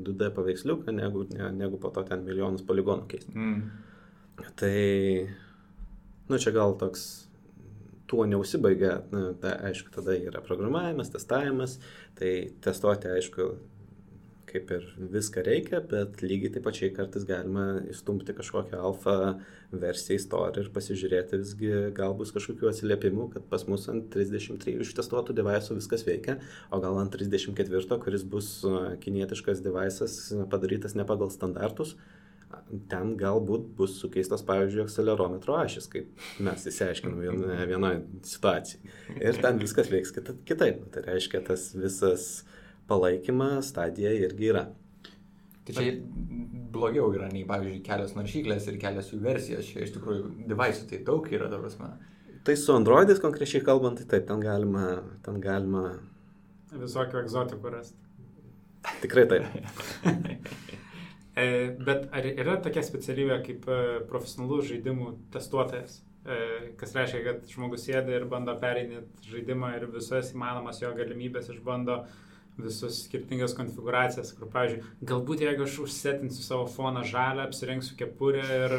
2D 0.07 0.31
paveiksliuką, 0.37 0.95
negu, 0.97 1.27
negu 1.35 1.81
po 1.83 1.91
to 1.95 2.07
ten 2.09 2.25
milijonus 2.29 2.65
poligonų 2.69 3.09
keisti. 3.11 3.35
Mm. 3.35 3.67
Tai 4.61 4.77
Nu, 6.29 6.39
čia 6.43 6.51
gal 6.51 6.75
toks 6.79 7.07
tuo 8.11 8.27
neužsibaigia, 8.27 9.01
na, 9.13 9.31
tai 9.43 9.55
aišku, 9.71 9.93
tada 9.95 10.15
yra 10.19 10.43
programavimas, 10.43 11.11
testavimas, 11.15 11.79
tai 12.19 12.31
testuoti, 12.63 13.11
aišku, 13.11 13.47
kaip 14.47 14.71
ir 14.75 14.87
viską 15.13 15.43
reikia, 15.47 15.81
bet 15.91 16.23
lygiai 16.23 16.53
taip 16.55 16.65
pačiai 16.67 16.93
kartais 16.95 17.27
galima 17.29 17.83
įstumti 17.91 18.35
kažkokią 18.37 18.79
alfa 18.89 19.17
versiją 19.75 20.21
istoriją 20.21 20.65
ir 20.65 20.71
pasižiūrėti 20.75 21.41
visgi 21.43 21.73
gal 21.97 22.15
bus 22.19 22.33
kažkokių 22.35 22.71
atsiliepimų, 22.71 23.29
kad 23.35 23.49
pas 23.51 23.67
mus 23.71 23.89
ant 23.93 24.07
33 24.15 24.79
ištestuotų 24.87 25.37
devaisų 25.37 25.79
viskas 25.81 26.07
veikia, 26.07 26.39
o 26.71 26.81
gal 26.83 27.01
ant 27.03 27.15
34, 27.15 28.01
kuris 28.03 28.27
bus 28.37 28.53
kinietiškas 29.03 29.65
devaisas 29.67 30.21
padarytas 30.53 30.95
ne 30.99 31.07
pagal 31.09 31.35
standartus, 31.35 31.97
ten 32.91 33.13
galbūt 33.19 33.69
bus 33.79 33.97
sukeistos, 34.01 34.43
pavyzdžiui, 34.47 34.85
akcelerometro 34.87 35.57
ašis, 35.61 35.89
kaip 35.91 36.27
mes 36.43 36.67
įsiaiškinom 36.71 37.21
vienoje 37.23 37.67
vienoje 37.71 38.01
situacijoje. 38.27 38.95
Ir 39.19 39.41
ten 39.43 39.61
viskas 39.63 39.91
veiks 39.93 40.15
kitaip. 40.17 40.83
Tai 40.95 41.05
reiškia, 41.07 41.43
tas 41.47 41.69
visas 41.77 42.27
palaikymas 42.91 43.73
stadija 43.73 44.15
irgi 44.15 44.51
yra. 44.53 44.67
Tai 45.67 45.75
čia 45.75 45.97
blogiau 46.75 47.11
yra 47.17 47.29
nei, 47.33 47.43
pavyzdžiui, 47.49 47.83
kelios 47.87 48.15
naršyklės 48.15 48.69
ir 48.71 48.79
kelios 48.83 49.11
jų 49.11 49.23
versijos. 49.25 49.71
Čia 49.73 49.83
iš 49.87 49.97
tikrųjų 49.97 50.49
devaisų 50.51 50.87
tai 50.93 51.03
daug 51.07 51.27
yra, 51.33 51.51
ta 51.51 51.59
prasme. 51.63 51.91
Tai 52.47 52.55
su 52.55 52.75
Androidais 52.77 53.19
konkrečiai 53.23 53.65
kalbant, 53.67 53.99
tai 53.99 54.07
taip, 54.13 54.29
ten 54.29 54.43
galima, 54.43 55.01
ten 55.27 55.41
galima... 55.43 55.89
Visokių 56.71 57.25
egzotikų 57.25 57.73
rasti. 57.75 57.99
Tikrai 59.03 59.27
taip. 59.31 59.49
E, 61.37 61.47
bet 61.87 62.09
ar 62.17 62.27
yra 62.33 62.57
tokia 62.65 62.83
specialybė 62.87 63.43
kaip 63.45 63.67
e, 63.69 63.81
profesionalus 64.09 64.71
žaidimų 64.71 65.15
testuotojas? 65.35 66.01
e, 66.27 66.37
kas 66.81 66.95
reiškia, 66.97 67.23
kad 67.27 67.51
žmogus 67.51 67.87
sėda 67.87 68.15
ir 68.15 68.27
bando 68.31 68.55
pereinti 68.61 69.31
žaidimą 69.31 69.75
ir 69.77 69.89
visas 69.93 70.33
įmanomas 70.35 70.81
jo 70.83 70.93
galimybės 70.97 71.51
išbando 71.55 72.03
visus 72.57 73.03
skirtingas 73.05 73.53
konfiguracijas, 73.57 74.33
kur, 74.37 74.49
pavyzdžiui, 74.53 74.95
galbūt 75.09 75.45
jeigu 75.45 75.67
aš 75.67 75.81
užsetinsiu 75.85 76.45
savo 76.45 76.65
foną 76.73 77.05
žalę, 77.07 77.45
apsirengsiu 77.45 77.99
kepurę 78.01 78.47
ir 78.63 78.77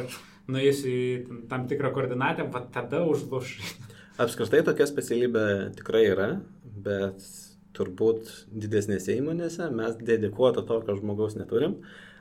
nueisiu 0.49 0.89
į 0.89 1.41
tam 1.51 1.67
tikrą 1.69 1.91
koordinatę, 1.93 2.47
va 2.53 2.63
tada 2.73 3.03
užluš. 3.05 3.59
Apskritai 4.23 4.63
tokia 4.65 4.87
specialybė 4.89 5.45
tikrai 5.77 6.07
yra, 6.09 6.31
bet 6.65 7.21
turbūt 7.77 8.31
didesnėse 8.49 9.13
įmonėse 9.19 9.69
mes 9.77 9.99
dedikuoto 10.01 10.63
tokio 10.65 10.97
žmogaus 10.97 11.37
neturim. 11.37 11.77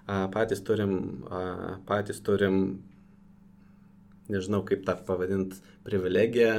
Patys 0.06 0.60
turim, 0.62 0.92
patys 1.88 2.20
turim, 2.22 2.60
nežinau 4.30 4.62
kaip 4.66 4.84
tą 4.86 4.94
pavadinti, 5.06 5.58
privilegiją 5.86 6.52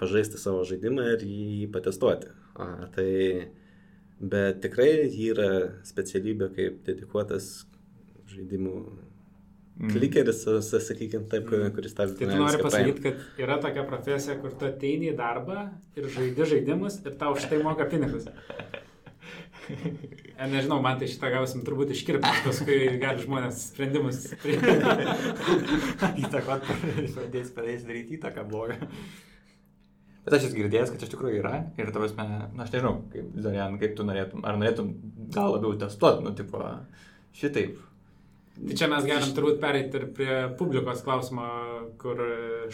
pažaisti 0.00 0.40
savo 0.40 0.66
žaidimą 0.68 1.06
ir 1.14 1.24
jį 1.24 1.70
patestuoti. 1.72 2.34
Tai 2.92 3.08
Bet 4.18 4.58
tikrai 4.64 5.06
yra 5.30 5.50
specialybė 5.86 6.48
kaip 6.56 6.80
dedikuotas 6.88 7.68
žaidimų 8.32 8.72
mm. 8.82 9.92
klikeris, 9.92 10.42
sakykime, 10.66 11.28
taip, 11.30 11.46
mm. 11.46 11.70
kuris 11.76 11.94
tą 11.94 12.08
visą. 12.08 12.18
Tai 12.18 12.32
tu 12.32 12.40
nori 12.40 12.62
pasakyti, 12.64 13.04
kad 13.04 13.44
yra 13.44 13.60
tokia 13.62 13.84
profesija, 13.86 14.34
kur 14.42 14.56
tu 14.58 14.66
ateini 14.66 15.12
į 15.12 15.14
darbą 15.20 15.68
ir 15.94 16.10
žaidi 16.16 16.50
žaidimus 16.50 16.98
ir 17.04 17.14
tau 17.20 17.36
už 17.36 17.46
tai 17.46 17.62
moka 17.62 17.86
pinigus. 17.92 18.26
Nežinau, 20.52 20.78
man 20.82 21.00
tai 21.00 21.08
šitą 21.10 21.30
gausim 21.32 21.64
turbūt 21.66 21.92
iškirpti, 21.94 22.30
paskui 22.44 22.78
gali 23.00 23.24
žmonės 23.24 23.64
sprendimus 23.72 24.28
įtakot, 26.22 26.68
pradės, 27.16 27.50
pradės 27.56 27.86
daryti 27.88 28.18
įtaką 28.18 28.46
blogą. 28.48 28.78
Bet 30.28 30.36
aš 30.36 30.48
esu 30.50 30.58
girdėjęs, 30.58 30.90
kad 30.92 31.04
iš 31.04 31.12
tikrųjų 31.14 31.40
yra 31.40 31.54
ir 31.80 31.90
tavas, 31.94 32.12
na, 32.18 32.50
aš 32.60 32.72
nežinau, 32.74 32.94
kaip, 33.12 33.30
Zorian, 33.40 33.78
kaip 33.80 33.94
tu 33.96 34.04
norėtum, 34.04 34.44
ar 34.44 34.58
norėtum 34.60 34.90
gal 35.32 35.54
labiau 35.54 35.72
testuoti, 35.80 36.24
nu, 36.26 36.34
tipo, 36.36 36.60
šitaip. 37.38 37.78
Tai 38.58 38.76
čia 38.78 38.88
mes 38.90 39.04
galim 39.06 39.34
turbūt 39.36 39.60
pereiti 39.62 40.00
ir 40.00 40.06
prie 40.16 40.38
publikos 40.58 41.04
klausimo, 41.06 41.44
kur 42.00 42.22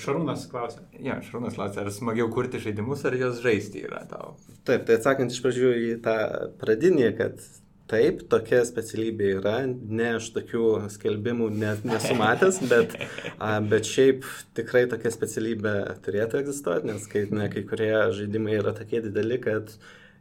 Šarūnas 0.01 0.47
klausė. 0.49 0.87
Ja, 0.97 1.19
Šarūnas 1.27 1.59
klausė, 1.59 1.83
ar 1.83 1.93
smagiau 1.93 2.31
kurti 2.33 2.63
žaidimus, 2.63 3.05
ar 3.05 3.19
juos 3.21 3.43
žaisti 3.45 3.85
yra 3.85 4.01
tau? 4.09 4.33
Taip, 4.65 4.87
tai 4.89 4.97
atsakant 4.97 5.35
iš 5.35 5.43
pradžių 5.45 5.75
į 5.83 5.93
tą 6.07 6.17
pradinį, 6.63 7.11
kad 7.21 7.45
Taip, 7.85 8.23
tokia 8.33 8.63
specialybė 8.65 9.27
yra, 9.43 9.59
ne 9.69 10.07
aš 10.17 10.31
tokių 10.33 10.69
skelbimų 10.95 11.51
net 11.53 11.83
nesu 11.85 12.15
matęs, 12.17 12.63
bet, 12.71 12.95
a, 13.37 13.59
bet 13.61 13.85
šiaip 13.85 14.25
tikrai 14.57 14.87
tokia 14.89 15.13
specialybė 15.13 15.75
turėtų 16.07 16.39
egzistuoti, 16.41 16.89
nes 16.89 17.05
kai, 17.13 17.27
ne, 17.29 17.51
kai 17.53 17.61
kurie 17.69 17.93
žaidimai 18.17 18.57
yra 18.63 18.73
tokie 18.79 19.03
dideli, 19.05 19.37
kad 19.45 19.75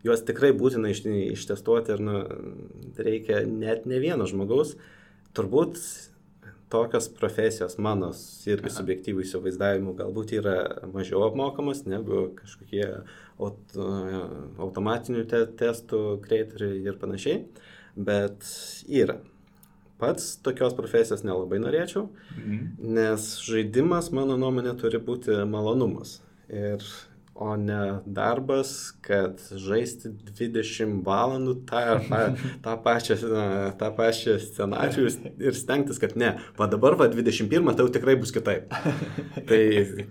juos 0.04 0.26
tikrai 0.28 0.52
būtina 0.60 0.92
iš, 0.92 1.06
ištestuoti 1.38 1.96
ir 1.96 2.04
nu, 2.04 2.26
reikia 3.00 3.46
net 3.48 3.88
ne 3.88 4.02
vieno 4.04 4.28
žmogaus. 4.28 4.76
Turbūt 5.34 5.80
tokios 6.74 7.08
profesijos 7.14 7.76
mano 7.82 8.10
irgi 8.50 8.72
subjektyvų 8.74 9.22
įsivaizdavimų 9.26 9.94
galbūt 10.00 10.34
yra 10.40 10.56
mažiau 10.94 11.22
apmokamos 11.28 11.84
negu 11.86 12.32
kažkokie 12.40 12.88
aut, 13.38 13.76
automatinių 13.78 15.28
te, 15.30 15.44
testų 15.60 16.02
kreitoriai 16.26 16.82
ir 16.88 16.98
panašiai, 17.02 17.44
bet 18.10 18.50
yra. 18.90 19.20
Pats 20.02 20.34
tokios 20.44 20.74
profesijos 20.76 21.22
nelabai 21.24 21.62
norėčiau, 21.62 22.08
mhm. 22.34 22.64
nes 22.98 23.30
žaidimas, 23.46 24.10
mano 24.16 24.40
nuomonė, 24.42 24.74
turi 24.82 25.00
būti 25.02 25.38
malonumas. 25.48 26.18
Ir 26.50 26.82
o 27.36 27.56
ne 27.58 28.00
darbas, 28.06 28.94
kad 29.02 29.42
žaisti 29.58 30.12
20 30.38 31.00
valandų 31.06 31.56
tą, 31.70 31.82
tą, 32.06 32.20
tą, 32.62 32.76
pačią, 32.86 33.18
tą 33.80 33.90
pačią 33.98 34.36
scenarijų 34.44 35.08
ir 35.42 35.58
stengtis, 35.58 36.02
kad 36.02 36.14
ne, 36.20 36.36
va 36.60 36.68
dabar, 36.70 36.98
va 37.00 37.10
21, 37.10 37.72
tai 37.74 37.88
jau 37.88 37.94
tikrai 37.96 38.16
bus 38.22 38.34
kitaip. 38.36 38.70
Tai 39.50 39.62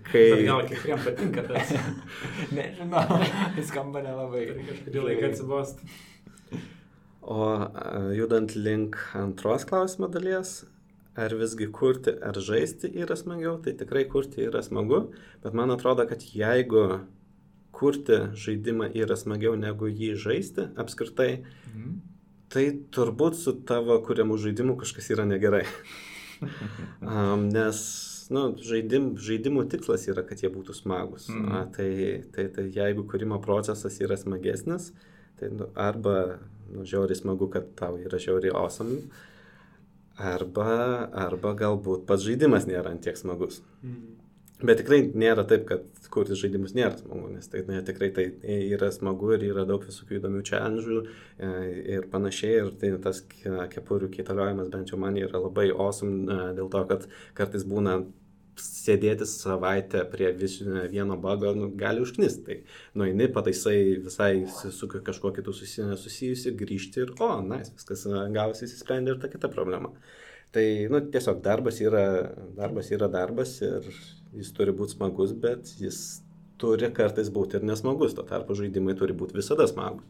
kai... 0.09 0.25
Gal 0.49 0.65
kiekvienam 0.67 1.05
patinka 1.05 1.45
tas. 1.47 1.71
Nežinau, 2.57 3.21
jis 3.55 3.71
skamba 3.71 4.03
nelabai. 4.03 4.49
Kažkurį 4.67 5.07
laiką 5.07 5.31
atsibost. 5.31 5.87
O 7.23 7.39
judant 8.11 8.51
link 8.59 8.99
antros 9.15 9.63
klausimo 9.69 10.11
dalies, 10.11 10.65
ar 11.15 11.33
visgi 11.39 11.69
kurti 11.71 12.17
ar 12.25 12.35
žaisti 12.35 12.89
yra 12.99 13.15
smagiau, 13.15 13.59
tai 13.63 13.77
tikrai 13.79 14.03
kurti 14.11 14.43
yra 14.49 14.63
smagu, 14.65 15.05
bet 15.43 15.55
man 15.55 15.71
atrodo, 15.71 16.03
kad 16.09 16.25
jeigu 16.25 16.83
kurti 17.83 18.19
žaidimą 18.39 18.89
yra 19.03 19.17
smagiau 19.19 19.57
negu 19.59 19.91
jį 19.91 20.13
žaisti 20.23 20.69
apskritai, 20.79 21.43
mhm. 21.73 21.99
tai 22.53 22.65
turbūt 22.95 23.37
su 23.39 23.57
tavo 23.67 23.99
kuriamu 24.07 24.39
žaidimu 24.39 24.77
kažkas 24.79 25.11
yra 25.15 25.27
negerai. 25.27 25.65
um, 27.03 27.49
nes 27.51 27.83
nu, 28.33 28.45
žaidim, 28.63 29.13
žaidimų 29.19 29.65
tikslas 29.71 30.07
yra, 30.11 30.23
kad 30.27 30.41
jie 30.43 30.51
būtų 30.53 30.75
smagus. 30.77 31.27
Mhm. 31.31 31.51
A, 31.51 31.65
tai, 31.75 31.89
tai, 32.35 32.47
tai 32.55 32.67
jeigu 32.71 33.05
kūrimo 33.09 33.39
procesas 33.43 33.99
yra 34.03 34.17
smagesnis, 34.19 34.91
tai 35.39 35.51
nu, 35.53 35.69
arba 35.75 36.39
nu, 36.71 36.87
žiauriai 36.87 37.19
smagu, 37.19 37.49
kad 37.53 37.73
tau 37.79 37.99
yra 38.01 38.21
žiauriai 38.21 38.55
awesome, 38.57 39.01
arba, 40.17 41.09
arba 41.25 41.55
galbūt 41.57 42.05
pats 42.09 42.25
žaidimas 42.25 42.69
nėra 42.69 42.93
antiek 42.93 43.19
smagus. 43.19 43.63
Mhm. 43.81 44.22
Bet 44.61 44.79
tikrai 44.79 44.99
nėra 45.17 45.43
taip, 45.49 45.65
kad 45.67 46.09
kurti 46.13 46.37
žaidimus 46.39 46.75
nėra 46.77 46.95
smagu, 46.95 47.27
nes 47.33 47.49
tai 47.51 47.63
ne, 47.67 47.81
tikrai 47.83 48.11
tai 48.15 48.27
yra 48.45 48.91
smagu 48.93 49.33
ir 49.35 49.47
yra 49.49 49.65
daug 49.67 49.83
visokių 49.83 50.19
įdomių 50.19 50.43
challenge'ų 50.47 50.99
e, 51.03 51.49
ir 51.97 52.07
panašiai. 52.13 52.59
Ir 52.61 52.73
tai 52.79 52.91
tas 53.03 53.23
kepurių 53.73 54.11
kaitaliojimas 54.13 54.69
bent 54.71 54.93
jau 54.93 54.99
man 55.01 55.17
yra 55.19 55.41
labai 55.41 55.71
awesome 55.73 56.27
e, 56.27 56.37
dėl 56.59 56.69
to, 56.71 56.83
kad 56.91 57.09
kartais 57.39 57.65
būna 57.67 58.03
sėdėti 58.59 59.25
savaitę 59.27 60.03
prie 60.11 60.29
vis, 60.37 60.59
vieno 60.91 61.17
bago 61.19 61.53
nu, 61.57 61.69
gali 61.77 62.03
užknisti. 62.05 62.43
Tai 62.45 62.57
nueini, 63.01 63.27
pataisai 63.33 63.77
visai 64.05 64.45
su 64.47 64.89
kažkuo 64.93 65.33
kitu 65.35 65.53
susijusi, 65.57 66.53
grįžti 66.59 67.03
ir, 67.03 67.15
o, 67.17 67.31
na, 67.41 67.59
nice, 67.59 67.73
viskas 67.77 68.05
gavosi 68.35 68.67
įsisprendė 68.67 69.15
ir 69.15 69.23
ta 69.23 69.31
kita 69.31 69.49
problema. 69.51 69.91
Tai, 70.53 70.65
nu, 70.93 71.01
tiesiog 71.13 71.41
darbas 71.45 71.81
yra 71.81 72.05
darbas, 72.57 72.91
yra 72.93 73.09
darbas 73.09 73.57
ir 73.65 73.89
jis 74.37 74.51
turi 74.55 74.73
būti 74.75 74.97
smagus, 74.97 75.33
bet 75.37 75.73
jis 75.81 75.99
turi 76.61 76.89
kartais 76.95 77.31
būti 77.33 77.59
ir 77.59 77.65
nesmagus, 77.67 78.15
tuo 78.17 78.25
tarpu 78.27 78.55
žaidimai 78.57 78.95
turi 78.99 79.15
būti 79.17 79.37
visada 79.37 79.67
smagus. 79.69 80.05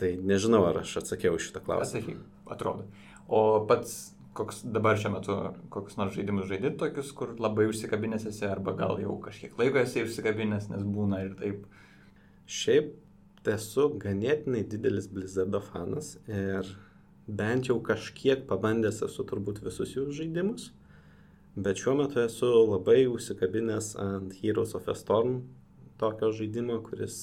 Tai 0.00 0.14
nežinau, 0.24 0.62
ar 0.64 0.80
aš 0.80 0.96
atsakiau 1.02 1.36
šitą 1.36 1.60
klausimą. 1.64 2.00
Atsakyk, 2.00 2.20
atrodo. 2.54 2.86
O 3.28 3.60
pats, 3.68 4.14
koks 4.36 4.62
dabar 4.64 4.96
šiuo 4.96 5.12
metu, 5.12 5.36
kokius 5.74 5.98
nors 6.00 6.16
žaidimus 6.16 6.48
žaidit 6.48 6.78
tokius, 6.80 7.10
kur 7.16 7.34
labai 7.36 7.68
užsikabinęs 7.68 8.24
esi, 8.30 8.46
arba 8.48 8.72
gal 8.78 8.96
jau 9.02 9.18
kažkiek 9.20 9.58
laiko 9.60 9.82
esi 9.82 10.06
užsikabinęs, 10.06 10.70
nes 10.72 10.86
būna 10.88 11.20
ir 11.26 11.36
taip. 11.36 11.66
Šiaip 12.50 12.94
esu 13.52 13.90
ganėtinai 14.00 14.64
didelis 14.68 15.10
Blizzardo 15.12 15.60
fanas 15.64 16.14
ir 16.28 16.66
bent 17.28 17.68
jau 17.68 17.78
kažkiek 17.84 18.46
pabandęs 18.48 19.02
esu 19.06 19.24
turbūt 19.28 19.60
visus 19.64 19.92
jų 19.94 20.08
žaidimus. 20.16 20.70
Bet 21.54 21.80
šiuo 21.82 21.96
metu 21.98 22.20
esu 22.22 22.48
labai 22.70 23.08
užsikabinęs 23.10 23.94
ant 23.98 24.34
Heroes 24.38 24.74
of 24.78 24.86
a 24.88 24.94
Storm 24.94 25.40
tokio 26.00 26.30
žaidimo, 26.32 26.78
kuris 26.84 27.16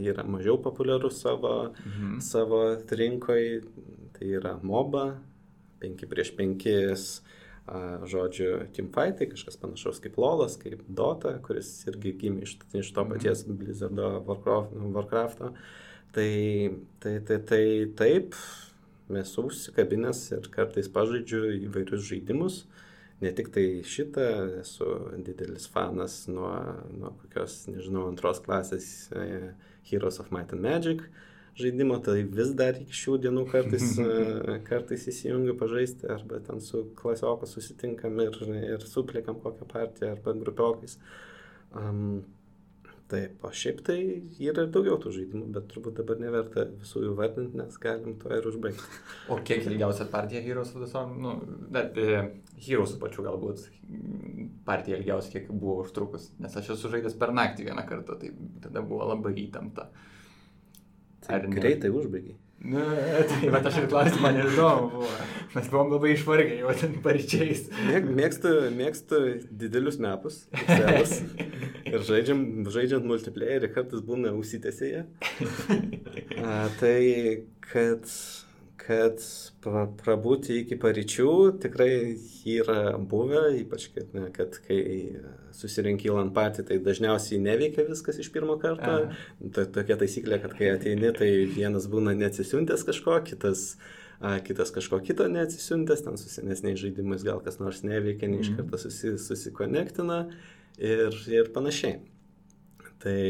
yra 0.00 0.24
mažiau 0.24 0.56
populiarus 0.62 1.20
savo, 1.20 1.72
mhm. 1.86 2.20
savo 2.24 2.60
rinkoje. 2.90 3.62
Tai 4.14 4.28
yra 4.38 4.52
MOBA, 4.62 5.08
5 5.82 6.04
prieš 6.08 6.30
5, 6.38 6.68
žodžiu, 8.08 8.50
teamfightai, 8.76 9.26
kažkas 9.32 9.58
panašaus 9.58 9.98
kaip 10.04 10.20
LOLas, 10.22 10.54
kaip 10.60 10.84
Dota, 10.86 11.34
kuris 11.42 11.72
irgi 11.90 12.14
gimė 12.20 12.46
iš, 12.46 12.54
iš 12.78 12.92
to 12.94 13.02
mhm. 13.02 13.16
paties 13.16 13.42
Blizzardo 13.48 14.12
Warcraft, 14.28 14.78
Warcraft'o. 14.94 15.50
Tai, 16.14 16.30
tai, 17.02 17.16
tai, 17.26 17.40
tai 17.42 17.64
taip, 17.98 18.38
esu 19.24 19.48
užsikabinęs 19.50 20.22
ir 20.38 20.46
kartais 20.54 20.86
pažaidžiu 20.94 21.42
įvairius 21.66 22.06
žaidimus. 22.06 22.62
Uh, 22.62 22.83
ne 23.24 23.32
tik 23.36 23.50
tai 23.54 23.66
šitą, 23.88 24.28
esu 24.60 24.88
didelis 25.26 25.66
fanas 25.72 26.24
nuo, 26.30 26.52
nuo 26.92 27.14
kokios, 27.22 27.64
nežinau, 27.72 28.08
antros 28.12 28.42
klasės 28.44 28.88
uh, 29.16 29.52
Heroes 29.88 30.20
of 30.22 30.32
Might 30.34 30.52
and 30.54 30.64
Magic 30.64 31.06
žaidimo, 31.58 32.00
tai 32.02 32.22
vis 32.26 32.50
dar 32.58 32.78
iki 32.80 32.96
šių 32.98 33.16
dienų 33.26 33.44
kartais, 33.50 33.96
uh, 34.02 34.54
kartais 34.68 35.06
įsijungiu 35.10 35.54
pažaisti, 35.58 36.08
arba 36.10 36.40
ten 36.44 36.62
su 36.64 36.84
klasioku 36.98 37.48
susitinkam 37.48 38.18
ir, 38.24 38.38
ir 38.58 38.86
suplikam 38.90 39.38
kokią 39.42 39.68
partiją, 39.70 40.14
arba 40.16 40.34
grupiokais. 40.40 40.98
Um, 41.74 42.24
Taip, 43.14 43.34
o 43.46 43.50
šiaip 43.54 43.80
tai 43.86 43.96
yra 44.42 44.64
ir 44.64 44.70
daugiau 44.74 44.96
tų 44.98 45.12
žaidimų, 45.14 45.48
bet 45.54 45.68
turbūt 45.70 46.00
dabar 46.00 46.18
neverta 46.18 46.64
visų 46.70 47.04
jų 47.04 47.12
vardinti, 47.18 47.58
nes 47.60 47.76
galim 47.82 48.16
to 48.18 48.32
ir 48.34 48.48
užbaigti. 48.50 49.02
O 49.32 49.38
kiek 49.46 49.62
ilgiausia 49.70 50.08
partija 50.10 50.42
Heroes 50.42 50.72
visom, 50.74 51.12
nu, 51.22 51.34
net 51.74 51.98
e, 52.00 52.22
Heroes 52.66 52.96
pačiu 52.98 53.26
galbūt 53.28 53.68
partija 54.66 54.98
ilgiausia, 54.98 55.36
kiek 55.36 55.52
buvo 55.52 55.84
užtrukus, 55.84 56.32
nes 56.42 56.56
aš 56.58 56.72
esu 56.74 56.90
žaidęs 56.96 57.14
per 57.20 57.34
naktį 57.36 57.68
vieną 57.68 57.86
kartą, 57.86 58.18
tai 58.18 58.32
tada 58.64 58.82
buvo 58.82 59.06
labai 59.12 59.36
įtempta. 59.44 59.90
Tai 61.24 61.38
greitai 61.54 61.92
užbaigiai. 61.94 62.40
Ne, 62.64 62.80
tai 63.28 63.50
bet 63.52 63.66
aš 63.68 63.82
ir 63.82 63.86
ir 63.90 64.46
įdomu 64.48 64.86
buvo. 64.94 65.08
Mes 65.54 65.66
buvom 65.68 65.90
labai 65.92 66.14
išvargę 66.14 66.54
jau 66.62 66.72
ten 66.80 66.94
paryčiais. 67.04 67.66
Mėg, 67.90 68.08
mėgstu, 68.16 68.52
mėgstu 68.72 69.20
didelius 69.50 70.00
mepus. 70.00 70.46
Ir 71.84 72.06
žaidžiam, 72.06 72.40
žaidžiant 72.72 73.04
multiplayerį 73.08 73.70
kartais 73.74 74.04
būna 74.04 74.32
užsitęsėje. 74.38 75.04
tai 76.80 76.96
kad 77.72 78.08
kad 78.84 79.20
pra, 79.64 79.84
prabūti 80.00 80.58
iki 80.60 80.76
paryčių 80.80 81.28
tikrai 81.62 82.16
yra 82.52 82.96
buvę, 83.00 83.46
ypač 83.62 83.88
kad, 83.94 84.10
ne, 84.16 84.28
kad 84.34 84.58
kai 84.66 84.78
susirinkai 85.56 86.12
lant 86.12 86.34
patį, 86.36 86.66
tai 86.68 86.78
dažniausiai 86.84 87.40
neveikia 87.42 87.86
viskas 87.88 88.20
iš 88.20 88.30
pirmo 88.34 88.58
karto. 88.60 88.96
Ta, 89.56 89.66
tokia 89.76 89.96
taisyklė, 90.00 90.40
kad 90.42 90.56
kai 90.58 90.72
ateini, 90.74 91.12
tai 91.16 91.30
vienas 91.54 91.88
būna 91.90 92.16
neatsisiuntęs 92.18 92.84
kažko, 92.88 93.16
kitas, 93.28 93.64
a, 94.20 94.36
kitas 94.44 94.74
kažko 94.74 95.00
kito 95.06 95.30
neatsisiuntęs, 95.32 96.04
ten 96.04 96.20
su 96.20 96.28
senesniais 96.32 96.82
žaidimais 96.82 97.24
gal 97.26 97.40
kas 97.44 97.60
nors 97.62 97.84
neveikia, 97.86 98.28
ne 98.28 98.42
iš 98.42 98.52
mhm. 98.52 98.60
karto 98.60 98.84
susi, 98.84 99.16
susikonektina 99.22 100.26
ir, 100.78 101.16
ir 101.30 101.52
panašiai. 101.54 102.00
Tai 103.04 103.20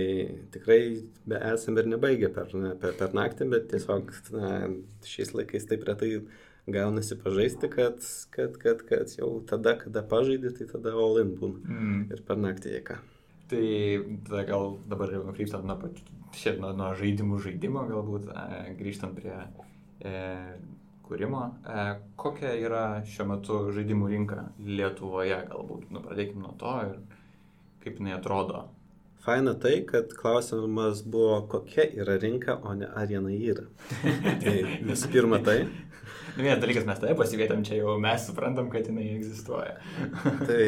tikrai 0.55 0.81
be 1.27 1.39
esam 1.51 1.79
ir 1.81 1.89
nebaigę 1.91 2.29
per, 2.35 2.53
per, 2.81 2.93
per 2.99 3.15
naktį, 3.17 3.49
bet 3.51 3.65
tiesiog 3.73 4.13
na, 4.37 4.51
šiais 5.03 5.33
laikais 5.35 5.67
taip 5.67 5.83
retai 5.89 6.21
gaunasi 6.71 7.19
pažaisti, 7.19 7.69
kad, 7.73 7.99
kad, 8.31 8.55
kad, 8.63 8.85
kad 8.89 9.17
jau 9.19 9.41
tada, 9.49 9.75
kada 9.81 10.05
pažaidži, 10.09 10.55
tai 10.59 10.69
tada 10.71 10.95
in 11.21 11.35
būna. 11.41 11.65
Mm. 11.67 12.05
Ir 12.15 12.23
per 12.29 12.39
naktį 12.41 12.79
ką. 12.87 13.01
Tai 13.51 13.65
tada 14.29 14.45
gal 14.49 14.79
dabar 14.89 15.13
jau 15.13 15.25
nukrypstant 15.27 15.67
nuo, 15.67 15.77
nuo, 16.63 16.71
nuo 16.73 16.93
žaidimų 17.01 17.43
žaidimo, 17.45 17.85
galbūt 17.91 18.31
grįžtant 18.79 19.19
prie 19.19 19.35
e, 20.01 20.15
kūrimo. 21.05 21.43
E, 21.67 21.85
kokia 22.17 22.55
yra 22.63 22.87
šiuo 23.05 23.29
metu 23.35 23.61
žaidimų 23.77 24.09
rinka 24.15 24.47
Lietuvoje, 24.65 25.43
galbūt, 25.51 25.91
nu, 25.93 26.01
pradėkime 26.07 26.47
nuo 26.47 26.55
to 26.63 26.79
ir 26.89 26.97
kaip 27.85 28.01
jinai 28.01 28.17
atrodo 28.17 28.65
Faina 29.25 29.55
tai, 29.55 29.87
kad 29.89 30.11
klausimas 30.13 31.01
buvo, 31.09 31.47
kokia 31.49 31.87
yra 31.97 32.19
rinka, 32.21 32.59
o 32.63 32.75
ne 32.77 32.91
ar 32.95 33.09
jinai 33.09 33.39
yra. 33.41 33.65
tai 34.43 34.53
visų 34.85 35.09
pirma 35.15 35.39
tai. 35.41 35.63
Nu, 36.35 36.43
vienas 36.43 36.61
dalykas, 36.61 36.85
mes 36.85 37.01
tai 37.01 37.15
pasikvietėm, 37.17 37.63
čia 37.65 37.79
jau 37.79 37.95
mes 38.05 38.27
suprantam, 38.29 38.69
kad 38.73 38.91
jinai 38.91 39.07
egzistuoja. 39.15 39.79
tai 40.51 40.67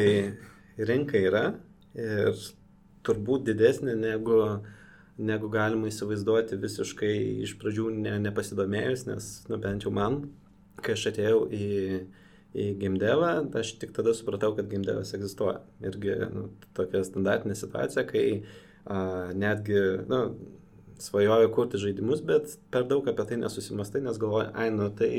rinka 0.89 1.21
yra 1.21 1.43
ir 1.93 2.33
turbūt 3.05 3.45
didesnė 3.51 3.93
negu, 3.99 4.39
negu 5.21 5.53
galima 5.53 5.91
įsivaizduoti 5.91 6.57
visiškai 6.63 7.13
iš 7.45 7.53
pradžių 7.61 7.91
ne, 7.99 8.17
nepasidomėjus, 8.25 9.05
nes, 9.11 9.31
nu, 9.51 9.61
bent 9.61 9.85
jau 9.85 9.93
man, 9.93 10.23
kai 10.81 10.97
aš 10.97 11.11
atėjau 11.11 11.43
į 11.53 11.67
į 12.57 12.67
gimdevą, 12.81 13.31
aš 13.59 13.75
tik 13.81 13.93
tada 13.95 14.13
supratau, 14.17 14.53
kad 14.57 14.69
gimdevas 14.71 15.13
egzistuoja. 15.17 15.61
Irgi 15.85 16.15
nu, 16.33 16.47
tokia 16.77 17.03
standartinė 17.05 17.57
situacija, 17.57 18.05
kai 18.09 18.25
a, 18.37 18.99
netgi, 19.37 19.79
nu, 20.09 20.21
svajoju 21.01 21.53
kurti 21.53 21.81
žaidimus, 21.81 22.23
bet 22.25 22.57
per 22.73 22.87
daug 22.89 23.07
apie 23.09 23.27
tai 23.29 23.39
nesusimastai, 23.43 24.01
nes 24.05 24.19
galvoju, 24.21 24.51
ai, 24.57 24.69
nu 24.73 24.89
tai 24.97 25.11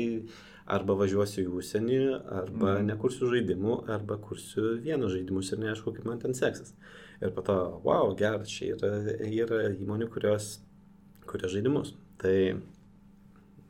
arba 0.69 0.93
važiuosiu 0.99 1.45
į 1.47 1.53
užsienį, 1.61 1.99
arba 2.41 2.73
mm. 2.75 2.89
nekursiu 2.91 3.29
žaidimų, 3.31 3.79
arba 3.89 4.19
kursiu 4.21 4.75
vieną 4.83 5.09
žaidimus 5.09 5.53
ir 5.53 5.63
neaišku, 5.63 5.95
kaip 5.95 6.09
man 6.09 6.19
ten 6.21 6.35
seksis. 6.37 6.75
Ir 7.23 7.33
po 7.35 7.43
to, 7.45 7.55
wow, 7.85 8.11
geras, 8.19 8.51
čia 8.51 8.75
yra, 8.75 8.91
yra 9.25 9.63
įmonių, 9.73 10.11
kurios 10.13 10.59
kuria 11.29 11.49
žaidimus. 11.51 11.95
Tai 12.21 12.35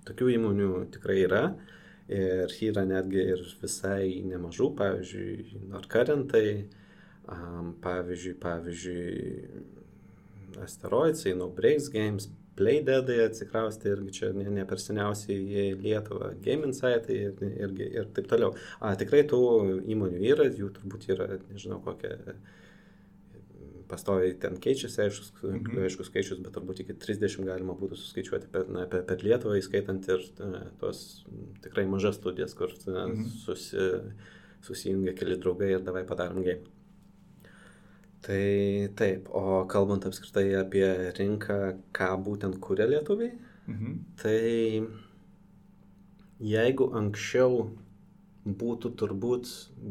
tokių 0.09 0.33
įmonių 0.35 0.73
tikrai 0.93 1.21
yra. 1.23 1.43
Uh, 1.53 1.78
Ir 2.09 2.53
yra 2.65 2.85
netgi 2.89 3.21
ir 3.35 3.41
visai 3.61 4.23
nemažų, 4.25 4.71
pavyzdžiui, 4.79 5.59
Norkarentai, 5.69 6.47
um, 7.29 7.75
pavyzdžiui, 7.83 8.33
pavyzdžiui, 8.41 9.65
Asteroidsai, 10.65 11.35
No 11.37 11.51
Breaks 11.53 11.91
Games, 11.93 12.25
Playdeadai 12.59 13.21
atsikraustė 13.23 13.93
irgi 13.93 14.13
čia 14.17 14.29
ne, 14.35 14.49
ne 14.51 14.65
per 14.67 14.81
seniausiai 14.83 15.37
į 15.37 15.67
Lietuvą, 15.79 16.33
Game 16.43 16.67
Insight 16.67 17.07
ir, 17.13 17.37
irgi, 17.47 17.85
ir 18.01 18.09
taip 18.15 18.27
toliau. 18.31 18.51
A, 18.81 18.95
tikrai 18.99 19.21
tų 19.29 19.39
įmonių 19.93 20.19
yra, 20.33 20.49
jų 20.51 20.73
turbūt 20.75 21.07
yra, 21.13 21.29
nežinau, 21.53 21.79
kokia 21.85 22.17
pastoviai 23.89 24.33
ten 24.41 24.57
keičiasi, 24.61 25.01
aiškus, 25.05 25.31
mhm. 25.41 25.79
aiškus 25.87 26.09
skaičius, 26.11 26.41
bet 26.45 26.53
turbūt 26.55 26.83
iki 26.83 26.95
30 27.01 27.47
galima 27.47 27.75
būtų 27.77 27.97
suskaičiuoti 27.99 28.49
per, 28.53 28.67
na, 28.71 28.85
per, 28.89 29.05
per 29.09 29.23
Lietuvą, 29.25 29.57
įskaitant 29.59 30.09
ir 30.13 30.25
na, 30.39 30.63
tos 30.81 31.23
tikrai 31.63 31.87
mažas 31.89 32.19
studijas, 32.19 32.55
kur 32.57 32.73
na, 32.87 33.07
mhm. 33.09 33.31
susi, 33.45 33.87
susijungia 34.65 35.15
keli 35.17 35.39
draugai 35.41 35.73
ir 35.75 35.85
davai 35.85 36.05
padarom 36.07 36.43
game. 36.45 36.75
Tai 38.19 38.41
taip, 38.99 39.29
o 39.31 39.63
kalbant 39.71 40.03
apskritai 40.05 40.49
apie 40.59 40.87
rinką, 41.15 41.59
ką 41.95 42.09
būtent 42.25 42.59
kuria 42.63 42.89
lietuviai, 42.89 43.31
mhm. 43.69 44.01
tai 44.19 44.39
jeigu 46.39 46.89
anksčiau 46.99 47.69
būtų 48.59 48.91
turbūt, 48.99 49.49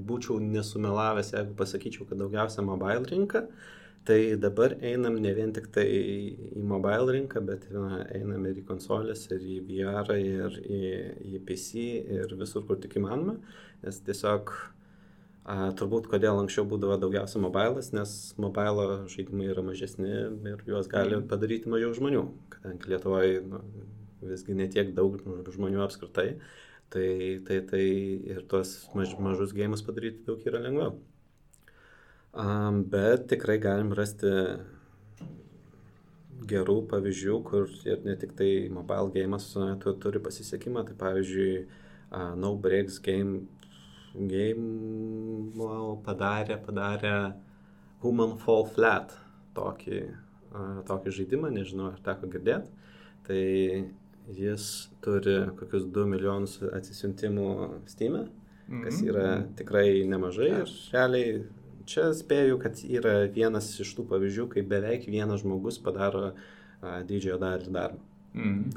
būčiau 0.09 0.39
nesumelavęs, 0.43 1.33
jeigu 1.35 1.57
pasakyčiau, 1.59 2.07
kad 2.09 2.21
daugiausia 2.21 2.65
mobile 2.65 3.05
rinka, 3.11 3.45
Tai 4.09 4.37
dabar 4.41 4.73
einam 4.81 5.19
ne 5.21 5.35
vien 5.37 5.51
tik 5.53 5.67
tai 5.75 5.85
į 5.85 6.63
mobile 6.65 7.13
rinką, 7.13 7.43
bet 7.45 7.67
na, 7.75 7.99
einam 8.17 8.47
ir 8.49 8.63
į 8.63 8.63
konsolės, 8.71 9.27
ir 9.29 9.43
į 9.45 9.57
VR, 9.67 10.15
ir 10.17 10.55
į, 10.65 10.79
į 11.29 11.41
PC, 11.45 11.83
ir 12.17 12.33
visur, 12.41 12.65
kur 12.65 12.79
tik 12.81 12.97
įmanoma. 12.97 13.35
Nes 13.83 13.99
tiesiog 14.07 14.55
a, 15.45 15.59
turbūt 15.77 16.09
kodėl 16.09 16.41
anksčiau 16.41 16.65
būdavo 16.71 16.97
daugiausia 17.03 17.43
mobilas, 17.45 17.93
nes 17.93 18.15
mobilo 18.41 18.87
žaidimai 19.13 19.51
yra 19.53 19.67
mažesni 19.67 20.09
ir 20.55 20.65
juos 20.65 20.89
gali 20.89 21.19
mhm. 21.19 21.29
padaryti 21.29 21.69
mažiau 21.69 21.93
žmonių, 22.01 22.25
kadangi 22.57 22.95
Lietuvoje 22.95 23.45
nu, 23.45 23.61
visgi 24.25 24.57
netiek 24.57 24.97
daug 24.97 25.21
žmonių 25.53 25.85
apskritai. 25.85 26.31
Tai, 26.89 27.07
tai, 27.45 27.61
tai 27.69 27.85
ir 28.33 28.41
tuos 28.49 28.73
maž, 28.97 29.13
mažus 29.21 29.53
gėjimus 29.53 29.85
padaryti 29.85 30.25
daug 30.25 30.49
yra 30.49 30.65
lengviau. 30.65 30.97
Um, 32.35 32.83
bet 32.85 33.25
tikrai 33.31 33.57
galim 33.61 33.95
rasti 33.97 34.31
gerų 36.49 36.83
pavyzdžių, 36.91 37.37
kur 37.45 37.71
ir 37.89 38.03
ne 38.05 38.15
tik 38.21 38.35
tai 38.39 38.69
mobile 38.73 39.13
game'as 39.15 39.49
tu, 39.83 39.95
turi 40.03 40.21
pasisekimą, 40.23 40.85
tai 40.89 40.97
pavyzdžiui, 41.01 41.53
uh, 42.13 42.35
No 42.37 42.55
Breaks 42.57 43.01
Game, 43.05 43.47
game 44.15 45.53
wow, 45.57 45.97
padarė, 46.05 46.61
padarė 46.65 47.15
Human 48.05 48.37
Fall 48.45 48.69
Flat 48.69 49.17
tokį, 49.57 50.03
uh, 50.53 50.81
tokį 50.89 51.17
žaidimą, 51.21 51.53
nežinau, 51.57 51.93
ar 51.93 52.03
teko 52.05 52.31
girdėti. 52.33 52.71
Tai 53.29 53.43
jis 54.37 54.65
turi 55.05 55.41
kokius 55.59 55.89
2 55.93 56.05
milijonus 56.09 56.59
atsisiuntimų 56.69 57.49
Steam, 57.89 58.21
kas 58.69 59.01
mhm. 59.01 59.09
yra 59.09 59.29
tikrai 59.57 60.05
nemažai 60.09 60.51
ir 60.61 60.73
realiai 60.93 61.39
čia 61.89 62.11
spėju, 62.17 62.59
kad 62.63 62.79
yra 62.85 63.15
vienas 63.33 63.71
iš 63.83 63.91
tų 63.97 64.05
pavyzdžių, 64.11 64.45
kai 64.53 64.63
beveik 64.73 65.09
vienas 65.11 65.43
žmogus 65.45 65.77
padaro 65.83 66.25
a, 66.29 66.33
didžiojo 67.09 67.39
dalį 67.43 67.73
darbo. 67.75 68.03
Mm. 68.37 68.69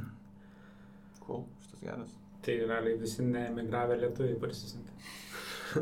Cool, 1.26 1.44
šitas 1.66 1.82
geras. 1.84 2.12
Tai 2.42 2.56
realiai 2.64 2.96
visi 3.02 3.22
neemigravę 3.26 3.96
lietuviai 4.02 4.38
parsisinti. 4.42 4.92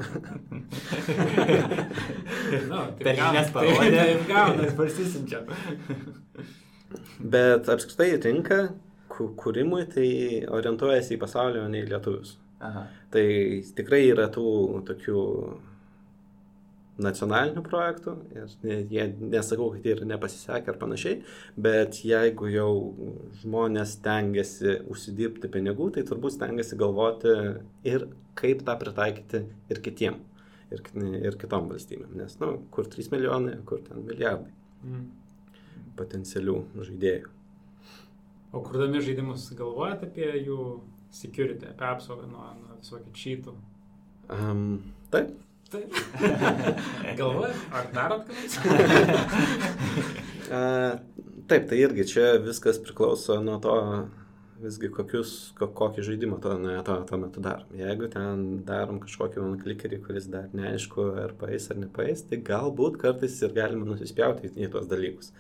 no, 2.69 2.81
per 2.99 3.15
žinias 3.17 3.49
parodė. 3.55 3.89
Taip 3.99 4.27
gaunas, 4.29 4.73
parsisinčiam. 4.77 5.43
Bet 7.19 7.69
apskritai 7.71 8.09
rinka 8.25 8.59
kūrimui 9.19 9.83
tai 9.91 10.09
orientuojasi 10.47 11.15
į 11.15 11.21
pasaulį, 11.23 11.59
o 11.63 11.67
ne 11.71 11.79
į 11.83 11.89
lietuvius. 11.89 12.31
Aha. 12.63 12.83
Tai 13.13 13.25
tikrai 13.75 14.03
yra 14.11 14.27
tų 14.31 14.49
tokių 14.87 15.19
nacionalinių 17.01 17.63
projektų 17.65 18.15
ir 18.35 18.85
jie 18.91 19.05
nesakau, 19.19 19.69
kad 19.73 19.85
jie 19.87 19.95
yra 19.95 20.07
nepasisekę 20.13 20.73
ar 20.73 20.79
panašiai, 20.81 21.21
bet 21.57 22.01
jeigu 22.05 22.49
jau 22.51 22.71
žmonės 23.41 23.97
tengiasi 24.05 24.79
užsidirbti 24.91 25.51
pinigų, 25.51 25.91
tai 25.95 26.05
turbūt 26.07 26.35
stengiasi 26.37 26.79
galvoti 26.79 27.35
ir 27.87 28.09
kaip 28.39 28.63
tą 28.67 28.75
pritaikyti 28.79 29.45
ir 29.71 29.83
kitiem, 29.85 30.19
ir, 30.75 30.83
ir 31.23 31.39
kitom 31.39 31.71
valstybėm, 31.71 32.13
nes, 32.19 32.39
na, 32.39 32.53
nu, 32.53 32.63
kur 32.73 32.87
3 32.91 33.11
milijonai, 33.15 33.57
kur 33.67 33.83
ten 33.85 34.05
milijardai. 34.07 34.55
Mm. 34.79 35.09
potencialių 35.99 36.55
žaidėjų. 36.87 37.31
O 38.55 38.61
kurdami 38.65 39.01
žaidimus 39.03 39.49
galvojate 39.57 40.07
apie 40.07 40.29
jų 40.45 40.79
security, 41.13 41.67
apie 41.69 41.85
apsaugą 41.89 42.29
nuo, 42.29 42.45
nuo 42.61 42.77
visokių 42.79 43.11
čytų? 43.21 43.55
Um, 44.31 44.63
taip. 45.13 45.35
Taip. 45.69 45.93
Galvojat, 47.19 47.57
ar 47.77 47.89
darot 47.93 48.23
ką 48.25 48.33
nors? 48.33 48.55
taip, 51.49 51.67
tai 51.69 51.77
irgi 51.77 52.07
čia 52.09 52.31
viskas 52.41 52.79
priklauso 52.81 53.37
nuo 53.45 53.59
to, 53.61 53.75
visgi 54.63 54.89
kokius, 54.93 55.33
kokį 55.59 56.03
žaidimą 56.07 56.39
to, 56.43 56.55
to, 56.87 56.95
to 57.11 57.19
metu 57.21 57.43
darom. 57.43 57.69
Jeigu 57.77 58.09
ten 58.11 58.43
darom 58.67 58.97
kažkokį 59.03 59.43
one 59.43 59.61
clickerį, 59.61 60.01
kuris 60.07 60.27
dar 60.31 60.49
neaišku, 60.57 61.05
ar 61.23 61.35
paės 61.39 61.69
ar 61.69 61.79
nepaės, 61.83 62.25
tai 62.31 62.41
galbūt 62.49 62.97
kartais 63.01 63.37
ir 63.45 63.53
galima 63.55 63.87
nusispjauti 63.87 64.49
į, 64.55 64.71
tuos 64.73 64.89
dalykus. 64.89 65.31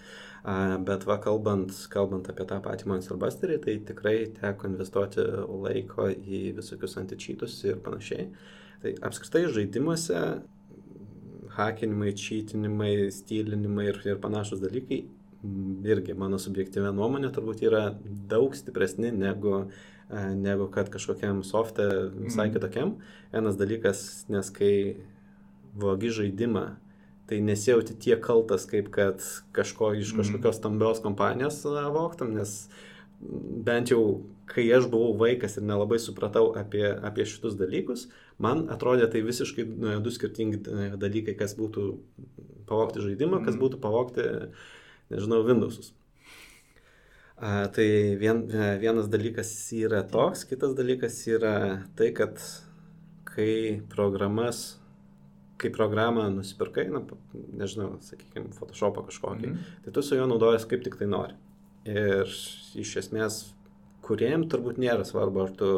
A, 0.45 0.77
bet 0.85 1.03
va, 1.09 1.17
kalbant, 1.25 1.73
kalbant 1.91 2.29
apie 2.31 2.45
tą 2.47 2.61
patį 2.63 2.93
Monster 2.93 3.19
Busterį, 3.19 3.59
tai 3.65 3.79
tikrai 3.89 4.15
teko 4.37 4.69
investuoti 4.69 5.25
laiko 5.65 6.07
į 6.13 6.45
visokius 6.61 6.95
antičytus 7.01 7.59
ir 7.65 7.81
panašiai. 7.83 8.29
Tai 8.79 8.95
apskritai 9.09 9.45
žaidimuose 9.51 10.19
hakinimai, 11.57 12.13
čytinimai, 12.15 12.93
stylinimai 13.11 13.89
ir, 13.91 13.99
ir 14.07 14.21
panašus 14.23 14.61
dalykai 14.63 15.03
irgi 15.87 16.15
mano 16.19 16.39
subjektyvė 16.41 16.91
nuomonė 16.95 17.31
turbūt 17.35 17.63
yra 17.63 17.83
daug 18.29 18.55
stipresni 18.57 19.11
negu, 19.15 19.69
e, 20.09 20.23
negu 20.35 20.67
kad 20.73 20.91
kažkokiam 20.91 21.41
softe 21.47 21.85
visai 22.17 22.49
mm. 22.49 22.53
kitokiam. 22.55 22.93
Vienas 23.31 23.59
dalykas, 23.59 24.03
nes 24.31 24.51
kai 24.55 24.73
vogi 25.79 26.11
žaidimą, 26.11 26.65
tai 27.29 27.39
nesijauti 27.45 27.95
tiek 28.01 28.21
kaltas, 28.25 28.65
kaip 28.67 28.89
kad 28.91 29.23
kažko 29.55 29.93
iš 29.99 30.11
mhm. 30.11 30.23
kažkokios 30.23 30.57
stambios 30.59 31.01
kompanijos 31.03 31.61
e, 31.69 31.83
voktam, 31.93 32.33
nes 32.35 32.63
bent 33.19 33.91
jau 33.93 34.25
kai 34.49 34.65
aš 34.73 34.87
buvau 34.89 35.13
vaikas 35.19 35.59
ir 35.59 35.65
nelabai 35.67 35.99
supratau 36.01 36.49
apie, 36.57 36.87
apie 37.05 37.27
šitus 37.29 37.55
dalykus, 37.59 38.07
man 38.39 38.65
atrodė 38.73 39.07
tai 39.11 39.21
visiškai 39.25 39.65
e, 39.65 39.95
du 40.03 40.13
skirtingi 40.13 40.61
dalykai, 40.99 41.35
kas 41.39 41.55
būtų 41.59 41.85
pavokti 42.69 43.03
žaidimą, 43.05 43.43
kas 43.45 43.55
mhm. 43.55 43.63
būtų 43.63 43.81
pavokti 43.83 44.27
nežinau, 45.09 45.43
Windowsus. 45.47 45.93
A, 47.39 47.69
tai 47.71 48.17
vien, 48.19 48.43
vienas 48.81 49.07
dalykas 49.07 49.51
yra 49.77 50.01
toks, 50.03 50.43
kitas 50.49 50.73
dalykas 50.75 51.21
yra 51.31 51.53
tai, 51.95 52.11
kad 52.15 52.41
kai 53.29 53.79
programas, 53.91 54.79
kai 55.59 55.71
programą 55.71 56.27
nusipirkai, 56.33 56.89
na, 56.91 57.03
nežinau, 57.61 57.93
sakykime, 58.03 58.51
Photoshopą 58.57 59.05
kažkokį, 59.07 59.47
mm 59.47 59.55
-hmm. 59.55 59.79
tai 59.85 59.93
tu 59.95 60.03
su 60.03 60.19
juo 60.19 60.27
naudojas 60.27 60.65
kaip 60.65 60.83
tik 60.83 60.99
tai 60.99 61.07
nori. 61.07 61.37
Ir 61.87 62.27
iš 62.75 62.95
esmės, 63.03 63.53
kuriem 64.03 64.43
turbūt 64.51 64.77
nėra 64.77 65.05
svarbu, 65.07 65.41
ar 65.41 65.51
tu 65.55 65.69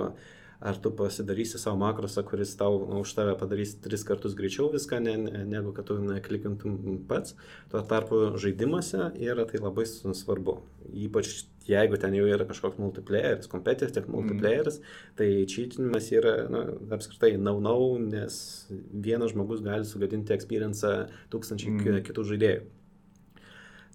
ar 0.62 0.78
tu 0.78 0.92
pasidarysi 0.94 1.58
savo 1.58 1.80
makrosą, 1.82 2.24
kuris 2.24 2.54
tau 2.58 2.78
už 3.02 3.16
tave 3.18 3.34
padarys 3.40 3.74
tris 3.82 4.04
kartus 4.06 4.36
greičiau 4.38 4.70
viską, 4.74 5.00
ne, 5.02 5.16
ne, 5.18 5.46
negu 5.50 5.74
kad 5.74 5.88
tu 5.90 5.98
klikintum 6.28 7.00
pats. 7.10 7.34
Tuo 7.72 7.82
tarpu 7.82 8.38
žaidimuose 8.38 9.10
yra 9.18 9.48
tai 9.50 9.62
labai 9.64 9.88
svarbu. 9.90 10.60
Ypač 10.94 11.34
jeigu 11.66 11.98
ten 11.98 12.14
jau 12.14 12.28
yra 12.30 12.46
kažkoks 12.46 12.78
multiplayeris, 12.82 13.50
competitive 13.50 13.94
tiek 13.96 14.08
multiplayeris, 14.12 14.80
mm. 14.82 15.16
tai 15.18 15.30
čytinimas 15.50 16.10
yra 16.14 16.36
na, 16.50 16.64
apskritai 16.94 17.36
naunau, 17.38 17.98
-nau, 17.98 18.12
nes 18.12 18.68
vienas 18.94 19.34
žmogus 19.34 19.64
gali 19.66 19.86
sugadinti 19.86 20.34
experience 20.34 20.94
tūkstančiai 21.34 21.74
mm. 21.74 22.02
kitų 22.06 22.28
žaidėjų. 22.34 22.64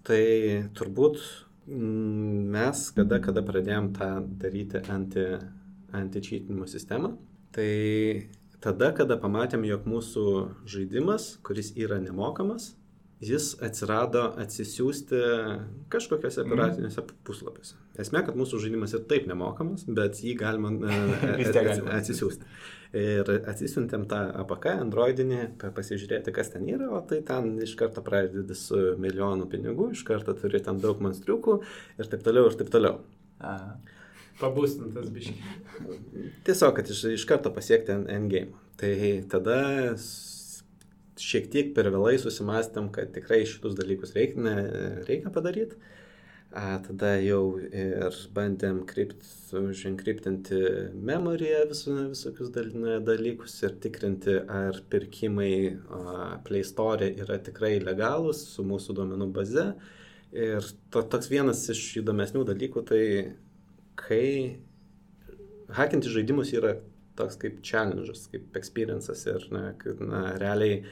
Tai 0.07 0.23
turbūt 0.75 1.19
mm, 1.67 2.47
mes, 2.55 2.89
kada, 2.95 3.19
kada 3.23 3.43
pradėjom 3.43 3.93
tą 3.95 4.11
daryti 4.39 4.83
anti 4.87 5.25
anti-cheatinimo 5.95 6.67
sistemą. 6.67 7.15
Tai 7.55 7.71
tada, 8.63 8.91
kada 8.97 9.17
pamatėm, 9.21 9.65
jog 9.69 9.87
mūsų 9.89 10.25
žaidimas, 10.69 11.35
kuris 11.45 11.71
yra 11.79 12.01
nemokamas, 12.03 12.73
jis 13.23 13.55
atsirado 13.65 14.21
atsisiųsti 14.37 15.19
kažkokiuose 15.89 16.43
mhm. 16.43 16.51
piratiniuose 16.51 17.01
mm. 17.01 17.21
puslapiuose. 17.25 17.77
Esmė, 17.97 18.21
kad 18.27 18.37
mūsų 18.37 18.59
žaidimas 18.61 18.93
ir 18.93 19.07
taip 19.09 19.25
nemokamas, 19.29 19.87
bet 19.89 20.19
jį 20.21 20.35
galima 20.37 20.69
e, 20.85 21.47
atsisiųsti. 21.97 22.51
Ir 22.97 23.27
atsisiuntėm 23.49 24.05
tą 24.07 24.21
APK, 24.43 24.69
Androidinį, 24.85 25.39
pasižiūrėti, 25.75 26.31
kas 26.35 26.53
ten 26.53 26.69
yra, 26.69 26.91
o 26.93 27.01
tai 27.03 27.19
ten 27.25 27.55
iš 27.65 27.73
karto 27.79 28.03
pradedi 28.05 28.55
su 28.55 28.93
milijonu 29.01 29.49
pinigų, 29.51 29.91
iš 29.97 30.05
karto 30.07 30.37
turi 30.37 30.61
ten 30.63 30.79
daug 30.83 31.01
monstriukų 31.03 31.57
ir 31.97 32.11
taip 32.13 32.23
toliau, 32.23 32.47
ir 32.47 32.59
taip 32.61 32.71
toliau. 32.71 33.01
Aha. 33.43 33.96
Pabūstintas 34.37 35.09
biškiai. 35.13 36.31
Tiesiog, 36.45 36.75
kad 36.77 36.89
iš, 36.93 37.03
iš 37.17 37.25
karto 37.29 37.51
pasiekti 37.53 37.95
endgame. 37.95 38.53
Tai 38.77 38.93
tada 39.31 39.59
šiek 41.17 41.47
tiek 41.53 41.71
per 41.73 41.89
vėlai 41.93 42.17
susimastėm, 42.21 42.91
kad 42.93 43.13
tikrai 43.15 43.41
šitus 43.49 43.77
dalykus 43.77 44.13
reikia, 44.17 44.43
ne, 44.45 44.57
reikia 45.07 45.33
padaryti. 45.33 45.79
A, 46.57 46.77
tada 46.79 47.17
jau 47.19 47.57
ir 47.59 48.15
bandėm 48.33 48.79
krypt, 48.87 49.25
užinkriptinti 49.57 50.61
memoriją 50.95 51.65
vis, 51.67 51.81
visokius 52.13 52.53
dalykus 52.53 53.57
ir 53.67 53.75
tikrinti, 53.83 54.37
ar 54.47 54.79
pirkimai 54.89 55.51
Play 56.47 56.63
Store 56.65 57.09
yra 57.09 57.41
tikrai 57.43 57.75
legalūs 57.83 58.45
su 58.53 58.63
mūsų 58.65 58.95
duomenų 59.01 59.27
baze. 59.35 59.67
Ir 60.37 60.63
to, 60.93 61.03
toks 61.03 61.29
vienas 61.31 61.65
iš 61.73 61.83
įdomesnių 62.01 62.45
dalykų, 62.47 62.85
tai 62.87 63.03
kai 63.97 64.59
hakinti 65.73 66.11
žaidimus 66.13 66.53
yra 66.55 66.77
toks 67.17 67.37
kaip 67.41 67.59
challenge'as, 67.65 68.27
kaip 68.31 68.55
experience'as 68.59 69.25
ir, 69.31 69.47
na, 69.53 69.71
kad, 69.81 70.01
na, 70.03 70.23
realiai 70.41 70.83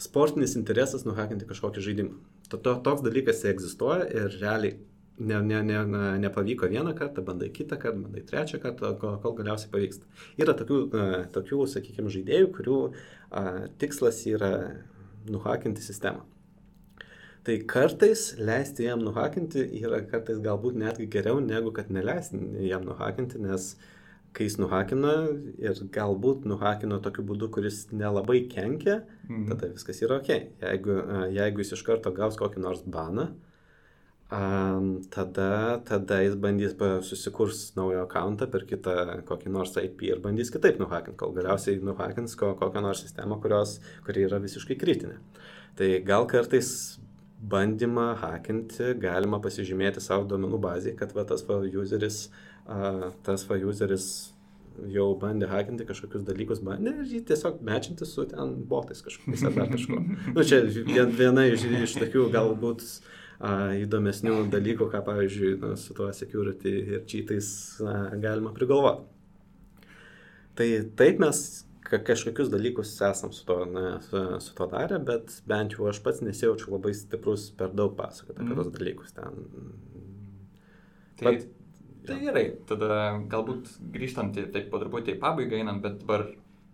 sportinis 0.00 0.56
interesas 0.58 1.06
nuhakinti 1.06 1.48
kažkokį 1.48 1.84
žaidimą. 1.86 2.20
To, 2.50 2.58
to, 2.58 2.74
toks 2.84 3.04
dalykas 3.06 3.44
egzistuoja 3.46 4.08
ir 4.10 4.34
realiai 4.40 4.78
ne, 5.20 5.38
ne, 5.46 5.60
ne, 5.62 5.78
ne, 5.86 6.02
nepavyko 6.24 6.68
vieną 6.72 6.94
kartą, 6.98 7.22
bandai 7.24 7.50
kitą 7.54 7.78
kartą, 7.78 8.02
bandai 8.06 8.24
trečią 8.26 8.58
kartą, 8.62 8.94
kol, 8.98 9.18
kol 9.22 9.36
galiausiai 9.38 9.70
pavyksta. 9.72 10.08
Yra 10.40 10.56
tokių, 10.58 10.80
uh, 10.88 11.16
tokių 11.34 11.66
sakykime, 11.70 12.12
žaidėjų, 12.12 12.50
kurių 12.56 12.78
uh, 12.88 13.50
tikslas 13.82 14.24
yra 14.30 14.52
nuhakinti 15.30 15.84
sistemą. 15.84 16.24
Tai 17.44 17.56
kartais 17.64 18.34
leisti 18.36 18.84
jam 18.84 19.00
nuhakinti 19.04 19.64
yra 19.80 20.02
kartais 20.08 20.40
galbūt 20.44 20.76
netgi 20.80 21.08
geriau 21.12 21.40
negu 21.40 21.72
kad 21.72 21.88
neleisti 21.92 22.40
jam 22.68 22.84
nuhakinti, 22.84 23.40
nes 23.40 23.74
kai 24.36 24.46
jis 24.46 24.58
nuhakina 24.60 25.14
ir 25.58 25.78
galbūt 25.94 26.44
nuhakino 26.46 27.00
tokiu 27.02 27.24
būdu, 27.26 27.48
kuris 27.54 27.86
nelabai 27.90 28.44
kenkia, 28.50 29.00
mhm. 29.28 29.46
tada 29.50 29.70
viskas 29.72 30.02
yra 30.04 30.20
ok. 30.20 30.34
Jeigu, 30.62 30.98
jeigu 31.34 31.64
jis 31.64 31.78
iš 31.78 31.86
karto 31.86 32.12
gaus 32.14 32.38
kokį 32.38 32.66
nors 32.66 32.84
baną, 32.86 33.30
Um, 34.30 35.00
tada, 35.10 35.82
tada 35.82 36.20
jis 36.22 36.36
bandys 36.38 36.76
susikurs 37.02 37.74
naują 37.74 38.04
akantą 38.04 38.46
per 38.46 38.62
kitą 38.62 38.92
kokį 39.26 39.50
nors 39.50 39.74
IP 39.82 40.04
ir 40.06 40.20
bandys 40.22 40.52
kitaip 40.54 40.78
nuhakinti, 40.78 41.18
kol 41.18 41.34
galiausiai 41.34 41.80
nuhakins 41.82 42.36
ko, 42.38 42.52
kokią 42.54 42.84
nors 42.84 43.02
sistemą, 43.02 43.40
kurios, 43.42 43.80
kuri 44.06 44.28
yra 44.28 44.38
visiškai 44.38 44.76
kritinė. 44.78 45.16
Tai 45.74 45.88
gal 46.06 46.28
kartais 46.30 46.99
bandymą 47.40 48.14
hakinti 48.20 48.94
galima 49.00 49.40
pasižymėti 49.42 50.02
savo 50.04 50.26
duomenų 50.28 50.60
bazėje, 50.60 50.96
kad 50.98 51.14
va, 51.16 51.24
tas 51.28 51.44
va 51.48 51.60
useris, 51.82 52.26
uh, 52.66 53.08
tas 53.26 53.46
va 53.48 53.56
useris 53.70 54.10
jau 54.90 55.06
bandė 55.20 55.48
hakinti 55.50 55.86
kažkokius 55.88 56.24
dalykus, 56.28 56.60
bandė 56.64 56.92
ir 57.00 57.14
jį 57.14 57.22
tiesiog 57.30 57.62
mečinti 57.66 58.06
su 58.08 58.24
ten 58.30 58.54
botais 58.68 59.02
kažkokiais 59.04 59.46
ar 59.48 59.56
dar 59.56 59.72
kažko. 59.72 60.02
nu, 60.36 60.44
čia 60.44 60.62
viena 61.16 61.46
iš, 61.48 61.64
iš 61.80 61.96
tokių 62.00 62.26
galbūt 62.34 62.84
uh, 62.84 63.72
įdomesnių 63.80 64.36
dalykų, 64.52 64.90
ką, 64.92 65.02
pavyzdžiui, 65.08 65.56
nu, 65.64 65.72
su 65.80 65.96
tuo 65.96 66.10
security 66.16 66.76
ir 66.96 67.08
cheatais 67.08 67.50
uh, 67.84 68.12
galima 68.20 68.54
prigalvoti. 68.56 69.08
Tai 70.60 70.68
taip 70.98 71.20
mes 71.22 71.44
kažkokius 71.90 72.50
dalykus 72.52 72.92
esam 73.02 73.32
su 73.32 73.44
to, 73.46 73.64
na, 73.66 74.00
su, 74.04 74.40
su 74.40 74.54
to 74.54 74.66
darę, 74.70 74.98
bet 75.04 75.32
bent 75.48 75.74
jau 75.76 75.88
aš 75.90 76.02
pats 76.04 76.20
nesijaučiu 76.24 76.74
labai 76.74 76.92
stiprus 76.94 77.48
per 77.56 77.72
daug 77.74 77.96
pasakoti 77.98 78.38
apie 78.38 78.52
mm. 78.52 78.60
tos 78.60 78.70
dalykus 78.76 79.16
ten. 79.16 79.40
Tai, 81.20 81.32
bet, 81.32 81.48
tai 82.06 82.18
gerai, 82.22 82.44
tada 82.68 83.00
galbūt 83.32 83.72
grįžtant 83.96 84.38
taip 84.54 84.70
po 84.70 84.80
truputį 84.82 85.16
į 85.16 85.22
pabaigą 85.24 85.58
einant, 85.60 85.82
bet 85.84 85.98
dabar 86.04 86.28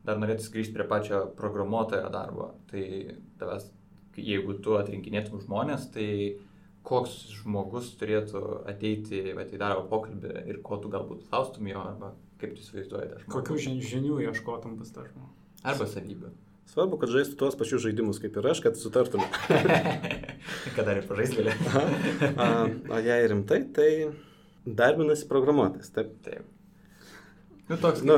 dar 0.07 0.21
norėtų 0.23 0.53
grįžti 0.55 0.77
prie 0.77 0.87
pačio 0.91 1.23
programuotojo 1.39 2.11
darbo. 2.15 2.53
Tai 2.71 2.85
tavęs, 3.41 3.71
jeigu 4.17 4.59
tu 4.63 4.77
atrinkinėtum 4.79 5.43
žmonės, 5.43 5.89
tai 5.95 6.09
koks 6.87 7.17
žmogus 7.41 7.91
turėtų 7.99 8.43
ateiti 8.71 9.25
va, 9.35 9.43
į 9.43 9.59
darbo 9.59 9.89
pokalbį 9.91 10.47
ir 10.47 10.63
ko 10.63 10.79
tu 10.83 10.93
galbūt 10.93 11.27
klaustum 11.31 11.67
jo, 11.73 11.83
arba 11.83 12.13
Kaip 12.41 12.57
tą 13.11 13.21
žmogų? 13.23 13.31
Kokių 13.33 13.57
žinių 13.91 14.19
ieškotum 14.29 14.75
pas 14.81 14.91
tą 14.93 15.07
žmogų? 15.09 15.31
Arba 15.67 15.87
savybių. 15.89 16.33
Svarbu, 16.67 16.99
kad 17.01 17.13
žaistų 17.15 17.37
tuos 17.39 17.55
pačius 17.57 17.85
žaidimus 17.87 18.19
kaip 18.21 18.37
ir 18.41 18.49
aš, 18.51 18.61
kad 18.65 18.77
sutartume. 18.77 19.27
kad 20.77 20.83
dar 20.85 20.99
ir 21.01 21.07
pažaislėlė. 21.09 21.55
a, 22.37 22.49
o 22.91 22.99
jei 23.07 23.29
rimtai, 23.31 23.61
tai 23.77 23.89
darbinasi 24.67 25.29
programuotojas. 25.31 25.93
Taip. 25.95 26.11
Taip. 26.27 26.45
Nu, 27.71 27.79
toks 27.83 28.03
Nu, 28.07 28.17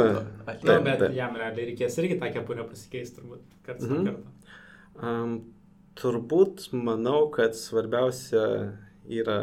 kaip 0.49 0.65
Nu, 0.65 0.73
Taip, 0.73 0.83
bet 0.85 0.99
taip. 1.05 1.15
jam 1.17 1.37
realiai 1.41 1.71
reikės 1.71 1.95
irgi 2.03 2.19
tą 2.21 2.33
kepurę 2.35 2.65
pasikeisti 2.69 3.21
turbūt 3.21 3.45
karts 3.69 3.87
nuo 3.87 4.01
Mhm. 4.01 4.09
karto. 4.09 4.35
Um, 4.99 5.37
turbūt 5.97 6.67
manau, 6.75 7.29
kad 7.33 7.55
svarbiausia 7.57 8.75
yra 9.09 9.39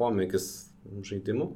pomėgis 0.00 0.48
žaidimų, 1.06 1.52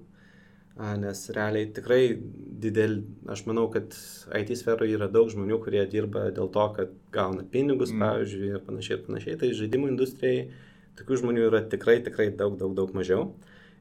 nes 0.77 1.31
realiai 1.31 1.69
tikrai 1.71 2.19
didel, 2.65 3.03
aš 3.31 3.45
manau, 3.47 3.69
kad 3.71 3.95
IT 4.35 4.51
sferoje 4.59 4.97
yra 4.97 5.07
daug 5.13 5.29
žmonių, 5.31 5.61
kurie 5.63 5.85
dirba 5.87 6.31
dėl 6.35 6.49
to, 6.51 6.65
kad 6.77 6.95
gauna 7.15 7.45
pinigus, 7.47 7.93
Mm. 7.93 7.99
mm. 7.99 8.07
pavyzdžiui, 8.09 8.49
ir 8.57 8.63
panašiai, 8.67 8.99
ir 8.99 9.05
panašiai. 9.07 9.37
Tai 9.39 9.53
žaidimų 9.55 9.93
industrijai 9.93 10.49
tokių 10.99 11.21
žmonių 11.23 11.47
yra 11.51 11.61
tikrai, 11.71 12.01
tikrai 12.03 12.31
daug, 12.35 12.59
daug, 12.59 12.75
daug 12.75 12.91
mažiau. 12.95 13.35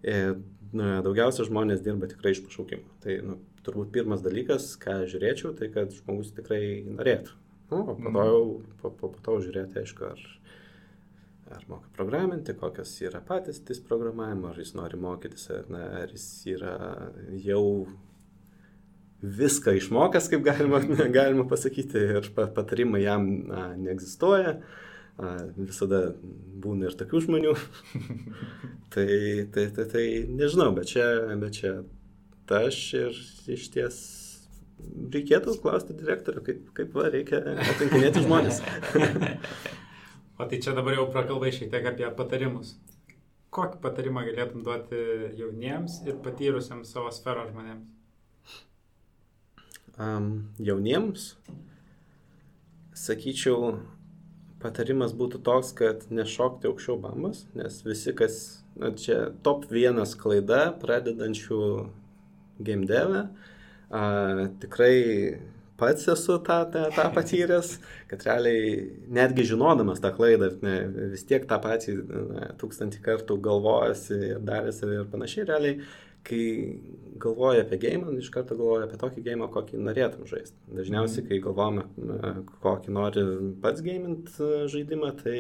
Ir 0.04 0.38
na, 0.74 1.02
daugiausia 1.06 1.46
žmonės 1.50 1.82
dirba 1.86 2.08
tikrai 2.10 2.32
iš 2.36 2.44
pašaukimo. 2.46 2.86
Tai 3.02 3.18
nu, 3.26 3.40
turbūt 3.66 3.92
pirmas 3.94 4.22
dalykas, 4.22 4.76
ką 4.78 5.04
žiūrėčiau, 5.10 5.54
tai 5.58 5.70
kad 5.74 5.94
žmogus 5.94 6.34
tikrai 6.36 6.84
norėtų. 6.94 7.40
Nu, 7.72 7.80
o 7.90 7.96
po 7.96 8.04
to 8.04 8.10
Mhm. 8.10 8.28
jau, 8.28 8.62
po, 8.82 8.90
po, 8.92 9.10
po 9.10 9.20
to 9.24 9.40
žiūrėti, 9.42 9.82
aišku, 9.82 10.12
ar, 10.12 10.20
ar 11.52 11.66
moka 11.68 11.90
programinti, 11.96 12.56
kokios 12.58 12.94
yra 13.04 13.22
patirtis 13.26 13.82
programavimo, 13.84 14.50
ar 14.52 14.60
jis 14.62 14.74
nori 14.78 15.00
mokytis, 15.00 15.50
ar, 15.54 15.68
ne, 15.74 15.84
ar 16.04 16.14
jis 16.14 16.28
yra 16.54 16.78
jau 17.44 17.64
viską 19.24 19.76
išmokęs, 19.80 20.30
kaip 20.32 20.44
galima, 20.46 20.82
galima 21.18 21.46
pasakyti, 21.50 22.08
ir 22.20 22.32
pa- 22.36 22.50
patarimai 22.56 23.04
jam 23.04 23.30
na, 23.50 23.68
neegzistuoja. 23.80 24.58
A, 25.14 25.36
Visada 25.54 26.08
būna 26.64 26.90
ir 26.90 26.96
tokių 26.98 27.22
žmonių. 27.28 27.54
tai, 28.96 29.08
tai, 29.54 29.68
tai, 29.76 29.86
tai 29.92 30.06
nežinau, 30.26 30.72
bet 30.76 30.90
čia, 30.96 31.06
bet 31.40 31.60
čia 31.60 31.76
aš 32.54 32.80
ir 32.98 33.20
iš 33.54 33.70
ties 33.74 34.02
reikėtų 35.14 35.56
klausti 35.62 35.96
direktorių, 35.96 36.44
kaip, 36.44 36.66
kaip 36.76 36.98
va, 36.98 37.08
reikia 37.14 37.40
atrinkinėti 37.54 38.26
žmonės. 38.26 38.60
O 40.38 40.46
tai 40.50 40.58
čia 40.60 40.74
dabar 40.74 40.96
jau 40.98 41.06
prakalbai 41.14 41.52
šiek 41.54 41.70
tiek 41.70 41.86
apie 41.92 42.08
patarimus. 42.18 42.74
Kokį 43.54 43.78
patarimą 43.84 44.24
galėtum 44.26 44.64
duoti 44.66 45.02
jauniems 45.38 46.00
ir 46.08 46.18
patyrusiems 46.26 46.90
savo 46.90 47.12
sferos 47.14 47.52
žmonėms? 47.52 47.92
Um, 50.02 50.50
jauniems, 50.58 51.36
sakyčiau, 52.98 53.76
patarimas 54.64 55.14
būtų 55.14 55.44
toks, 55.46 55.70
kad 55.78 56.08
nešokti 56.10 56.66
aukščiau 56.72 56.98
bambas, 57.04 57.44
nes 57.54 57.78
visi, 57.86 58.16
kas, 58.18 58.40
na, 58.74 58.90
čia 58.98 59.28
top 59.46 59.68
vienas 59.70 60.16
klaida 60.18 60.72
pradedančių 60.82 61.60
game 62.66 62.90
devę, 62.90 63.28
a, 63.94 64.04
tikrai 64.64 64.96
pats 65.80 66.08
esu 66.14 66.38
tą, 66.46 66.60
tą, 66.74 66.86
tą 66.96 67.08
patyręs, 67.16 67.76
kad 68.12 68.26
realiai 68.28 68.74
netgi 69.14 69.48
žinodamas 69.54 70.02
tą 70.04 70.14
klaidą, 70.16 70.52
ne, 70.66 70.78
vis 71.14 71.26
tiek 71.30 71.46
tą 71.50 71.60
patį 71.64 71.98
na, 71.98 72.50
tūkstantį 72.62 73.02
kartų 73.06 73.40
galvojasi 73.44 74.20
ir 74.34 74.42
darėsi 74.46 74.90
ir 74.90 75.08
panašiai, 75.12 75.48
realiai 75.50 75.78
kai 76.24 76.80
galvoji 77.24 77.62
apie 77.64 77.78
gėjimą, 77.80 78.14
iš 78.20 78.30
karto 78.34 78.56
galvoji 78.60 78.88
apie 78.88 78.98
tokį 79.00 79.24
gėjimą, 79.26 79.48
kokį 79.54 79.80
norėtum 79.86 80.26
žaisti. 80.28 80.56
Dažniausiai, 80.76 81.26
kai 81.28 81.40
galvojame, 81.44 81.84
na, 82.00 82.32
kokį 82.64 82.94
nori 82.96 83.24
pats 83.64 83.84
gėjimint 83.86 84.32
žaidimą, 84.72 85.12
tai 85.22 85.38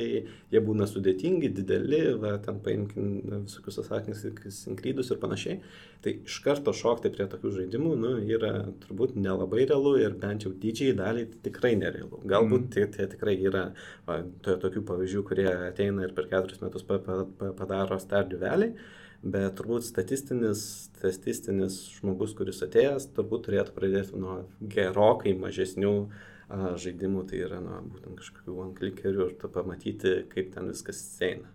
jie 0.53 0.61
būna 0.63 0.87
sudėtingi, 0.89 1.49
dideli, 1.57 2.01
va, 2.21 2.35
ten 2.43 2.59
paimkim 2.63 3.09
na, 3.27 3.41
visokius 3.47 3.79
atsakymus, 3.83 4.23
sinkrydus 4.59 5.11
ir 5.11 5.21
panašiai. 5.23 5.59
Tai 6.03 6.15
iš 6.27 6.39
karto 6.43 6.73
šokti 6.75 7.11
prie 7.15 7.27
tokių 7.31 7.53
žaidimų, 7.57 7.93
nu, 7.99 8.15
yra 8.35 8.53
turbūt 8.83 9.15
nelabai 9.15 9.63
realu 9.69 9.95
ir 9.99 10.17
bent 10.19 10.43
jau 10.43 10.51
didžiai 10.51 10.95
daliai 10.99 11.29
tikrai 11.45 11.75
nerealu. 11.79 12.19
Galbūt 12.27 12.67
Mhm. 12.67 12.73
tai, 12.75 12.87
tai 12.91 13.07
tikrai 13.07 13.37
yra 13.39 13.69
va, 14.07 14.21
to, 14.43 14.57
tokių 14.59 14.83
pavyzdžių, 14.89 15.23
kurie 15.23 15.47
ateina 15.71 16.03
ir 16.03 16.13
per 16.13 16.27
keturis 16.27 16.59
metus 16.61 16.83
pa, 16.83 16.99
pa, 16.99 17.23
pa, 17.39 17.53
padaro 17.55 17.99
stardių 17.99 18.39
vėliai. 18.43 18.75
Bet 19.23 19.55
turbūt 19.55 19.85
statistinis, 19.87 20.61
statistinis 20.89 21.77
žmogus, 21.95 22.33
kuris 22.35 22.59
atėjęs, 22.65 23.07
turbūt 23.15 23.45
turėtų 23.47 23.75
pradėti 23.77 24.19
nuo 24.19 24.41
gerokai 24.59 25.31
mažesnių 25.39 25.93
a, 26.03 26.73
žaidimų, 26.83 27.23
tai 27.29 27.39
yra 27.45 27.61
nuo 27.63 27.79
būtent 27.93 28.19
kažkokių 28.19 28.57
anklikerių 28.65 29.29
ir 29.29 29.37
tu 29.39 29.51
pamatyti, 29.53 30.17
kaip 30.33 30.51
ten 30.55 30.67
viskas 30.73 30.99
eina. 31.23 31.53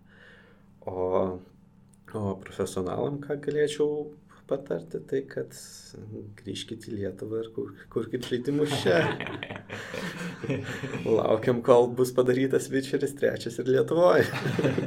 O, 0.89 1.37
o 2.09 2.23
profesionalam, 2.41 3.21
ką 3.21 3.37
galėčiau 3.45 4.07
patarti, 4.49 4.99
tai 5.09 5.21
kad 5.29 5.53
grįžkite 6.39 6.89
į 6.89 6.97
Lietuvą 6.97 7.43
ir 7.43 7.49
kur, 7.55 7.71
kurkite 7.93 8.31
žaidimus 8.31 8.73
čia. 8.81 8.97
Laukiam, 11.19 11.61
kol 11.65 11.89
bus 11.95 12.11
padarytas 12.17 12.69
Witcheris 12.73 13.15
trečias 13.19 13.59
ir 13.61 13.69
Lietuvoje. 13.69 14.25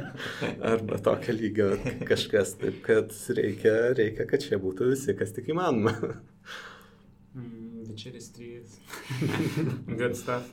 Arba 0.73 0.99
tokio 1.03 1.35
lygio 1.37 1.69
kažkas, 2.09 2.57
taip 2.61 2.81
kad 2.85 3.15
reikia, 3.37 3.75
reikia, 3.97 4.27
kad 4.29 4.43
čia 4.43 4.59
būtų 4.61 4.91
visi, 4.93 5.15
kas 5.19 5.35
tik 5.35 5.51
įmanoma. 5.55 5.95
Mm, 7.33 7.85
Witcheris 7.89 8.31
3. 8.35 8.63
Good 9.99 10.19
stuff. 10.19 10.51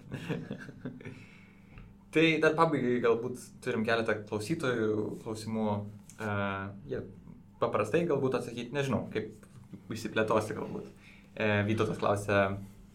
Tai 2.10 2.26
dar 2.42 2.54
pabaigai 2.58 2.98
galbūt 3.04 3.42
turim 3.62 3.86
keletą 3.86 4.18
klausytojų 4.26 5.16
klausimų. 5.22 5.66
Uh, 6.20 6.66
jie 6.84 6.98
paprastai 7.60 8.04
galbūt 8.08 8.38
atsakyti, 8.40 8.74
nežinau, 8.76 9.04
kaip 9.12 9.92
išsiplėtosi 9.92 10.56
galbūt. 10.56 10.88
Uh, 11.40 11.60
Vytautas 11.68 12.00
klausia, 12.00 12.40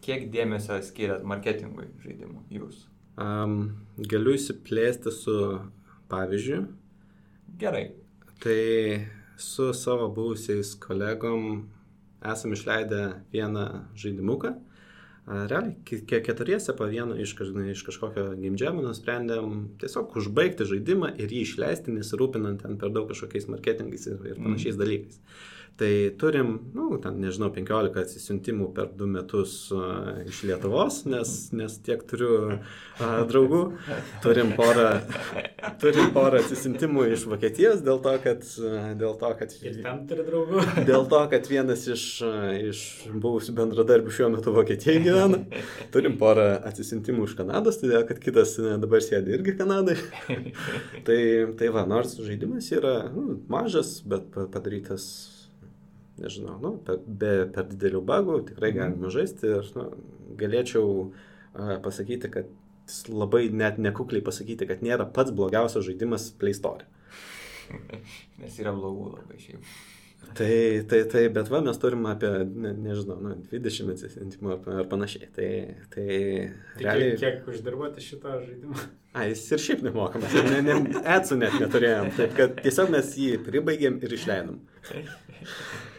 kiek 0.06 0.28
dėmesio 0.34 0.80
skiriat 0.86 1.24
marketingui 1.28 1.88
žaidimų 2.04 2.44
jūs? 2.58 2.84
Um, 3.22 3.78
galiu 4.12 4.36
įsiplėsti 4.36 5.14
su 5.16 5.38
pavyzdžiu. 6.12 6.66
Gerai. 7.62 7.86
Tai 8.44 8.60
su 9.40 9.72
savo 9.74 10.10
buvusiais 10.12 10.74
kolegom 10.84 11.64
esam 12.26 12.54
išleidę 12.58 13.02
vieną 13.32 13.66
žaidimuką. 13.96 14.52
A, 14.52 14.75
Realiai, 15.26 15.74
ke- 15.86 16.04
ke- 16.06 16.22
keturiese 16.22 16.76
po 16.78 16.86
vieną 16.86 17.16
iš, 17.18 17.32
iš 17.72 17.82
kažkokio 17.88 18.28
game 18.38 18.60
jam'o 18.62 18.84
nusprendėm 18.86 19.56
tiesiog 19.82 20.14
užbaigti 20.22 20.68
žaidimą 20.70 21.16
ir 21.18 21.34
jį 21.34 21.42
išleisti, 21.48 21.96
nesirūpinant 21.96 22.62
ten 22.62 22.78
per 22.78 22.92
daug 22.94 23.10
kažkokiais 23.10 23.48
marketingais 23.50 24.06
ir, 24.06 24.20
ir 24.30 24.38
panašiais 24.38 24.78
dalykais. 24.78 25.18
Tai 25.76 25.92
turim, 26.16 26.54
nu, 26.72 26.86
ten, 27.04 27.18
nežinau, 27.20 27.50
15 27.52 27.98
atsisiuntimų 28.00 28.70
per 28.78 28.94
du 28.96 29.10
metus 29.12 29.56
a, 29.76 30.22
iš 30.24 30.46
Lietuvos, 30.48 31.02
nes, 31.12 31.34
nes 31.52 31.76
tiek 31.84 32.00
turiu 32.08 32.38
a, 32.56 33.10
draugų. 33.28 33.60
Turim 34.24 34.54
porą, 34.56 34.86
turim 35.82 36.14
porą 36.16 36.40
atsisiuntimų 36.40 37.10
iš 37.18 37.26
Vokietijos 37.28 37.84
dėl 37.84 38.00
to, 38.06 38.14
kad, 38.24 38.48
a, 38.64 38.86
dėl 38.96 39.18
to, 39.20 39.34
kad 39.42 39.58
Ir 39.66 39.82
ten 39.84 40.06
turi 40.08 40.24
draugų. 40.30 40.64
Dėl 40.90 41.06
to, 41.12 41.20
kad 41.34 41.52
vienas 41.52 41.84
iš, 41.92 42.06
a, 42.24 42.34
iš 42.72 42.86
buvusių 43.12 43.58
bendradarbių 43.60 44.16
šiuo 44.16 44.32
metu 44.38 44.56
Vokietijoje 44.56 45.04
gyvena. 45.10 45.42
Turim 45.92 46.16
porą 46.22 46.54
atsisintimų 46.72 47.28
iš 47.28 47.36
Kanados, 47.42 47.82
todėl 47.84 48.08
kad 48.08 48.24
kitas 48.24 48.56
a, 48.64 48.78
dabar 48.80 49.04
sėdi 49.04 49.36
irgi 49.36 49.58
Kanadai. 49.60 50.00
tai, 51.08 51.20
tai 51.60 51.72
va, 51.76 51.84
nors 51.90 52.16
žaidimas 52.24 52.72
yra 52.72 52.98
nu, 53.12 53.42
mažas, 53.52 53.98
bet 54.08 54.32
pa- 54.32 54.48
padarytas, 54.56 55.35
nežinau, 56.22 56.58
nu, 56.64 56.76
per, 56.86 57.00
be, 57.06 57.32
per 57.56 57.68
didelių 57.72 58.02
bagų 58.08 58.42
tikrai 58.52 58.72
galima 58.76 59.12
žaisti 59.14 59.50
ir 59.58 59.72
nu, 59.78 59.88
galėčiau 60.40 60.92
a, 61.06 61.80
pasakyti, 61.86 62.32
kad 62.34 62.54
labai 63.10 63.48
net 63.50 63.80
nekukliai 63.82 64.24
pasakyti, 64.26 64.68
kad 64.70 64.86
nėra 64.86 65.08
pats 65.12 65.34
blogiausias 65.36 65.88
žaidimas 65.88 66.30
Play 66.40 66.56
Store. 66.58 66.86
Nes 68.42 68.62
yra 68.62 68.76
blogų 68.76 69.12
labai 69.16 69.42
šiaip. 69.42 69.76
Tai, 70.36 70.84
tai, 70.90 71.04
tai, 71.06 71.22
bet 71.30 71.50
va, 71.54 71.60
mes 71.64 71.78
turim 71.80 72.06
apie, 72.10 72.30
ne, 72.50 72.72
nežinau, 72.82 73.20
nu, 73.22 73.36
20 73.52 73.92
atsisintimų 73.94 74.56
ar, 74.56 74.62
ar 74.82 74.88
panašiai. 74.90 75.30
Tai, 75.36 75.50
tai 75.94 76.08
Tai 76.08 76.82
realiai... 76.82 77.12
kiek, 77.14 77.42
kiek 77.44 77.50
uždirbote 77.54 78.04
šitą 78.04 78.40
žaidimą? 78.42 78.88
A, 79.16 79.28
jis 79.30 79.46
ir 79.54 79.64
šiaip 79.64 79.84
nemokamas. 79.86 80.34
Ne, 80.50 80.64
ne, 80.66 80.80
Etsų 81.16 81.38
net 81.40 81.60
neturėjom. 81.62 82.10
Taip, 82.18 82.34
kad 82.40 82.58
tiesiog 82.66 82.92
mes 82.96 83.14
jį 83.22 83.36
pribaigėm 83.46 84.02
ir 84.04 84.18
išleidom. 84.18 84.64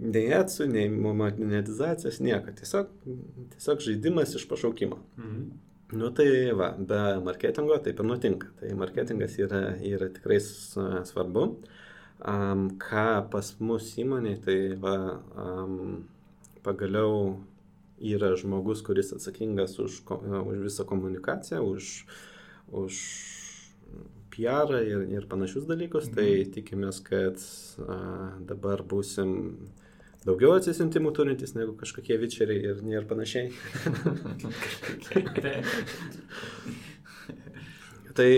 Nei 0.00 0.30
etsų, 0.32 0.64
nei 0.70 0.86
monetizacijos, 0.88 2.22
nieko. 2.24 2.54
Tiesiog, 2.56 2.92
tiesiog 3.54 3.82
žaidimas 3.84 4.32
iš 4.38 4.46
pašaukimo. 4.48 5.00
Mhm. 5.18 5.50
Nu 6.00 6.12
tai 6.14 6.52
va, 6.54 6.70
be 6.78 7.00
marketingo 7.26 7.76
taip 7.82 7.98
ir 7.98 8.06
nutinka. 8.06 8.48
Tai 8.60 8.70
marketingas 8.78 9.34
yra, 9.42 9.60
yra 9.82 10.06
tikrai 10.14 10.38
svarbu. 10.40 11.46
Um, 12.20 12.66
ką 12.80 13.06
pas 13.32 13.48
mus 13.64 13.88
įmonė, 13.98 14.36
tai 14.44 14.56
va, 14.80 14.94
um, 15.40 16.04
pagaliau 16.62 17.40
yra 18.00 18.34
žmogus, 18.38 18.84
kuris 18.86 19.12
atsakingas 19.16 19.78
už, 19.82 20.02
už 20.06 20.62
visą 20.62 20.86
komunikaciją, 20.88 21.62
už, 21.64 21.90
už 22.70 23.00
PR 24.30 24.76
ir, 24.78 25.04
ir 25.10 25.26
panašius 25.28 25.66
dalykus, 25.68 26.08
tai 26.14 26.28
mhm. 26.28 26.44
tai 26.44 26.54
tikimės, 26.60 27.02
kad 27.04 27.42
a, 27.82 27.98
dabar 28.46 28.84
būsim 28.86 29.34
daugiau 30.26 30.52
atsisintimų 30.56 31.10
turintis 31.16 31.54
negu 31.56 31.72
kažkokie 31.80 32.16
vičeriai 32.20 32.60
ir, 32.72 32.76
ir 32.92 33.04
panašiai. 33.10 33.46
tai 38.18 38.30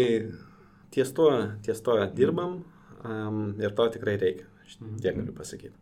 ties 0.95 1.11
to, 1.17 1.29
ties 1.67 1.81
to 1.83 1.93
dirbam 2.17 2.53
um, 3.05 3.55
ir 3.61 3.71
to 3.77 3.85
tikrai 3.97 4.17
reikia. 4.21 4.47
Tiek 4.73 5.15
galiu 5.19 5.35
pasakyti. 5.37 5.77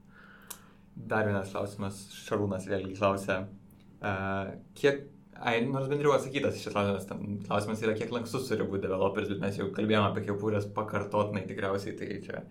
Dar 1.11 1.25
vienas 1.29 1.53
klausimas, 1.53 1.97
Šarūnas 2.27 2.67
vėlgi 2.69 2.99
klausia, 2.99 3.37
uh, 4.03 4.47
kiek 4.77 4.97
Ai, 5.41 5.63
nors 5.65 5.87
bendriau 5.89 6.13
atsakytas 6.13 6.59
šis 6.61 6.75
klausimas, 6.75 7.07
klausimas 7.47 7.81
yra, 7.81 7.95
kiek 7.97 8.11
lankstus 8.13 8.45
turi 8.51 8.67
būti 8.69 8.85
developeris, 8.85 9.31
bet 9.33 9.41
mes 9.41 9.57
jau 9.57 9.71
kalbėjome 9.73 10.11
apie 10.11 10.27
kepurės 10.27 10.67
pakartotinai 10.77 11.47
tikriausiai, 11.49 11.95
tai 11.97 12.19
čia 12.27 12.43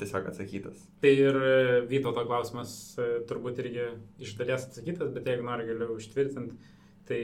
tiesiog 0.00 0.28
atsakytas. 0.30 0.82
Tai 1.02 1.12
ir 1.12 1.38
e, 1.38 1.54
Vytauto 1.90 2.24
klausimas 2.28 2.74
e, 2.98 3.08
turbūt 3.28 3.60
irgi 3.62 3.88
iš 4.22 4.34
dalies 4.40 4.66
atsakytas, 4.68 5.12
bet 5.14 5.28
jeigu 5.30 5.46
nori 5.46 5.68
galiu 5.68 5.92
užtvirtinti, 5.96 6.58
tai 7.08 7.22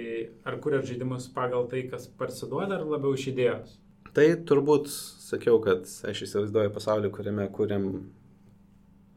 ar 0.49 0.59
kuriat 0.63 0.87
žaidimus 0.89 1.29
pagal 1.35 1.69
tai, 1.71 1.85
kas 1.91 2.09
parsiduoda, 2.21 2.79
ar 2.79 2.87
labiau 2.87 3.17
iš 3.17 3.29
idėjos? 3.33 3.77
Tai 4.17 4.27
turbūt 4.49 4.89
sakiau, 4.91 5.61
kad 5.63 5.85
aš 6.09 6.25
įsivaizduoju 6.27 6.73
pasaulį, 6.75 7.13
kuriame 7.15 7.45
kuriam 7.55 7.91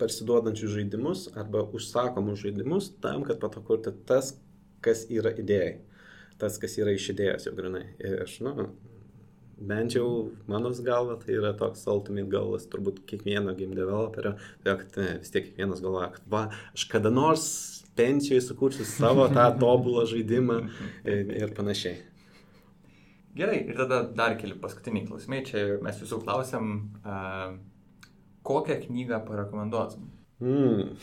parsiduodančius 0.01 0.73
žaidimus 0.75 1.27
arba 1.37 1.63
užsakomus 1.77 2.41
žaidimus 2.41 2.91
tam, 3.03 3.25
kad 3.27 3.39
pato 3.41 3.61
kurti 3.65 3.93
tas, 4.07 4.35
kas 4.81 5.05
yra 5.13 5.33
idėjai. 5.37 5.79
Tas, 6.41 6.57
kas 6.61 6.77
yra 6.81 6.93
iš 6.97 7.11
idėjos 7.13 7.45
jau 7.45 7.53
grinai. 7.57 7.83
Ir 8.01 8.23
aš, 8.23 8.39
nu, 8.45 8.71
bent 9.67 9.95
jau 9.95 10.31
mano 10.49 10.71
galva, 10.85 11.17
tai 11.21 11.35
yra 11.37 11.53
toks 11.57 11.85
ultimate 11.91 12.29
goalas 12.31 12.67
turbūt 12.71 13.03
kiekvieno 13.09 13.53
game 13.57 13.77
developerio, 13.77 14.35
kad 14.65 14.97
vis 14.97 15.33
tiek 15.33 15.49
kiekvienas 15.49 15.83
galvoja, 15.83 16.11
kad 16.15 16.29
va, 16.31 16.43
aš 16.75 16.87
kada 16.91 17.11
nors 17.13 17.45
pensijoje 17.95 18.41
sukursiu 18.41 18.85
savo 18.85 19.27
tą 19.33 19.49
tobulą 19.63 20.05
žaidimą 20.09 20.61
ir, 21.05 21.35
ir 21.43 21.53
panašiai. 21.57 21.99
Gerai, 23.35 23.61
ir 23.63 23.77
tada 23.77 24.01
dar 24.15 24.35
keli 24.39 24.57
paskutiniai 24.59 25.05
klausimai. 25.07 25.43
Čia 25.47 25.77
mes 25.83 26.01
jūsų 26.03 26.19
klausiam, 26.25 26.71
uh, 27.05 27.53
kokią 28.47 28.81
knygą 28.87 29.21
parekomenduotum? 29.27 30.09
Mm. 30.43 30.97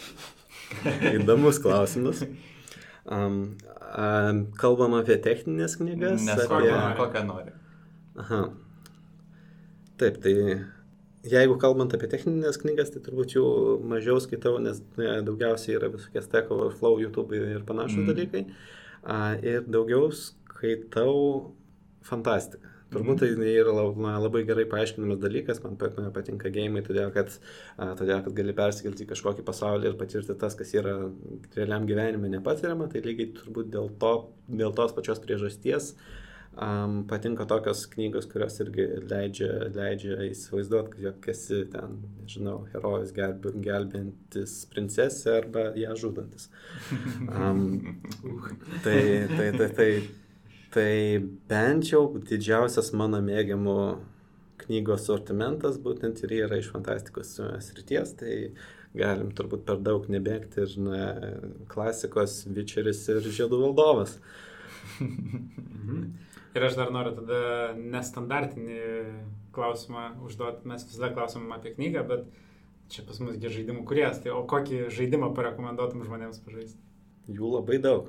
Įdomus 1.17 1.61
klausimas. 1.65 2.21
Um, 3.09 3.57
um, 3.97 4.43
kalbam 4.61 4.99
apie 4.99 5.17
techninės 5.25 5.79
knygas. 5.81 6.27
Nes 6.27 6.45
apie... 6.45 6.75
kokią 6.99 7.25
nori. 7.31 7.55
Aha. 8.19 8.41
Taip, 9.99 10.19
tai 10.23 10.35
jeigu 11.29 11.59
kalbant 11.61 11.95
apie 11.95 12.11
techninės 12.11 12.61
knygas, 12.63 12.93
tai 12.95 13.03
turbūt 13.05 13.35
jų 13.37 13.45
mažiau 13.91 14.19
skaitau, 14.23 14.57
nes 14.63 14.81
ne, 14.99 15.19
daugiausiai 15.27 15.77
yra 15.79 15.91
visokie 15.93 16.23
Stack 16.25 16.51
Overflow, 16.55 16.99
YouTube 17.03 17.39
ir 17.39 17.63
panašus 17.69 18.03
mm. 18.03 18.11
dalykai. 18.13 18.45
A, 19.03 19.19
ir 19.43 19.67
daugiau 19.67 20.11
skaitau 20.15 21.55
fantastiką. 22.07 22.75
Turbūt 22.89 23.21
mhm. 23.21 23.41
tai 23.43 23.51
yra 23.61 24.17
labai 24.17 24.41
gerai 24.49 24.65
paaiškinamas 24.69 25.19
dalykas, 25.21 25.59
man 25.61 25.75
patinka 26.15 26.49
gėjimai, 26.53 26.81
todėl 26.87 27.11
kad, 27.13 27.35
todėl 27.77 28.23
kad 28.25 28.33
gali 28.39 28.55
persikelti 28.57 29.05
į 29.05 29.11
kažkokį 29.11 29.45
pasaulį 29.45 29.91
ir 29.91 29.99
patirti 30.01 30.37
tas, 30.41 30.57
kas 30.57 30.73
yra 30.73 30.95
realiam 31.57 31.85
gyvenime 31.89 32.31
nepatiriama, 32.33 32.89
tai 32.89 33.03
lygiai 33.05 33.35
turbūt 33.37 33.69
dėl, 33.75 33.91
to, 34.01 34.15
dėl 34.49 34.73
tos 34.79 34.97
pačios 34.97 35.21
priežasties 35.21 35.93
um, 36.57 37.01
patinka 37.11 37.47
tokios 37.49 37.87
knygos, 37.93 38.29
kurios 38.31 38.61
irgi 38.65 38.87
leidžia, 39.11 39.51
leidžia 39.75 40.21
įsivaizduoti, 40.29 41.03
jog 41.07 41.29
esi 41.35 41.65
ten, 41.73 41.99
nežinau, 42.23 42.61
herojus 42.73 43.13
gelb, 43.17 43.51
gelbintis 43.65 44.63
princesę 44.73 45.37
arba 45.43 45.69
ją 45.79 45.99
žudantis. 45.99 46.49
Um, 47.29 48.01
tai, 48.85 49.01
tai, 49.37 49.53
tai, 49.59 49.69
tai 49.77 49.91
Tai 50.69 51.21
bent 51.49 51.87
jau 51.89 52.03
didžiausias 52.29 52.91
mano 52.93 53.23
mėgiamų 53.25 53.77
knygos 54.61 55.07
sortimentas 55.09 55.79
būtent 55.81 56.21
ir 56.27 56.35
yra 56.43 56.59
iš 56.61 56.69
fantastikos 56.75 57.31
srities, 57.65 58.13
tai 58.21 58.35
galim 58.99 59.31
turbūt 59.37 59.65
per 59.65 59.81
daug 59.81 60.05
nebėgti 60.13 60.67
ir 60.67 60.75
na, 60.85 61.07
klasikos 61.73 62.43
Vičeris 62.53 63.01
ir 63.15 63.25
Žiedų 63.25 63.63
valdovas. 63.63 64.19
Ir 66.57 66.65
aš 66.65 66.79
dar 66.79 66.93
noriu 66.95 67.13
tada 67.19 67.41
nestandartinį 67.77 68.79
klausimą 69.55 70.11
užduoti, 70.25 70.69
mes 70.71 70.87
visada 70.87 71.11
klausom 71.15 71.51
apie 71.53 71.75
knygą, 71.77 72.05
bet 72.09 72.29
čia 72.93 73.05
pas 73.09 73.19
mus 73.21 73.37
žaidimų 73.43 73.85
kuriejas, 73.89 74.23
tai 74.25 74.33
o 74.33 74.45
kokį 74.49 74.87
žaidimą 74.95 75.33
parekomenduotum 75.37 76.07
žmonėms 76.07 76.41
pažaisti? 76.45 76.81
Jų 77.29 77.51
labai 77.53 77.77
daug. 77.85 78.07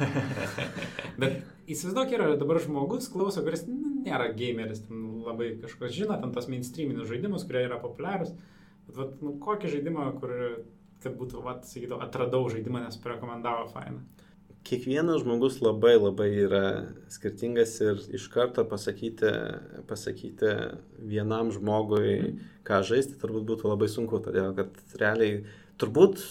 Bet 1.20 1.42
įsivaizduok, 1.68 2.14
yra 2.16 2.30
dabar 2.40 2.56
žmogus, 2.64 3.10
klauso, 3.12 3.42
kuris 3.44 3.66
nėra 3.68 4.30
gameris, 4.32 4.80
labai 4.88 5.50
kažkas 5.60 5.92
žino, 5.92 6.16
ten 6.20 6.32
tos 6.32 6.48
mainstreaminius 6.48 7.10
žaidimus, 7.10 7.44
kurie 7.44 7.66
yra 7.66 7.76
populiarūs. 7.82 8.32
Bet 8.86 9.00
vat, 9.00 9.18
nu, 9.20 9.34
kokį 9.44 9.74
žaidimą, 9.74 10.06
kur, 10.16 10.32
kad 11.04 11.18
būtų, 11.20 11.44
vat, 11.44 11.68
sakytų, 11.68 12.00
atradau 12.06 12.40
žaidimą, 12.52 12.86
nes 12.86 12.96
parekomendavo 13.04 13.68
fainą. 13.74 14.00
Kiekvienas 14.64 15.20
žmogus 15.20 15.58
labai 15.60 15.98
labai 15.98 16.30
yra 16.46 16.64
skirtingas 17.12 17.74
ir 17.84 18.00
iš 18.16 18.30
karto 18.32 18.64
pasakyti, 18.68 19.28
pasakyti 19.90 20.54
vienam 21.04 21.52
žmogui, 21.52 22.38
ką 22.64 22.80
žaisti, 22.88 23.18
turbūt 23.20 23.44
būtų 23.50 23.68
labai 23.74 23.90
sunku, 23.92 24.22
todėl 24.24 24.56
kad 24.56 24.96
realiai 25.00 25.42
turbūt 25.80 26.24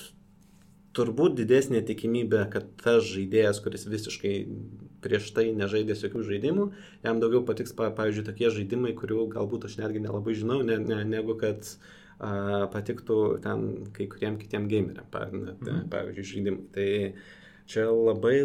turbūt 0.97 1.37
didesnė 1.39 1.81
tikimybė, 1.87 2.45
kad 2.53 2.69
tas 2.81 3.05
žaidėjas, 3.09 3.59
kuris 3.65 3.85
visiškai 3.89 4.33
prieš 5.03 5.31
tai 5.35 5.47
nežaidęs 5.57 6.05
jokių 6.05 6.23
žaidimų, 6.29 6.67
jam 7.03 7.19
daugiau 7.21 7.43
patiks, 7.47 7.73
pavyzdžiui, 7.75 8.25
tokie 8.29 8.51
žaidimai, 8.53 8.93
kurių 8.97 9.27
galbūt 9.33 9.67
aš 9.67 9.79
netgi 9.81 10.03
nelabai 10.03 10.35
žinau, 10.37 10.61
ne, 10.65 10.77
ne, 10.79 11.01
negu 11.09 11.35
kad 11.39 11.65
a, 12.19 12.67
patiktų 12.73 13.17
ten 13.43 13.65
kai 13.95 14.07
kuriem 14.11 14.37
kitiem 14.41 14.69
gameriam, 14.71 15.09
mhm. 15.09 15.87
pavyzdžiui, 15.93 16.29
žaidimai. 16.29 16.67
Tai 16.77 16.89
čia 17.69 17.87
labai 17.89 18.37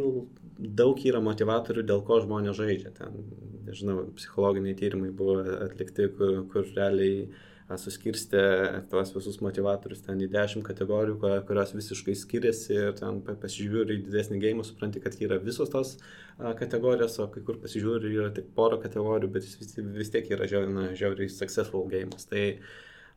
daug 0.59 1.05
yra 1.07 1.21
motivatorių, 1.23 1.85
dėl 1.87 2.03
ko 2.07 2.21
žmonės 2.25 2.59
žaidžia. 2.59 2.95
Ten, 2.97 3.21
nežinau, 3.69 4.09
psichologiniai 4.19 4.77
tyrimai 4.79 5.12
buvo 5.14 5.39
atlikti, 5.69 6.09
kur, 6.19 6.43
kur 6.53 6.66
realiai 6.77 7.29
suskirstė 7.77 8.43
tuos 8.89 9.11
visus 9.12 9.43
motivatorius 9.45 10.01
ten 10.07 10.21
į 10.25 10.31
dešimt 10.33 10.64
kategorijų, 10.64 11.19
kurios 11.45 11.75
visiškai 11.77 12.14
skiriasi 12.16 12.79
ir 12.79 12.95
ten 12.97 13.21
pasižiūri 13.21 13.99
į 13.99 14.05
didesnį 14.07 14.39
gėjimą, 14.41 14.64
supranti, 14.64 15.03
kad 15.05 15.19
yra 15.21 15.37
visos 15.43 15.69
tos 15.75 15.99
kategorijos, 16.39 17.19
o 17.21 17.27
kai 17.35 17.43
kur 17.45 17.59
pasižiūri 17.61 18.14
yra 18.14 18.31
tik 18.33 18.49
poro 18.57 18.81
kategorijų, 18.81 19.31
bet 19.35 19.45
jis 19.45 19.59
vis, 19.61 19.75
vis 19.99 20.12
tiek 20.14 20.31
yra 20.33 20.49
žiauriai, 20.49 20.95
žiauriai 20.97 21.29
successful 21.29 21.85
gėjimas. 21.93 22.25
Tai 22.31 22.47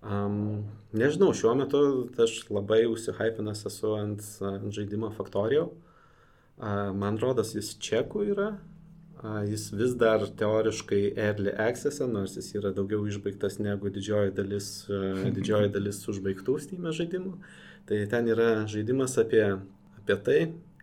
um, 0.03 0.65
nežinau, 0.99 1.31
šiuo 1.31 1.55
metu 1.61 1.85
aš 2.19 2.41
labai 2.51 2.83
užsihypinęs 2.91 3.63
esu 3.71 3.95
ant, 4.01 4.27
ant 4.51 4.67
žaidimo 4.75 5.13
Factorio. 5.15 5.69
Uh, 5.69 5.90
man 6.61 7.17
rodos, 7.21 7.55
jis 7.57 7.73
čekų 7.81 8.27
yra, 8.35 8.51
Jis 9.21 9.67
vis 9.77 9.91
dar 10.01 10.23
teoriškai 10.37 11.13
early 11.15 11.51
access, 11.53 12.01
nors 12.09 12.33
jis 12.39 12.47
yra 12.57 12.71
daugiau 12.73 13.03
išbaigtas 13.05 13.59
negu 13.61 13.91
didžioji 13.93 14.33
dalis, 14.33 14.69
didžioji 15.35 15.69
dalis 15.75 15.99
užbaigtų 16.09 16.55
Steam 16.63 16.87
žaidimų. 16.89 17.35
Tai 17.85 17.99
ten 18.09 18.31
yra 18.33 18.47
žaidimas 18.71 19.19
apie, 19.21 19.43
apie 19.99 20.17
tai, 20.25 20.39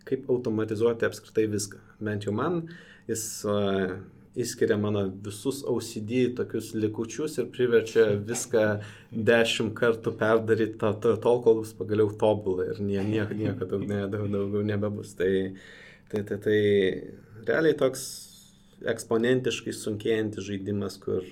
kaip 0.07 0.31
automatizuoti 0.31 1.09
apskritai 1.09 1.49
viską. 1.51 1.83
Bent 1.99 2.29
jau 2.29 2.35
man 2.37 2.63
jis 3.11 3.25
įskiria 4.43 4.79
mano 4.81 5.05
visus 5.25 5.65
OCD 5.67 6.29
tokius 6.39 6.71
likučius 6.77 7.39
ir 7.41 7.51
priverčia 7.55 8.07
viską 8.31 8.65
dešimt 9.31 9.75
kartų 9.79 10.15
perdaryti 10.21 10.79
to, 10.81 10.93
to, 11.03 11.17
tol, 11.25 11.43
kol 11.45 11.61
bus 11.63 11.75
pagaliau 11.79 12.13
tobulai 12.21 12.71
ir 12.73 12.81
nie, 12.85 13.01
nieko, 13.03 13.37
nieko 13.39 13.69
daug, 13.69 13.85
ne, 13.89 14.05
daug, 14.13 14.29
daugiau 14.33 14.65
nebebus. 14.69 15.15
Tai, 15.19 15.33
tai, 16.13 16.25
tai, 16.29 16.41
tai 16.47 16.59
realiai 17.49 17.77
toks 17.79 18.09
eksponentiškai 18.87 19.73
sunkėjantis 19.75 20.47
žaidimas, 20.47 20.99
kur 21.03 21.25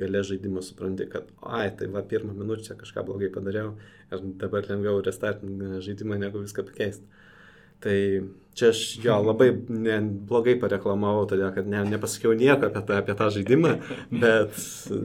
gale 0.00 0.22
žaidimo 0.24 0.62
supranti, 0.64 1.08
kad, 1.12 1.28
ai, 1.44 1.68
tai 1.76 1.90
va, 1.92 2.00
pirmą 2.00 2.32
minutę 2.36 2.76
kažką 2.80 3.04
blogai 3.08 3.28
padariau 3.34 3.74
ir 4.08 4.24
dabar 4.40 4.64
lengviau 4.70 5.02
restartinti 5.04 5.82
žaidimą, 5.84 6.16
negu 6.22 6.40
viską 6.44 6.64
pakeisti. 6.70 7.04
Tai 7.84 7.98
čia 8.58 8.72
aš 8.72 8.82
jo 9.04 9.14
labai 9.22 9.52
ne, 9.70 10.00
blogai 10.28 10.56
pareklamavau, 10.58 11.28
todėl 11.30 11.52
kad 11.54 11.68
ne, 11.70 11.84
nepasakiau 11.92 12.34
nieko 12.38 12.68
apie, 12.68 12.82
tą, 12.82 12.98
apie 12.98 13.14
tą 13.20 13.30
žaidimą, 13.36 13.76
bet, 14.24 14.58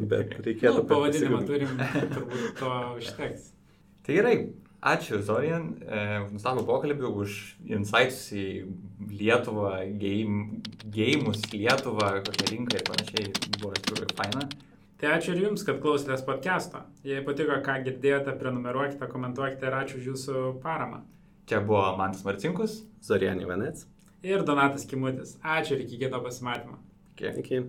bet 0.09 0.35
reikėtų... 0.41 0.79
Nu, 0.81 0.87
pavadinimą 0.89 1.43
turim, 1.49 1.77
turbūt 2.15 2.49
to 2.59 2.73
užteks. 2.97 3.51
Tai 4.03 4.17
gerai, 4.17 4.37
Ačiū 4.83 5.21
Zorian 5.23 5.69
e, 5.79 5.99
už 6.25 6.33
nuostabų 6.33 6.65
pokalbį, 6.67 7.07
už 7.23 7.35
insights 7.71 8.17
į 8.35 8.47
Lietuvą, 9.15 9.77
game, 9.95 10.59
gėjimus 10.91 11.45
Lietuvą, 11.53 12.09
kokią 12.25 12.49
rinką 12.49 12.81
ir 12.81 12.83
panašiai. 12.89 13.29
Buvo 13.61 13.71
iš 13.71 13.85
tikrųjų 13.85 14.09
faina. 14.17 14.43
Tai 14.99 15.13
ačiū 15.15 15.37
ir 15.37 15.45
Jums, 15.45 15.63
kad 15.63 15.79
klausėtės 15.79 16.25
podcast'o. 16.27 16.83
Jei 17.07 17.23
patiko, 17.23 17.55
ką 17.63 17.77
girdėjote, 17.87 18.35
prenumeruokite, 18.41 19.07
komentuokite 19.07 19.69
ir 19.69 19.77
ačiū 19.79 20.01
už 20.01 20.09
Jūsų 20.11 20.43
paramą. 20.65 20.99
Čia 21.49 21.59
buvo 21.61 21.85
Mantas 21.99 22.23
Marcinkus. 22.25 22.81
Zorianė 23.03 23.47
Venec. 23.49 23.83
Ir 24.23 24.45
Donatas 24.47 24.85
Kimutis. 24.87 25.35
Ačiū 25.43 25.75
ir 25.75 25.83
iki 25.83 25.99
kito 26.05 26.21
pasimatymo. 26.23 26.77
Iki. 27.15 27.33
Iki. 27.43 27.63